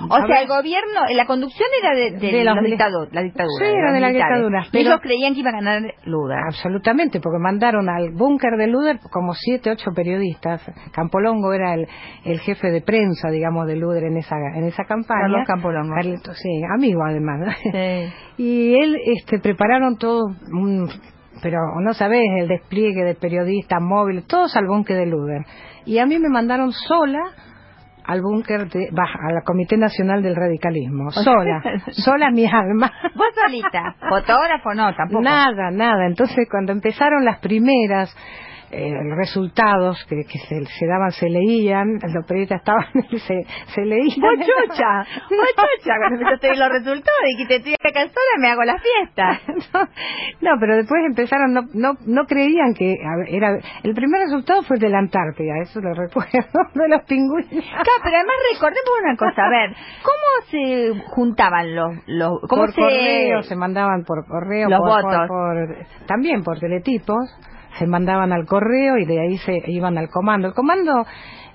O 0.09 0.15
sea, 0.15 0.25
ver- 0.27 0.41
el 0.43 0.47
gobierno, 0.47 1.01
la 1.15 1.25
conducción 1.25 1.67
era 1.81 1.95
de, 1.95 2.11
de, 2.11 2.31
De 2.31 2.43
los 2.43 2.55
los 2.55 2.63
la 3.11 3.21
dictadura. 3.21 3.57
Sí, 3.59 3.65
era 3.65 3.91
de 3.93 3.99
la 3.99 4.09
dictadura, 4.09 4.63
Y 4.67 4.71
pero- 4.71 4.89
ellos 4.89 4.99
creían 5.01 5.33
que 5.33 5.39
iba 5.41 5.49
a 5.49 5.53
ganar 5.53 5.81
Luda. 6.05 6.35
Absolutamente, 6.47 7.19
porque 7.19 7.39
mandaron 7.39 7.89
al 7.89 8.11
búnker 8.11 8.51
de 8.57 8.67
Luder 8.67 8.99
como 9.11 9.33
siete, 9.33 9.71
ocho 9.71 9.91
periodistas. 9.95 10.61
Campolongo 10.93 11.53
era 11.53 11.73
el, 11.73 11.87
el 12.25 12.39
jefe 12.39 12.69
de 12.71 12.81
prensa, 12.81 13.29
digamos, 13.29 13.67
de 13.67 13.75
Luder 13.75 14.03
en 14.05 14.17
esa, 14.17 14.35
en 14.55 14.65
esa 14.65 14.83
campaña. 14.85 15.21
Carlos 15.21 15.47
Campolongo. 15.47 15.95
Sí, 16.33 16.61
amigo 16.75 17.01
además. 17.05 17.39
¿no? 17.39 17.73
Y 18.35 18.73
él, 18.73 18.97
este, 19.15 19.37
prepararon 19.39 19.95
todo 19.97 20.32
un, 20.51 20.89
pero 21.41 21.57
no 21.81 21.93
sabés, 21.93 22.23
el 22.39 22.47
despliegue 22.47 23.03
de 23.03 23.15
periodistas 23.15 23.81
móviles, 23.81 24.25
todos 24.27 24.55
al 24.55 24.67
búnker 24.67 24.97
de 24.97 25.05
Luder. 25.05 25.45
Y 25.85 25.99
a 25.99 26.05
mí 26.05 26.17
me 26.19 26.29
mandaron 26.29 26.71
sola 26.71 27.21
al 28.05 28.21
búnker 28.21 28.61
al 28.61 29.43
Comité 29.45 29.77
Nacional 29.77 30.21
del 30.21 30.35
Radicalismo, 30.35 31.11
sola, 31.11 31.61
sola 31.91 32.31
mi 32.31 32.45
alma. 32.45 32.91
Vos 33.15 33.27
solita, 33.45 33.95
fotógrafo 34.09 34.73
no, 34.75 34.93
tampoco. 34.95 35.21
Nada, 35.21 35.71
nada. 35.71 36.05
Entonces, 36.07 36.47
cuando 36.49 36.71
empezaron 36.71 37.23
las 37.25 37.39
primeras 37.39 38.15
eh, 38.73 39.15
resultados 39.15 40.03
que, 40.09 40.23
que 40.25 40.39
se, 40.39 40.65
se 40.65 40.85
daban, 40.87 41.11
se 41.11 41.29
leían, 41.29 41.99
los 42.13 42.25
periodistas 42.25 42.59
estaban, 42.59 42.85
se, 43.11 43.45
se 43.73 43.81
leían. 43.85 44.19
Vos 44.19 44.33
chucha, 44.39 45.05
vos 45.29 45.49
chucha, 45.55 45.93
cuando 45.99 46.15
empezaste 46.19 46.47
a 46.47 46.49
ver 46.51 46.59
los 46.59 46.69
resultados 46.69 47.19
dijiste, 47.37 47.55
estoy 47.57 47.73
acá 47.73 48.01
sola, 48.01 48.33
me 48.39 48.49
hago 48.49 48.63
la 48.63 48.77
fiesta. 48.79 49.39
no, 50.41 50.51
pero 50.59 50.75
después 50.77 51.01
empezaron, 51.05 51.53
no, 51.53 51.61
no, 51.73 51.93
no 52.05 52.25
creían 52.25 52.73
que 52.73 52.95
era. 53.27 53.57
El 53.83 53.93
primer 53.93 54.21
resultado 54.23 54.61
fue 54.63 54.77
el 54.77 54.81
de 54.81 54.89
la 54.89 54.99
Antártida, 54.99 55.53
eso 55.61 55.79
lo 55.79 55.93
recuerdo, 55.95 56.59
de 56.73 56.87
los 56.89 57.03
pingüinos. 57.03 57.49
Claro, 57.49 57.99
pero 58.03 58.15
además 58.17 58.35
recordemos 58.53 58.93
una 59.03 59.15
cosa, 59.17 59.45
a 59.45 59.49
ver, 59.49 59.75
¿cómo 60.03 60.49
se 60.49 61.01
juntaban 61.11 61.75
los, 61.75 61.91
los 62.07 62.39
cómo 62.49 62.63
por 62.63 62.73
se... 62.73 62.81
correo, 62.81 63.43
se 63.43 63.55
mandaban 63.55 64.03
por 64.03 64.25
correo, 64.27 64.69
Los 64.69 64.79
por- 64.79 65.03
votos. 65.03 65.27
por- 65.27 65.67
por- 65.67 66.05
también 66.07 66.43
por 66.43 66.59
teletipos, 66.59 67.29
se 67.79 67.87
mandaban 67.87 68.31
al 68.31 68.45
correo 68.45 68.97
y 68.97 69.05
de 69.05 69.19
ahí 69.21 69.37
se 69.37 69.61
iban 69.67 69.97
al 69.97 70.09
comando. 70.09 70.47
El 70.47 70.53
comando, 70.53 71.05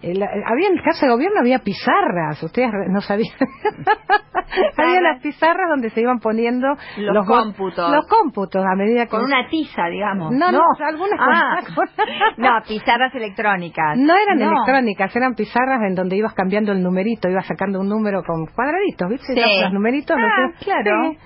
eh, 0.03 0.15
la- 0.15 0.27
había 0.47 0.69
en 0.69 0.77
casa 0.83 1.07
de 1.07 1.13
gobierno 1.13 1.41
había 1.41 1.59
pizarras, 1.61 2.43
ustedes 2.43 2.71
no 2.91 3.01
sabían. 3.01 3.35
había 4.77 5.01
las 5.01 5.21
pizarras 5.23 5.69
donde 5.71 5.91
se 5.91 6.01
iban 6.01 6.19
poniendo 6.21 6.69
Los 6.97 7.27
cómputos. 7.27 7.91
Los 7.91 8.07
cómputos 8.07 8.65
a 8.65 8.75
medida 8.77 9.05
que 9.05 9.11
Con 9.11 9.25
una 9.25 9.49
tiza, 9.49 9.87
digamos. 9.87 10.33
No, 10.33 10.51
no, 10.53 10.61
algunas 10.87 11.19
con- 11.19 11.29
Ah. 11.31 11.61
no, 12.37 12.51
pizarras 12.67 13.15
electrónicas. 13.15 13.97
No 13.97 14.15
eran 14.17 14.39
No. 14.39 14.51
electrónicas, 14.53 15.15
eran 15.15 15.35
pizarras 15.35 15.81
en 15.89 15.95
donde 15.95 16.17
ibas 16.17 16.35
cambiando 16.35 16.73
el 16.73 16.83
numerito, 16.83 17.29
ibas 17.29 17.47
sacando 17.47 17.81
un 17.81 17.89
número 17.89 18.23
con 18.25 18.47
cuadraditos, 18.47 19.09
¿viste? 19.09 19.35
Sí. 19.35 19.41
Los, 19.63 19.73
numeritos. 19.73 20.17
Ah, 20.19 20.47
los 20.51 20.61
claro. 20.65 21.13
Sí. 21.13 21.19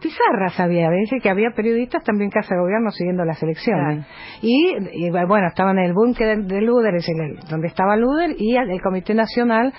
Pizarras 0.00 0.58
había, 0.58 0.88
dice 0.90 1.18
que 1.22 1.28
había 1.30 1.50
periodistas 1.54 2.02
también 2.04 2.26
en 2.28 2.40
casa 2.40 2.54
de 2.54 2.60
gobierno 2.60 2.90
siguiendo 2.90 3.24
las 3.24 3.42
elecciones. 3.42 4.06
Y, 4.42 4.74
y, 4.92 5.10
bueno, 5.10 5.46
estaban 5.48 5.78
en 5.78 5.84
el 5.84 5.92
búnker 5.92 6.38
de, 6.38 6.54
de 6.54 6.60
Luder, 6.62 6.94
es 6.94 7.08
el- 7.08 7.38
donde 7.48 7.68
estaba 7.68 7.96
Luder, 7.96 8.34
y 8.38 8.56
el, 8.56 8.70
el 8.70 8.80
Comité 8.80 9.14
Nacional, 9.14 9.72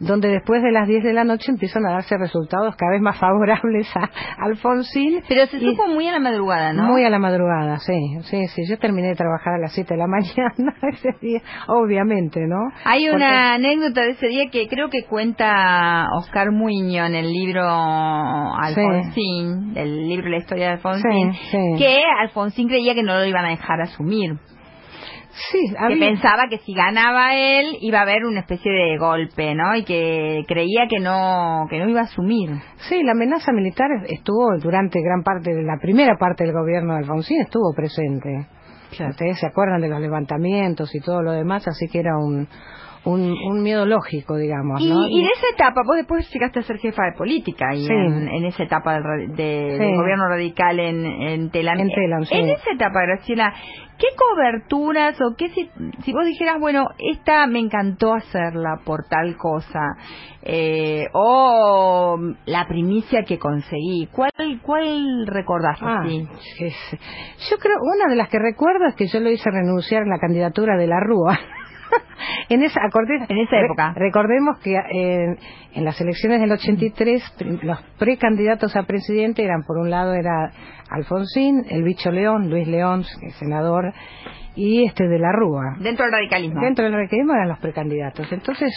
donde 0.00 0.28
después 0.28 0.62
de 0.62 0.70
las 0.72 0.86
10 0.88 1.02
de 1.04 1.12
la 1.12 1.24
noche 1.24 1.50
empiezan 1.50 1.84
a 1.86 1.92
darse 1.92 2.16
resultados 2.18 2.76
cada 2.76 2.92
vez 2.92 3.00
más 3.00 3.18
favorables 3.18 3.88
a 3.96 4.08
Alfonsín. 4.44 5.22
Pero 5.28 5.46
se 5.46 5.56
Y- 5.58 5.60
supo 5.60 5.86
muy 5.88 6.06
a 6.08 6.12
la 6.12 6.20
madrugada, 6.20 6.72
¿no? 6.72 6.84
muy 6.84 7.04
a 7.04 7.10
la 7.10 7.18
madrugada, 7.18 7.78
sí, 7.78 7.98
sí, 8.22 8.46
sí. 8.48 8.62
Yo 8.68 8.78
terminé 8.78 9.08
de 9.08 9.14
trabajar 9.16 9.54
a 9.54 9.58
las 9.58 9.72
7 9.72 9.94
de 9.94 9.98
la 9.98 10.06
mañana 10.08 10.74
ese 10.92 11.10
día, 11.20 11.40
obviamente, 11.66 12.40
¿no? 12.46 12.58
Hay 12.84 13.06
Porque- 13.08 13.16
una 13.16 13.54
anécdota 13.54 14.02
de 14.02 14.10
ese 14.10 14.28
día 14.28 14.44
que 14.52 14.68
creo 14.68 14.88
que 14.88 15.04
cuenta 15.04 16.06
Oscar 16.18 16.50
Muño 16.52 17.04
en 17.06 17.14
el 17.14 17.32
libro 17.32 17.62
Alfonsín, 18.56 19.74
del 19.74 20.08
libro 20.08 20.28
La 20.28 20.38
historia 20.38 20.66
de 20.66 20.72
Alfonsín, 20.74 21.32
Sí, 21.32 21.38
sí. 21.50 21.58
que 21.78 22.02
Alfonsín 22.20 22.68
creía 22.68 22.94
que 22.94 23.02
no 23.02 23.14
lo 23.18 23.24
iban 23.24 23.44
a 23.44 23.50
dejar 23.50 23.80
asumir. 23.80 24.36
Sí, 25.30 25.72
Que 25.88 25.96
pensaba 25.96 26.48
que 26.48 26.58
si 26.58 26.74
ganaba 26.74 27.34
él 27.34 27.76
iba 27.80 28.00
a 28.00 28.02
haber 28.02 28.24
una 28.24 28.40
especie 28.40 28.72
de 28.72 28.96
golpe, 28.98 29.54
¿no? 29.54 29.76
Y 29.76 29.84
que 29.84 30.44
creía 30.48 30.86
que 30.88 30.98
no 30.98 31.66
que 31.70 31.78
no 31.78 31.88
iba 31.88 32.00
a 32.00 32.04
asumir. 32.04 32.50
Sí, 32.88 33.02
la 33.02 33.12
amenaza 33.12 33.52
militar 33.52 33.88
estuvo 34.08 34.56
durante 34.58 35.00
gran 35.00 35.22
parte 35.22 35.54
de 35.54 35.62
la 35.62 35.78
primera 35.80 36.16
parte 36.18 36.44
del 36.44 36.52
gobierno 36.52 36.94
de 36.94 37.00
Alfonsín, 37.00 37.42
estuvo 37.42 37.72
presente. 37.74 38.46
Ustedes 38.90 39.38
se 39.38 39.46
acuerdan 39.46 39.80
de 39.80 39.88
los 39.88 40.00
levantamientos 40.00 40.94
y 40.94 41.00
todo 41.00 41.22
lo 41.22 41.32
demás, 41.32 41.68
así 41.68 41.86
que 41.88 42.00
era 42.00 42.16
un, 42.16 42.48
un, 43.04 43.20
un 43.32 43.62
miedo 43.62 43.86
lógico, 43.86 44.36
digamos, 44.36 44.80
Y, 44.80 44.88
¿no? 44.90 45.06
y 45.08 45.22
de 45.22 45.28
esa 45.28 45.46
etapa, 45.54 45.82
vos 45.86 45.96
después 45.96 46.28
llegaste 46.32 46.60
a 46.60 46.62
ser 46.62 46.78
jefa 46.78 47.04
de 47.04 47.12
política 47.16 47.74
y 47.74 47.86
Sí. 47.86 47.92
en, 47.92 48.28
en 48.28 48.44
esa 48.44 48.62
etapa 48.64 48.94
del, 49.00 49.34
de- 49.34 49.70
Sí. 49.72 49.78
del 49.78 49.96
gobierno 49.96 50.28
radical 50.28 50.78
en, 50.80 51.04
en 51.06 51.50
Telam. 51.50 51.78
En 51.78 51.88
Telam, 51.90 52.24
sí. 52.24 52.34
En 52.36 52.48
esa 52.48 52.72
etapa, 52.72 53.00
Graciela, 53.02 53.52
¿qué 53.98 54.06
coberturas 54.16 55.16
o 55.20 55.34
qué 55.36 55.48
si, 55.50 55.70
si 56.04 56.12
vos 56.12 56.24
dijeras, 56.26 56.56
bueno, 56.60 56.86
esta 56.98 57.46
me 57.46 57.58
encantó 57.60 58.14
hacerla 58.14 58.80
por 58.84 59.04
tal 59.08 59.36
cosa, 59.36 59.80
eh, 60.42 61.06
o 61.12 62.18
la 62.46 62.66
primicia 62.68 63.22
que 63.24 63.38
conseguí, 63.38 64.08
¿cuál, 64.12 64.30
cuál 64.62 65.26
recordás 65.26 65.78
Ah, 65.82 66.04
yo 66.06 67.56
creo, 67.58 67.76
una 67.82 68.08
de 68.10 68.16
las 68.16 68.28
que 68.28 68.38
recuerdo 68.38 68.86
es 68.88 68.94
que 68.96 69.06
yo 69.06 69.20
lo 69.20 69.30
hice 69.30 69.50
renunciar 69.50 70.02
en 70.02 70.10
la 70.10 70.18
candidatura 70.18 70.76
de 70.76 70.86
la 70.86 71.00
Rúa. 71.00 71.38
en 72.48 72.62
esa, 72.62 72.80
acorde- 72.80 73.26
En 73.28 73.38
esa 73.38 73.56
re- 73.56 73.64
época. 73.66 73.92
recordemos 73.96 74.58
que 74.60 74.74
eh, 74.74 75.36
en 75.74 75.84
las 75.84 76.00
elecciones 76.00 76.40
del 76.40 76.52
83 76.52 77.22
prim- 77.38 77.58
los 77.62 77.80
precandidatos 77.98 78.74
a 78.76 78.82
presidente 78.84 79.42
eran, 79.44 79.62
por 79.66 79.78
un 79.78 79.90
lado 79.90 80.14
era 80.14 80.50
Alfonsín, 80.90 81.64
el 81.68 81.82
bicho 81.82 82.10
León, 82.10 82.50
Luis 82.50 82.66
León, 82.66 83.04
el 83.22 83.32
senador, 83.32 83.92
y 84.56 84.84
este 84.84 85.06
de 85.06 85.18
la 85.18 85.30
Rúa. 85.32 85.76
Dentro 85.80 86.04
del 86.04 86.12
radicalismo. 86.12 86.60
Dentro 86.60 86.84
del 86.84 86.94
radicalismo 86.94 87.34
eran 87.34 87.48
los 87.48 87.58
precandidatos. 87.60 88.32
Entonces, 88.32 88.72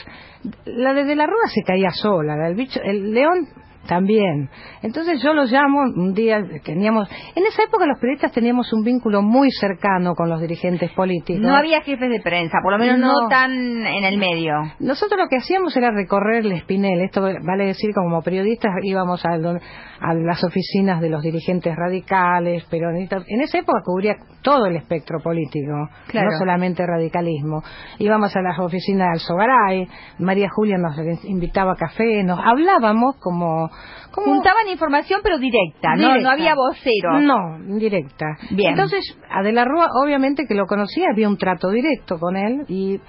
la 0.66 0.94
de, 0.94 1.06
de 1.06 1.16
la 1.16 1.26
Rúa 1.26 1.48
se 1.54 1.64
caía 1.64 1.90
sola, 1.92 2.36
la 2.38 2.46
del 2.48 2.56
bicho, 2.56 2.80
el 2.84 3.14
León 3.14 3.48
también. 3.88 4.50
Entonces 4.82 5.22
yo 5.24 5.34
lo 5.34 5.46
llamo, 5.46 5.82
un 5.82 6.14
día 6.14 6.38
teníamos, 6.64 7.10
en 7.36 7.46
esa 7.46 7.64
época 7.64 7.86
los 7.86 8.00
periodistas 8.00 8.32
teníamos 8.32 8.72
un 8.74 8.84
vínculo 8.84 9.22
muy 9.22 9.50
cercano 9.52 10.14
con 10.16 10.30
los 10.30 10.40
dirigentes 10.40 10.92
políticos. 10.92 11.42
No 11.42 11.56
había 11.56 11.82
jefes 11.82 12.10
de 12.10 12.22
prensa, 12.22 12.60
por 12.64 12.74
lo 12.74 12.78
menos 12.80 13.00
no, 13.00 13.08
No. 13.24 13.28
tan 13.30 13.52
en 13.52 14.04
el 14.04 14.18
medio. 14.18 14.54
Nosotros 14.80 15.20
lo 15.20 15.28
que 15.28 15.38
hacíamos 15.38 15.76
era 15.76 15.92
recorrer 15.92 16.46
el 16.46 16.52
Espinel. 16.54 17.02
Esto 17.02 17.22
vale 17.22 17.66
decir 17.66 17.92
como 17.96 18.22
periodistas 18.22 18.72
íbamos 18.84 19.26
a, 19.26 19.30
a 19.34 20.14
las 20.14 20.44
oficinas 20.44 21.02
de 21.02 21.10
los 21.10 21.22
dirigentes 21.24 21.76
radicales, 21.76 22.64
peronistas. 22.66 23.24
En 23.28 23.42
esa 23.42 23.58
época 23.60 23.80
cubría 23.84 24.16
todo 24.44 24.66
el 24.68 24.76
espectro 24.76 25.20
político, 25.24 25.90
Claro. 26.08 26.30
no 26.32 26.38
solamente 26.38 26.86
radicalismo. 26.86 27.62
Íbamos 28.00 28.36
a 28.36 28.42
las 28.42 28.60
oficinas 28.60 29.08
de 29.08 29.12
Alzogaray, 29.14 29.88
María 30.20 30.50
Julia 30.50 30.78
nos 30.78 30.96
invitaba 31.26 31.74
a 31.74 31.76
café, 31.76 32.24
nos 32.24 32.40
hablábamos 32.40 33.16
como... 33.20 33.71
como 34.12 34.28
Juntaban 34.28 34.68
información 34.70 35.22
pero 35.24 35.38
directa, 35.38 35.96
no, 35.96 36.08
Directa. 36.10 36.22
no 36.22 36.30
había 36.30 36.54
vocero. 36.56 37.20
No, 37.22 37.78
directa. 37.80 38.26
Bien. 38.52 38.72
Entonces, 38.72 39.18
a 39.30 39.42
De 39.42 39.52
la 39.54 39.66
Rúa, 39.66 39.88
obviamente 40.04 40.46
que 40.48 40.56
lo 40.56 40.66
conocía, 40.66 41.08
había 41.12 41.28
un 41.30 41.38
trato 41.38 41.70
directo 41.70 42.18
con 42.20 42.36
él 42.36 42.66
y 42.68 43.00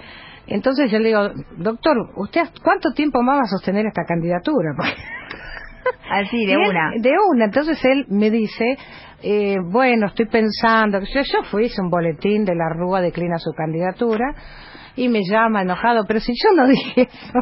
entonces 0.47 0.91
yo 0.91 0.99
le 0.99 1.09
digo, 1.09 1.29
doctor, 1.59 1.97
¿usted 2.17 2.43
cuánto 2.65 2.93
tiempo 2.93 3.23
más 3.23 3.39
va 3.39 3.43
a 3.43 3.47
sostener 3.47 3.87
esta 3.87 4.05
candidatura? 4.07 4.71
Así, 6.11 6.45
de 6.47 6.53
él- 6.55 6.69
una. 6.69 6.91
De 6.99 7.11
una. 7.33 7.45
Entonces 7.47 7.83
él 7.85 8.07
me 8.09 8.31
dice, 8.31 8.77
eh, 9.23 9.57
bueno, 9.71 10.07
estoy 10.09 10.27
pensando, 10.27 11.01
yo, 11.01 11.21
yo 11.23 11.43
fui, 11.51 11.65
hice 11.67 11.81
un 11.83 11.91
boletín 11.91 12.45
de 12.45 12.55
la 12.55 12.69
Rúa, 12.77 13.01
declina 13.01 13.39
su 13.39 13.53
candidatura. 13.53 14.35
Y 14.97 15.09
me 15.09 15.21
llama 15.29 15.63
enojado, 15.63 16.05
pero 16.07 16.21
si 16.21 16.33
yo 16.33 16.55
no 16.57 16.67
dije 16.69 17.03
eso, 17.03 17.39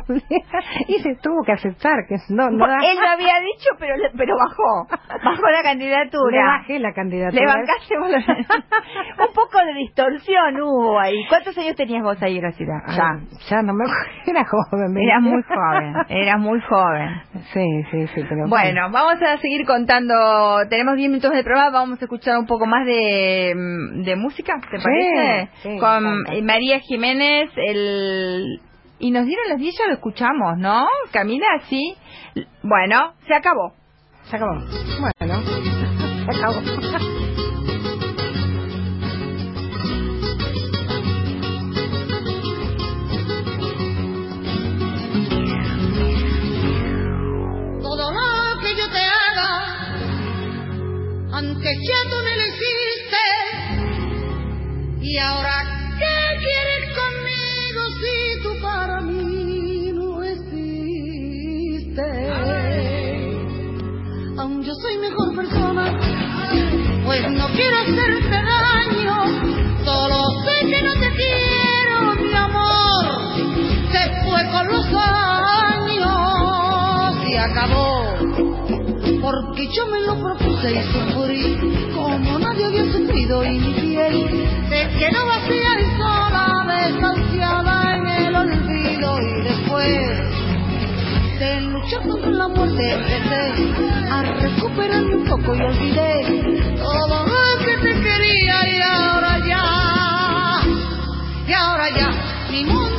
y 0.88 0.98
se 1.00 1.14
tuvo 1.22 1.42
que 1.44 1.52
aceptar 1.52 1.94
que 2.08 2.16
no, 2.30 2.48
no 2.50 2.66
da- 2.66 2.78
Él 2.82 2.96
lo 3.00 3.08
había 3.08 3.34
dicho, 3.40 3.70
pero 3.78 3.94
pero 4.16 4.36
bajó. 4.36 4.86
Bajó 5.24 5.50
la 5.50 5.62
candidatura. 5.62 6.36
Le 6.36 6.44
bajé 6.44 6.78
la 6.78 6.92
candidatura. 6.92 7.40
Le 7.40 7.46
bancaste 7.46 7.98
vos 7.98 8.10
la- 8.10 8.20
Un 9.26 9.34
poco 9.34 9.58
de 9.66 9.74
distorsión 9.74 10.60
hubo 10.62 10.98
ahí. 10.98 11.24
¿Cuántos 11.28 11.56
años 11.58 11.74
tenías 11.76 12.02
vos 12.02 12.20
ahí, 12.22 12.38
Graciela? 12.40 12.72
Ah, 12.86 12.92
Ya. 12.96 13.20
ya 13.50 13.62
no 13.62 13.72
me 13.74 13.84
era 14.26 14.44
joven. 14.44 14.94
¿viste? 14.94 15.04
Eras 15.04 15.22
muy 15.22 15.42
joven. 15.42 15.94
Eras 16.08 16.40
muy 16.40 16.60
joven. 16.60 17.22
Sí, 17.52 17.64
sí, 17.90 18.06
sí, 18.14 18.24
pero 18.28 18.48
Bueno, 18.48 18.90
vamos 18.90 19.20
a 19.22 19.36
seguir 19.38 19.66
contando. 19.66 20.14
Tenemos 20.68 20.96
10 20.96 21.10
minutos 21.10 21.32
de 21.32 21.42
programa. 21.44 21.70
Vamos 21.70 22.00
a 22.00 22.04
escuchar 22.04 22.38
un 22.38 22.46
poco 22.46 22.66
más 22.66 22.84
de, 22.86 23.52
mm, 23.54 24.02
de 24.02 24.16
música, 24.16 24.54
¿te 24.70 24.78
Sí, 24.78 24.84
parece? 24.84 25.48
sí, 25.62 25.68
me 25.70 25.78
Con 25.78 26.44
María 26.44 26.80
Jiménez, 26.80 27.39
el 27.56 28.60
Y 28.98 29.10
nos 29.10 29.24
dieron 29.24 29.48
las 29.48 29.58
10, 29.58 29.74
ya 29.78 29.86
lo 29.86 29.94
escuchamos, 29.94 30.58
¿no? 30.58 30.86
Camila, 31.10 31.46
sí. 31.68 31.96
Bueno, 32.62 33.14
se 33.26 33.34
acabó. 33.34 33.72
Se 34.24 34.36
acabó. 34.36 34.60
Bueno, 35.00 35.42
se 36.24 36.30
acabó. 36.30 36.60
Todo 47.82 48.12
lo 48.12 48.60
que 48.60 48.76
yo 48.76 48.86
te 48.90 49.00
haga, 49.00 49.50
antes 51.32 51.78
ya 51.88 52.10
tú 52.10 52.16
me 52.22 52.36
lo 52.36 52.44
hiciste. 52.46 53.24
Y 55.00 55.18
ahora, 55.18 55.64
¿qué 55.98 56.38
quieres 56.38 56.94
conmigo 56.94 57.29
Aún 64.38 64.62
yo 64.62 64.72
soy 64.74 64.96
mejor 64.98 65.36
persona, 65.36 65.98
pues 67.04 67.30
no 67.30 67.46
quiero 67.48 67.76
hacerte 67.78 68.30
daño. 68.30 69.16
Solo 69.84 70.24
sé 70.44 70.66
que 70.66 70.82
no 70.82 70.92
te 70.94 71.10
quiero, 71.16 72.14
mi 72.22 72.32
amor. 72.34 73.04
Se 73.92 74.02
fue 74.24 74.40
con 74.50 74.68
los 74.68 74.86
años 75.66 76.08
y 77.26 77.36
acabó. 77.36 78.14
Porque 79.20 79.68
yo 79.74 79.86
me 79.86 80.00
lo 80.00 80.14
propuse 80.22 80.72
y 80.72 80.82
sufrí 80.92 81.58
como 81.94 82.38
nadie 82.38 82.64
había 82.66 82.84
sufrido 82.92 83.44
y 83.44 83.58
mi 83.58 83.72
piel 83.74 84.48
se 84.70 84.88
quedó 84.98 85.26
vacía 85.26 85.59
luchar 91.90 92.08
contra 92.08 92.30
la 92.30 92.48
muerte 92.48 92.92
a 94.10 94.22
recuperarme 94.22 95.16
un 95.16 95.24
poco 95.24 95.54
y 95.54 95.60
olvidé 95.60 96.76
todo 96.76 97.26
lo 97.26 97.64
que 97.64 97.76
te 97.78 98.00
quería 98.00 98.68
y 98.68 98.80
ahora 98.82 99.38
ya, 99.48 100.60
y 101.48 101.52
ahora 101.52 101.88
ya, 101.90 102.10
mi 102.50 102.64
mundo 102.64 102.89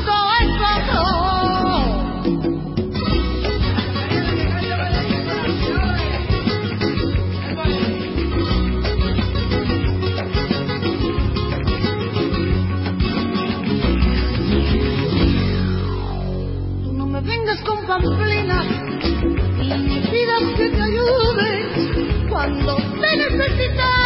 te 23.38 24.01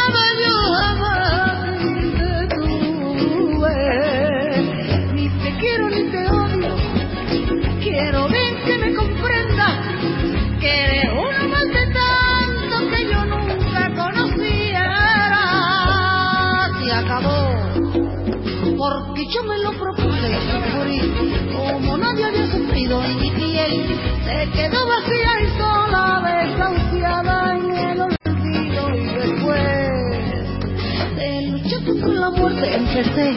empecé 32.74 33.36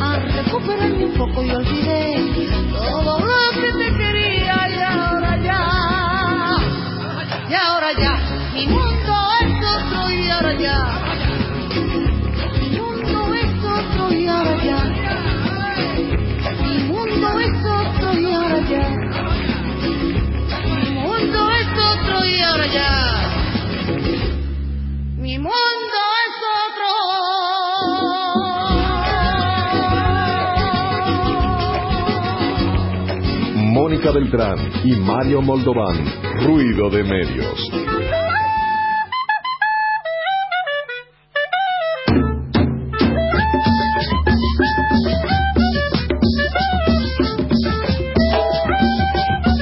a 0.00 0.18
recuperarme 0.18 1.04
un 1.04 1.12
poco 1.14 1.42
y 1.42 1.50
olvidé 1.50 2.16
todo 2.72 3.18
lo 3.20 3.60
que 3.60 3.72
te 3.72 3.96
quería. 3.96 4.68
Y 4.70 4.80
ahora 4.82 5.36
ya 5.42 5.60
y 7.48 7.54
ahora 7.54 7.92
ya 7.92 8.20
mi 8.54 8.66
mundo 8.66 9.14
es 9.40 9.52
otro 9.76 10.10
y 10.10 10.30
ahora 10.30 10.52
ya 10.54 11.11
Mónica 34.02 34.18
Beltrán 34.18 34.58
y 34.84 34.96
Mario 34.96 35.42
Moldován. 35.42 35.96
Ruido 36.44 36.90
de 36.90 37.04
medios. 37.04 37.70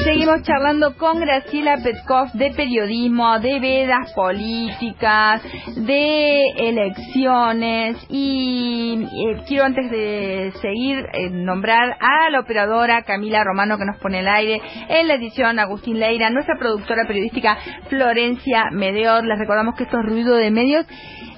Seguimos 0.04 0.42
charlando 0.42 0.96
con 0.96 1.20
Graciela 1.20 1.76
Petkov 1.82 2.32
de 2.32 2.50
periodismo, 2.52 3.38
de 3.40 3.60
vedas 3.60 4.10
políticas, 4.14 5.42
de 5.76 6.46
elecciones 6.56 7.98
y 8.08 8.89
eh, 9.12 9.42
quiero 9.46 9.64
antes 9.64 9.90
de 9.90 10.52
seguir 10.60 11.04
eh, 11.12 11.30
nombrar 11.30 11.96
a 12.00 12.30
la 12.30 12.40
operadora 12.40 13.02
Camila 13.02 13.42
Romano 13.44 13.76
que 13.78 13.84
nos 13.84 13.96
pone 13.98 14.20
el 14.20 14.28
aire 14.28 14.60
en 14.88 15.08
la 15.08 15.14
edición 15.14 15.58
Agustín 15.58 15.98
Leira, 15.98 16.30
nuestra 16.30 16.56
productora 16.58 17.06
periodística 17.06 17.56
Florencia 17.88 18.64
Medeor. 18.72 19.24
Les 19.24 19.38
recordamos 19.38 19.74
que 19.76 19.84
esto 19.84 19.98
es 19.98 20.06
ruido 20.06 20.36
de 20.36 20.50
medios. 20.50 20.86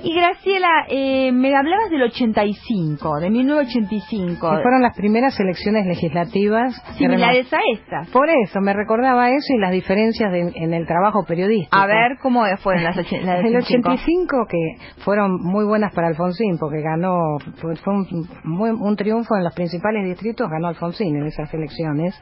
Y 0.05 0.17
Graciela, 0.17 0.69
eh, 0.89 1.31
me 1.31 1.55
hablabas 1.55 1.89
del 1.89 2.03
85, 2.03 3.21
de 3.21 3.31
1985. 3.31 4.51
Que 4.57 4.63
fueron 4.63 4.83
las 4.83 4.97
primeras 4.97 5.39
elecciones 5.39 5.87
legislativas. 5.87 6.75
Similares 6.99 7.53
a 7.53 7.59
estas. 7.73 8.09
Por 8.11 8.29
eso, 8.29 8.61
me 8.61 8.73
recordaba 8.73 9.29
eso 9.31 9.55
y 9.55 9.59
las 9.61 9.71
diferencias 9.71 10.33
de- 10.33 10.53
en 10.57 10.75
el 10.75 10.87
trabajo 10.89 11.25
periodístico. 11.25 11.77
A 11.77 11.87
ver 11.87 12.19
cómo 12.21 12.43
fueron 12.65 12.83
las, 12.83 12.97
las 12.97 13.13
El 13.45 13.57
85. 13.57 13.91
85 13.93 14.47
que 14.49 15.03
fueron 15.05 15.37
muy 15.41 15.65
buenas 15.65 15.95
para 15.95 16.09
Alfonsín 16.09 16.59
porque 16.59 16.81
ganó 16.83 17.37
fue 17.63 17.77
fue 17.77 17.95
un, 17.95 18.29
muy- 18.45 18.71
un 18.71 18.97
triunfo 18.97 19.37
en 19.37 19.45
los 19.45 19.55
principales 19.55 20.05
distritos 20.05 20.51
ganó 20.51 20.69
Alfonsín 20.69 21.17
en 21.17 21.27
esas 21.27 21.53
elecciones 21.55 22.21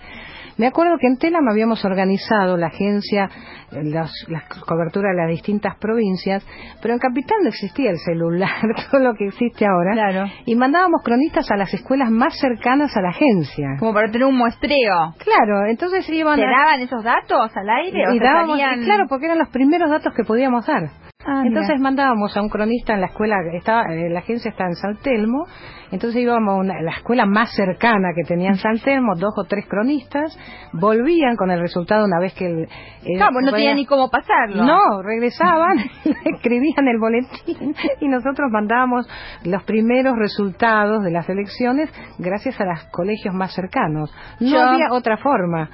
me 0.59 0.66
acuerdo 0.66 0.97
que 1.01 1.07
en 1.07 1.16
Telam 1.16 1.49
habíamos 1.49 1.82
organizado 1.84 2.57
la 2.59 2.66
agencia 2.66 3.30
eh, 3.72 3.82
las, 3.84 4.12
las 4.28 4.45
coberturas 4.66 5.12
de 5.16 5.22
las 5.22 5.30
distintas 5.30 5.76
provincias 5.78 6.45
pero 6.82 6.93
en 6.95 7.01
Capital 7.01 7.38
no 7.43 7.49
existía 7.49 7.91
el 7.91 7.99
celular 7.99 8.51
todo 8.91 9.01
lo 9.01 9.14
que 9.14 9.26
existe 9.28 9.64
ahora 9.66 9.93
Claro. 9.95 10.26
y 10.45 10.55
mandábamos 10.57 11.03
cronistas 11.03 11.51
a 11.51 11.57
las 11.57 11.72
escuelas 11.72 12.11
más 12.11 12.38
cercanas 12.38 12.95
a 12.97 13.01
la 13.01 13.09
agencia 13.11 13.68
Como 13.78 13.95
para 13.95 14.11
tener 14.11 14.26
un 14.26 14.36
muestreo. 14.36 15.14
claro 15.18 15.66
entonces 15.68 16.09
iban 16.11 16.36
¿Te 16.38 16.45
a- 16.45 16.51
daban 16.51 16.80
esos 16.80 17.03
datos 17.03 17.51
al 17.57 17.68
aire? 17.70 18.05
o 18.09 18.14
y 18.14 18.18
salían- 18.18 18.82
y 18.82 18.84
claro, 18.84 19.05
porque 19.09 19.26
eran 19.26 19.38
los 19.38 19.49
primeros 19.49 19.88
datos 19.91 20.12
que 20.14 20.24
podíamos 20.24 20.66
dar. 20.66 20.91
Ah, 21.26 21.42
entonces 21.44 21.76
mira. 21.76 21.82
mandábamos 21.82 22.34
a 22.36 22.40
un 22.42 22.48
cronista 22.48 22.94
en 22.94 23.00
la 23.02 23.08
escuela, 23.08 23.36
estaba, 23.52 23.82
eh, 23.94 24.08
la 24.08 24.20
agencia 24.20 24.50
está 24.50 24.64
en 24.64 24.74
San 24.74 24.96
Telmo, 25.02 25.44
entonces 25.92 26.22
íbamos 26.22 26.54
a 26.54 26.56
una- 26.58 26.80
la 26.80 26.92
escuela 26.92 27.26
más 27.26 27.50
cercana 27.54 28.08
que 28.16 28.22
tenía 28.26 28.48
en 28.48 28.56
San 28.56 28.78
Telmo, 28.78 29.14
dos 29.16 29.34
o 29.36 29.44
tres 29.44 29.66
cronistas, 29.68 30.38
volvían 30.72 31.36
con 31.36 31.50
el 31.50 31.60
resultado 31.60 32.06
una 32.06 32.18
vez 32.20 32.32
que 32.32 32.46
el... 32.46 32.58
el- 33.04 33.16
Claro, 33.18 33.32
pues 33.34 33.44
no 33.44 33.52
tenían 33.52 33.76
ni 33.76 33.84
cómo 33.84 34.08
pasarlo. 34.08 34.64
no, 34.64 35.02
regresaban, 35.02 35.76
escribían 36.24 36.88
el 36.88 36.98
boletín 36.98 37.74
y 38.00 38.08
nosotros 38.08 38.50
mandábamos 38.50 39.06
los 39.44 39.62
primeros 39.64 40.16
resultados 40.16 41.02
de 41.04 41.10
las 41.10 41.28
elecciones 41.28 41.90
gracias 42.18 42.58
a 42.60 42.64
los 42.64 42.82
colegios 42.92 43.34
más 43.34 43.52
cercanos. 43.54 44.10
No 44.40 44.48
Yo- 44.48 44.60
había 44.62 44.86
otra 44.90 45.18
forma. 45.18 45.68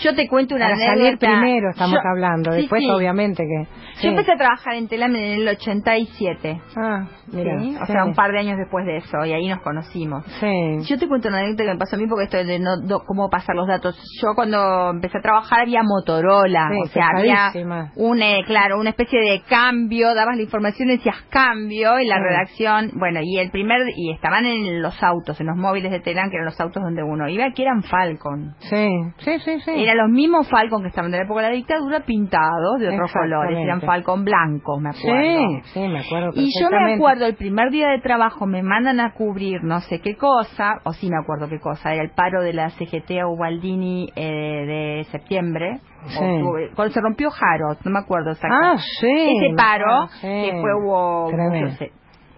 Yo 0.00 0.14
te 0.14 0.28
cuento 0.28 0.54
una 0.54 0.66
Para 0.66 0.74
anécdota. 0.76 0.96
salir 0.98 1.18
primero 1.18 1.70
estamos 1.70 1.94
Yo- 2.02 2.08
hablando, 2.10 2.50
después 2.52 2.82
sí. 2.82 2.90
obviamente 2.90 3.44
que... 3.44 3.66
Yo 4.02 4.10
empecé 4.10 4.32
a 4.32 4.36
trabajar 4.36 4.74
en 4.74 4.86
Telam 4.88 5.14
en 5.16 5.40
el 5.40 5.48
87. 5.48 6.60
Ah, 6.76 7.06
mira. 7.32 7.56
O 7.82 7.86
sea, 7.86 8.04
un 8.04 8.14
par 8.14 8.30
de 8.30 8.38
años 8.38 8.56
después 8.56 8.86
de 8.86 8.98
eso, 8.98 9.24
y 9.26 9.32
ahí 9.32 9.48
nos 9.48 9.60
conocimos. 9.62 10.24
Sí. 10.40 10.78
Yo 10.86 10.98
te 10.98 11.08
cuento 11.08 11.28
una 11.28 11.38
anécdota 11.38 11.64
que 11.64 11.70
me 11.72 11.78
pasó 11.78 11.96
a 11.96 11.98
mí 11.98 12.06
porque 12.06 12.24
esto 12.24 12.36
de 12.36 12.58
no, 12.60 12.76
do- 12.80 13.02
cómo 13.04 13.28
pasar 13.28 13.56
los 13.56 13.66
datos. 13.66 13.96
Yo 14.22 14.34
cuando 14.36 14.90
empecé 14.90 15.18
a 15.18 15.20
trabajar 15.20 15.60
había 15.62 15.82
Motorola, 15.82 16.68
o 16.82 16.86
sea, 16.86 17.08
había 17.14 17.50
un, 17.96 18.22
eh, 18.22 18.42
claro, 18.46 18.78
una 18.78 18.90
especie 18.90 19.18
de 19.20 19.42
cambio, 19.48 20.14
dabas 20.14 20.36
la 20.36 20.42
información 20.42 20.88
decías 20.88 21.16
cambio 21.28 21.98
y 21.98 22.06
la 22.06 22.18
redacción, 22.20 22.92
bueno, 22.94 23.20
y 23.22 23.38
el 23.38 23.50
primer, 23.50 23.80
y 23.96 24.12
estaban 24.12 24.44
en 24.46 24.80
los 24.80 25.02
autos, 25.02 25.40
en 25.40 25.48
los 25.48 25.56
móviles 25.56 25.90
de 25.90 26.00
Telam, 26.00 26.30
que 26.30 26.36
eran 26.36 26.46
los 26.46 26.60
autos 26.60 26.82
donde 26.82 27.02
uno 27.02 27.28
iba, 27.28 27.50
que 27.52 27.62
eran 27.62 27.82
Falcon. 27.82 28.54
Sí, 28.60 28.88
sí, 29.18 29.38
sí, 29.40 29.60
sí. 29.64 29.70
Eran 29.88 30.06
los 30.06 30.10
mismos 30.10 30.46
Falcon 30.50 30.82
que 30.82 30.88
estaban 30.88 31.10
de 31.10 31.16
la 31.16 31.24
época 31.24 31.40
de 31.40 31.48
la 31.48 31.54
dictadura 31.54 32.00
pintados 32.00 32.78
de 32.78 32.88
otros 32.88 33.10
colores, 33.10 33.56
eran. 33.58 33.80
Falcon 33.80 34.22
blancos, 34.22 34.82
me 34.82 34.90
acuerdo. 34.90 35.62
Sí, 35.62 35.70
sí, 35.72 35.80
me 35.80 36.00
acuerdo 36.00 36.32
Y 36.34 36.50
yo 36.60 36.68
me 36.68 36.94
acuerdo, 36.94 37.24
el 37.24 37.36
primer 37.36 37.70
día 37.70 37.88
de 37.88 38.00
trabajo 38.00 38.44
me 38.44 38.62
mandan 38.62 39.00
a 39.00 39.14
cubrir 39.14 39.64
no 39.64 39.80
sé 39.80 40.00
qué 40.00 40.14
cosa, 40.16 40.80
o 40.84 40.92
sí 40.92 41.08
me 41.08 41.16
acuerdo 41.16 41.48
qué 41.48 41.58
cosa, 41.58 41.94
era 41.94 42.02
el 42.02 42.10
paro 42.10 42.42
de 42.42 42.52
la 42.52 42.68
CGT 42.68 43.12
a 43.22 43.28
Ubaldini 43.28 44.10
eh, 44.14 44.22
de 44.26 45.04
septiembre. 45.10 45.80
Sí. 46.06 46.18
octubre, 46.22 46.70
Cuando 46.76 46.92
se 46.92 47.00
rompió 47.00 47.30
Jarot, 47.30 47.80
no 47.84 47.90
me 47.90 48.00
acuerdo 48.00 48.32
exactamente. 48.32 48.76
Ah, 48.76 48.84
sí. 49.00 49.36
Ese 49.36 49.56
paro, 49.56 50.06
sí. 50.20 50.28
que 50.28 50.60
fue, 50.60 50.74
hubo, 50.74 51.30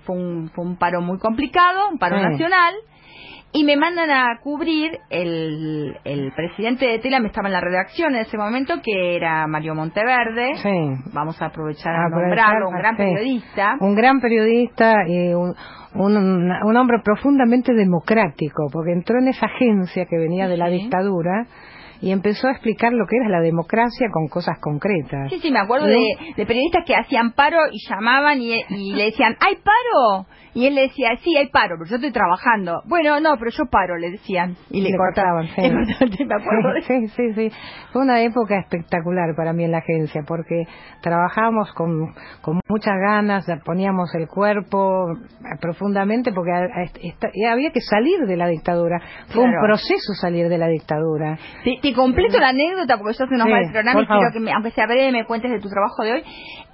fue, 0.04 0.16
un, 0.16 0.50
fue 0.54 0.64
un 0.64 0.76
paro 0.76 1.00
muy 1.00 1.18
complicado, 1.18 1.88
un 1.90 1.98
paro 1.98 2.16
nacional. 2.20 2.74
Y 3.52 3.64
me 3.64 3.76
mandan 3.76 4.10
a 4.10 4.38
cubrir 4.42 4.92
el, 5.10 5.96
el 6.04 6.32
presidente 6.32 6.86
de 6.86 7.00
Telam, 7.00 7.26
estaba 7.26 7.48
en 7.48 7.54
la 7.54 7.60
redacción 7.60 8.14
en 8.14 8.20
ese 8.20 8.38
momento, 8.38 8.74
que 8.80 9.16
era 9.16 9.44
Mario 9.48 9.74
Monteverde. 9.74 10.54
Sí. 10.56 11.10
Vamos 11.12 11.40
a 11.42 11.46
aprovechar 11.46 11.92
a 11.92 12.06
Aprovechar, 12.06 12.60
nombrarlo, 12.60 12.68
un 12.68 12.78
gran 12.78 12.96
sí. 12.96 13.02
periodista. 13.02 13.76
Un 13.80 13.94
gran 13.96 14.20
periodista 14.20 14.94
y 15.08 15.34
un, 15.34 15.54
un, 15.94 16.16
un 16.16 16.76
hombre 16.76 16.98
profundamente 17.02 17.74
democrático, 17.74 18.68
porque 18.72 18.92
entró 18.92 19.18
en 19.18 19.28
esa 19.28 19.46
agencia 19.46 20.06
que 20.06 20.16
venía 20.16 20.46
de 20.46 20.56
la 20.56 20.68
dictadura 20.68 21.46
y 22.00 22.10
empezó 22.12 22.48
a 22.48 22.52
explicar 22.52 22.92
lo 22.92 23.06
que 23.06 23.16
era 23.16 23.28
la 23.28 23.40
democracia 23.40 24.08
con 24.12 24.28
cosas 24.28 24.58
concretas. 24.60 25.30
Sí, 25.30 25.38
sí, 25.40 25.50
me 25.50 25.58
acuerdo 25.60 25.86
de, 25.86 25.98
de 26.36 26.46
periodistas 26.46 26.84
que 26.86 26.94
hacían 26.96 27.32
paro 27.32 27.58
y 27.70 27.78
llamaban 27.88 28.40
y, 28.40 28.54
y 28.70 28.92
le 28.94 29.04
decían, 29.06 29.36
¿hay 29.40 29.56
paro? 29.56 30.26
Y 30.52 30.66
él 30.66 30.74
le 30.74 30.82
decía, 30.82 31.10
sí, 31.22 31.36
hay 31.36 31.46
paro, 31.48 31.76
pero 31.78 31.88
yo 31.90 31.94
estoy 31.96 32.10
trabajando. 32.10 32.82
Bueno, 32.86 33.20
no, 33.20 33.36
pero 33.38 33.50
yo 33.52 33.64
paro, 33.70 33.96
le 33.98 34.10
decían. 34.10 34.56
Y 34.70 34.80
le, 34.80 34.90
Le 34.90 34.96
cortaban. 34.96 35.46
sí. 35.46 35.62
Sí, 36.16 36.24
me 36.24 36.34
acuerdo 36.34 36.72
de 36.74 36.82
Sí, 36.82 37.06
sí, 37.08 37.32
sí. 37.34 37.50
Fue 37.92 38.02
una 38.02 38.20
época 38.22 38.58
espectacular 38.58 39.34
para 39.36 39.52
mí 39.52 39.62
en 39.64 39.70
la 39.72 39.78
agencia 39.78 40.22
porque 40.26 40.64
trabajábamos 41.02 41.72
con, 41.74 42.14
con 42.40 42.60
muchas 42.68 42.94
ganas, 43.00 43.46
poníamos 43.64 44.12
el 44.14 44.26
cuerpo 44.26 45.06
profundamente 45.60 46.32
porque 46.32 46.50
a- 46.52 47.52
había 47.52 47.70
que 47.70 47.80
salir 47.80 48.26
de 48.26 48.36
la 48.36 48.48
dictadura. 48.48 49.00
Fue 49.28 49.44
un 49.44 49.52
proceso 49.62 50.14
salir 50.20 50.48
de 50.48 50.58
la 50.58 50.66
dictadura. 50.68 51.38
Te, 51.64 51.78
te 51.80 51.89
completo 51.94 52.38
la 52.38 52.48
anécdota 52.48 52.96
porque 52.98 53.14
ya 53.18 53.26
se 53.26 53.34
nos 53.36 53.46
Sí, 53.46 53.52
y 53.52 54.06
quiero 54.06 54.32
que, 54.32 54.40
me- 54.40 54.52
aunque 54.52 54.70
sea 54.72 54.86
breve, 54.86 55.12
me 55.12 55.24
cuentes 55.24 55.50
de 55.50 55.60
tu 55.60 55.68
trabajo 55.68 56.02
de 56.02 56.12
hoy. 56.12 56.22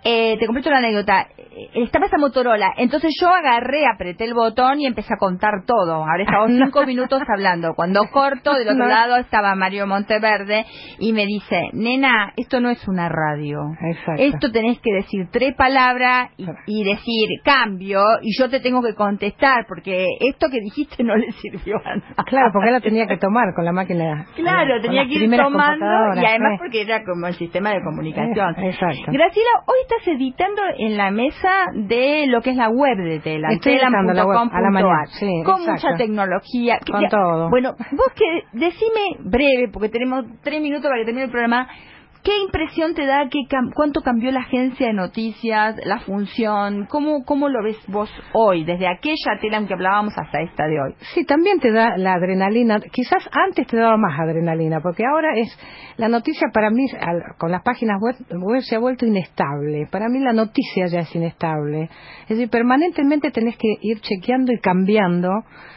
Eh, 0.09 0.37
te 0.39 0.47
completo 0.47 0.71
la 0.71 0.79
anécdota. 0.79 1.27
Eh, 1.39 1.83
Estaba 1.83 2.07
esa 2.07 2.19
Motorola, 2.19 2.73
entonces 2.77 3.11
yo 3.21 3.29
agarré, 3.29 3.87
apreté 3.93 4.25
el 4.25 4.35
botón 4.35 4.81
y 4.81 4.87
empecé 4.87 5.13
a 5.15 5.17
contar 5.19 5.65
todo. 5.67 6.05
Habré 6.05 6.23
estado 6.25 6.47
cinco 6.49 6.87
minutos 6.87 7.21
hablando. 7.29 7.75
Cuando 7.75 8.03
corto, 8.13 8.55
del 8.55 8.69
otro 8.69 8.85
No. 8.85 8.89
lado 8.89 9.17
estaba 9.17 9.55
Mario 9.57 9.87
Monteverde 9.87 10.65
y 11.01 11.13
me 11.13 11.27
dice, 11.27 11.71
nena, 11.73 12.33
esto 12.37 12.61
no 12.61 12.71
es 12.71 12.87
una 12.87 13.09
radio. 13.09 13.59
Exacto. 13.91 14.23
Esto 14.23 14.53
tenés 14.53 14.79
que 14.81 14.93
decir 14.93 15.29
tres 15.33 15.55
palabras 15.57 16.31
y, 16.37 16.47
y 16.67 16.85
decir 16.85 17.29
cambio 17.45 18.03
y 18.23 18.39
yo 18.39 18.49
te 18.49 18.61
tengo 18.61 18.83
que 18.83 18.95
contestar 18.95 19.65
porque 19.67 20.07
esto 20.21 20.49
que 20.51 20.61
dijiste 20.61 21.03
no 21.03 21.17
le 21.17 21.33
sirvió 21.33 21.77
a 21.85 21.97
nada. 21.97 22.15
Claro, 22.27 22.51
porque 22.53 22.69
él 22.69 22.75
lo 22.75 22.81
tenía 22.81 23.07
que 23.07 23.17
tomar 23.19 23.55
con 23.55 23.65
la 23.65 23.73
máquina. 23.73 24.27
Claro, 24.37 24.75
con 24.75 24.83
tenía 24.83 25.06
las 25.07 25.09
que 25.09 25.15
ir 25.15 25.21
primeras 25.21 25.49
tomando 25.49 25.87
y 26.21 26.25
además 26.25 26.53
sí. 26.53 26.59
porque 26.59 26.81
era 26.83 27.05
como 27.05 27.27
el 27.27 27.35
sistema 27.35 27.71
de 27.71 27.83
comunicación. 27.83 28.55
Eh, 28.59 28.71
exacto. 28.71 29.13
Graciela, 29.13 29.51
hoy 29.67 29.77
estás 29.83 30.09
editando 30.09 30.63
en 30.79 30.97
la 30.97 31.11
mesa 31.11 31.51
de 31.75 32.27
lo 32.29 32.43
que 32.43 32.51
es 32.51 32.57
la 32.57 32.69
web 32.69 32.97
de 32.97 33.21
Telam, 33.21 33.59
telam.com.ar, 33.59 35.09
sí, 35.09 35.43
con 35.45 35.61
exacto. 35.61 35.73
mucha 35.73 35.97
tecnología. 35.97 36.79
Con 36.91 37.03
Ya, 37.03 37.09
todo. 37.09 37.51
Bueno, 37.51 37.75
vos 37.93 38.13
que 38.15 38.45
decime 38.53 39.17
breve, 39.21 39.69
porque 39.73 39.89
tenemos 39.89 40.25
tres 40.43 40.61
minutos 40.61 40.85
para 40.85 40.99
que 40.99 41.05
termine 41.05 41.25
el 41.25 41.31
programa, 41.31 41.69
¿Qué 42.27 42.33
impresión 42.43 42.93
te 42.95 43.07
da? 43.07 43.29
Qué 43.31 43.39
cam- 43.49 43.71
¿Cuánto 43.73 44.01
cambió 44.01 44.33
la 44.33 44.41
agencia 44.41 44.89
de 44.89 44.93
noticias, 44.95 45.77
la 45.85 46.01
función? 46.01 46.87
¿Cómo, 46.87 47.25
¿Cómo 47.25 47.49
lo 47.49 47.63
ves 47.63 47.77
vos 47.87 48.11
hoy, 48.33 48.65
desde 48.65 48.89
aquella 48.89 49.39
Telam 49.41 49.69
que 49.69 49.75
hablábamos 49.75 50.13
hasta 50.19 50.41
esta 50.41 50.67
de 50.67 50.75
hoy? 50.75 50.95
Sí, 51.15 51.25
también 51.25 51.61
te 51.61 51.71
da 51.71 51.97
la 51.97 52.15
adrenalina. 52.15 52.81
Quizás 52.81 53.29
antes 53.31 53.69
te 53.69 53.77
daba 53.77 53.97
más 53.97 54.19
adrenalina, 54.19 54.81
porque 54.81 55.05
ahora 55.07 55.37
es 55.37 55.57
la 55.99 56.09
noticia 56.09 56.49
para 56.53 56.71
mí 56.71 56.87
al- 57.01 57.37
con 57.39 57.53
las 57.53 57.63
páginas 57.63 58.01
web, 58.01 58.17
web 58.43 58.61
se 58.63 58.75
ha 58.75 58.81
vuelto 58.81 59.07
inestable. 59.07 59.87
Para 59.93 60.09
mí 60.09 60.19
la 60.19 60.33
noticia 60.33 60.87
ya 60.89 60.99
es 61.03 61.15
inestable. 61.15 61.89
Es 62.23 62.31
decir, 62.31 62.51
permanentemente 62.51 63.31
tenés 63.31 63.57
que 63.57 63.69
ir 63.83 64.01
chequeando 64.01 64.53
y 64.53 64.59
cambiando 64.59 65.31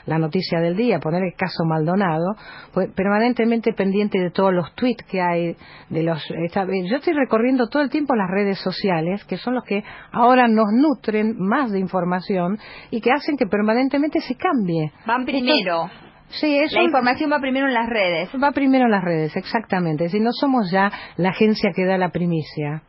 la 0.07 0.17
noticia 0.17 0.59
del 0.59 0.75
día, 0.75 0.97
poner 0.99 1.21
el 1.23 1.35
caso 1.37 1.63
Maldonado, 1.65 2.33
pues, 2.73 2.89
permanentemente 2.95 3.73
pendiente 3.73 4.17
de 4.17 4.31
todos 4.31 4.51
los 4.51 4.73
tweets 4.73 5.03
que 5.03 5.21
hay, 5.21 5.55
de 5.89 6.01
los 6.01 6.19
yo 6.47 6.97
estoy 6.97 7.13
recorriendo 7.13 7.67
todo 7.67 7.81
el 7.81 7.89
tiempo 7.89 8.15
las 8.15 8.29
redes 8.29 8.59
sociales, 8.59 9.23
que 9.25 9.37
son 9.37 9.55
los 9.55 9.63
que 9.63 9.83
ahora 10.11 10.47
nos 10.47 10.67
nutren 10.71 11.35
más 11.37 11.71
de 11.71 11.79
información 11.79 12.57
y 12.91 13.01
que 13.01 13.11
hacen 13.11 13.37
que 13.37 13.45
permanentemente 13.47 14.19
se 14.21 14.35
cambie. 14.35 14.91
Van 15.05 15.25
primero. 15.25 15.89
Sí, 16.29 16.57
eso 16.59 16.75
La 16.77 16.83
información 16.83 17.31
va 17.31 17.39
primero 17.39 17.67
en 17.67 17.73
las 17.73 17.89
redes. 17.89 18.29
va 18.41 18.51
primero 18.51 18.85
en 18.85 18.91
las 18.91 19.03
redes, 19.03 19.35
exactamente. 19.35 20.05
Es 20.05 20.11
decir, 20.11 20.23
no 20.23 20.31
somos 20.31 20.69
ya 20.71 20.91
la 21.17 21.29
agencia 21.29 21.71
que 21.75 21.85
da 21.85 21.97
la 21.97 22.09
primicia. 22.09 22.83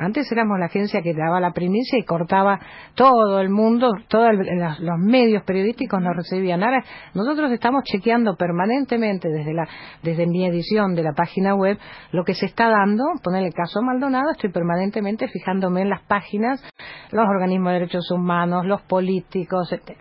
Antes 0.00 0.32
éramos 0.32 0.58
la 0.58 0.66
agencia 0.66 1.02
que 1.02 1.12
daba 1.12 1.40
la 1.40 1.52
primicia 1.52 1.98
y 1.98 2.04
cortaba 2.04 2.58
todo 2.94 3.38
el 3.38 3.50
mundo, 3.50 3.90
todos 4.08 4.30
los, 4.32 4.98
medios 4.98 5.42
periodísticos 5.44 6.00
nos 6.00 6.16
recibían. 6.16 6.62
Ahora 6.62 6.82
nosotros 7.12 7.52
estamos 7.52 7.84
chequeando 7.84 8.34
permanentemente 8.34 9.28
desde 9.28 9.52
la 9.52 9.68
desde 10.02 10.26
mi 10.26 10.46
edición 10.46 10.94
de 10.94 11.02
la 11.02 11.12
página 11.12 11.54
web 11.54 11.78
lo 12.12 12.24
que 12.24 12.32
se 12.32 12.46
está 12.46 12.70
dando. 12.70 13.04
Poner 13.22 13.44
el 13.44 13.52
caso 13.52 13.82
Maldonado, 13.82 14.30
estoy 14.30 14.50
permanentemente 14.50 15.28
fijándome 15.28 15.82
en 15.82 15.90
las 15.90 16.02
páginas, 16.04 16.62
los 17.10 17.26
organismos 17.28 17.72
de 17.72 17.80
derechos 17.80 18.10
humanos, 18.10 18.64
los 18.64 18.80
políticos, 18.82 19.70
etc. 19.70 19.98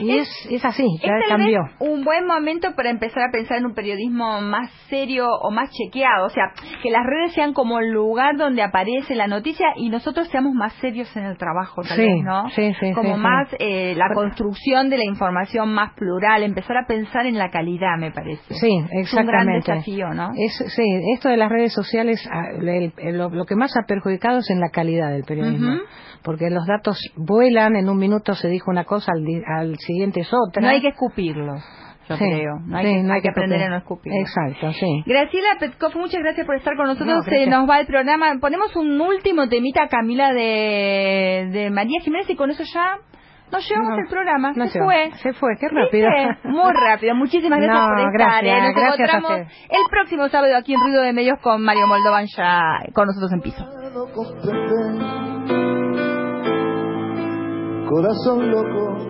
Y 0.00 0.18
es, 0.18 0.28
es 0.50 0.64
así, 0.64 0.84
ya 1.02 1.16
es 1.18 1.28
cambió. 1.28 1.60
un 1.80 2.04
buen 2.04 2.26
momento 2.26 2.74
para 2.74 2.90
empezar 2.90 3.22
a 3.28 3.32
pensar 3.32 3.58
en 3.58 3.66
un 3.66 3.74
periodismo 3.74 4.40
más 4.40 4.70
serio 4.88 5.26
o 5.42 5.50
más 5.50 5.70
chequeado, 5.70 6.26
o 6.26 6.30
sea, 6.30 6.52
que 6.82 6.90
las 6.90 7.04
redes 7.04 7.32
sean 7.34 7.52
como 7.52 7.78
el 7.80 7.90
lugar 7.90 8.36
donde 8.36 8.62
aparece 8.62 9.14
la 9.14 9.26
noticia 9.26 9.66
y 9.76 9.88
nosotros 9.90 10.28
seamos 10.28 10.54
más 10.54 10.72
serios 10.74 11.14
en 11.16 11.24
el 11.24 11.36
trabajo, 11.36 11.82
tal 11.82 11.96
Sí, 11.96 12.02
vez, 12.02 12.24
¿no? 12.24 12.48
sí, 12.50 12.72
sí, 12.80 12.92
como 12.94 13.16
más 13.16 13.48
eh, 13.58 13.94
la 13.96 14.08
construcción 14.14 14.90
de 14.90 14.98
la 14.98 15.04
información 15.04 15.72
más 15.72 15.92
plural, 15.94 16.42
empezar 16.42 16.76
a 16.76 16.86
pensar 16.86 17.26
en 17.26 17.38
la 17.38 17.50
calidad, 17.50 17.96
me 17.98 18.10
parece. 18.10 18.54
Sí, 18.54 18.84
Es 18.92 19.12
un 19.14 19.26
gran 19.26 19.48
exactamente. 19.48 19.72
desafío, 19.72 20.08
¿no? 20.14 20.30
Es, 20.36 20.56
sí, 20.74 20.82
esto 21.14 21.28
de 21.28 21.36
las 21.36 21.50
redes 21.50 21.72
sociales, 21.72 22.26
ah, 22.30 22.44
lo, 22.60 23.44
que 23.46 23.56
más 23.56 23.76
ha 23.76 23.82
perjudicado 23.86 24.38
es 24.38 24.50
en 24.50 24.60
la 24.60 24.70
calidad 24.70 25.10
del 25.10 25.24
periodismo. 25.24 25.72
Ujú. 25.74 25.82
Porque 26.22 26.50
los 26.50 26.66
datos 26.66 26.98
vuelan, 27.16 27.76
en 27.76 27.88
un 27.88 27.96
minuto 27.98 28.34
se 28.34 28.48
dijo 28.48 28.70
una 28.70 28.84
cosa, 28.84 29.12
al, 29.14 29.24
di- 29.24 29.42
al 29.46 29.76
siguiente 29.78 30.20
es 30.20 30.30
otra. 30.32 30.60
No 30.62 30.68
hay 30.68 30.80
que 30.80 30.88
escupirlos, 30.88 31.62
yo 32.08 32.16
Sí, 32.16 32.24
creo. 32.24 32.58
No 32.66 32.76
hay, 32.78 32.84
sí, 32.86 32.92
que, 32.94 33.02
no 33.02 33.12
hay 33.14 33.20
que 33.22 33.28
aprender 33.30 33.62
a 33.62 33.68
no 33.70 33.76
escupir. 33.76 34.12
Exacto, 34.20 34.72
sí. 34.72 35.02
Graciela 35.06 35.48
Petkov, 35.60 35.96
muchas 35.96 36.20
gracias 36.20 36.44
por 36.46 36.56
estar 36.56 36.76
con 36.76 36.86
nosotros. 36.86 37.24
No, 37.26 37.60
nos 37.60 37.70
va 37.70 37.80
el 37.80 37.86
programa. 37.86 38.34
Ponemos 38.40 38.74
un 38.76 39.00
último 39.00 39.48
temita, 39.48 39.88
Camila, 39.88 40.32
de, 40.32 41.48
de 41.52 41.70
María 41.70 42.00
Jiménez 42.02 42.28
y 42.30 42.36
con 42.36 42.50
eso 42.50 42.64
ya 42.74 42.98
nos 43.50 43.66
llevamos 43.66 43.92
No, 43.92 43.98
el 43.98 44.08
programa. 44.08 44.52
no 44.54 44.66
se 44.66 44.78
fue. 44.82 45.10
Se 45.22 45.32
fue, 45.32 45.56
qué 45.58 45.68
¿Viste? 45.68 46.02
rápido. 46.02 46.10
Muy 46.44 46.72
rápido. 46.74 47.14
Muchísimas 47.14 47.58
gracias 47.60 47.80
No, 47.82 47.88
por 47.88 47.98
estar. 48.00 48.12
gracias, 48.12 48.44
¿eh? 48.44 48.62
Nos 48.62 48.74
gracias 48.74 49.08
encontramos 49.08 49.52
el 49.70 49.90
próximo 49.90 50.28
sábado 50.28 50.56
aquí 50.56 50.74
en 50.74 50.80
Ruido 50.80 51.02
de 51.02 51.12
Medios 51.14 51.38
con 51.40 51.62
Mario 51.62 51.86
Moldovan 51.86 52.26
ya 52.36 52.60
con 52.92 53.06
nosotros 53.06 53.32
en 53.32 53.40
piso. 53.40 53.64
Corazón 57.88 58.50
loco 58.50 59.07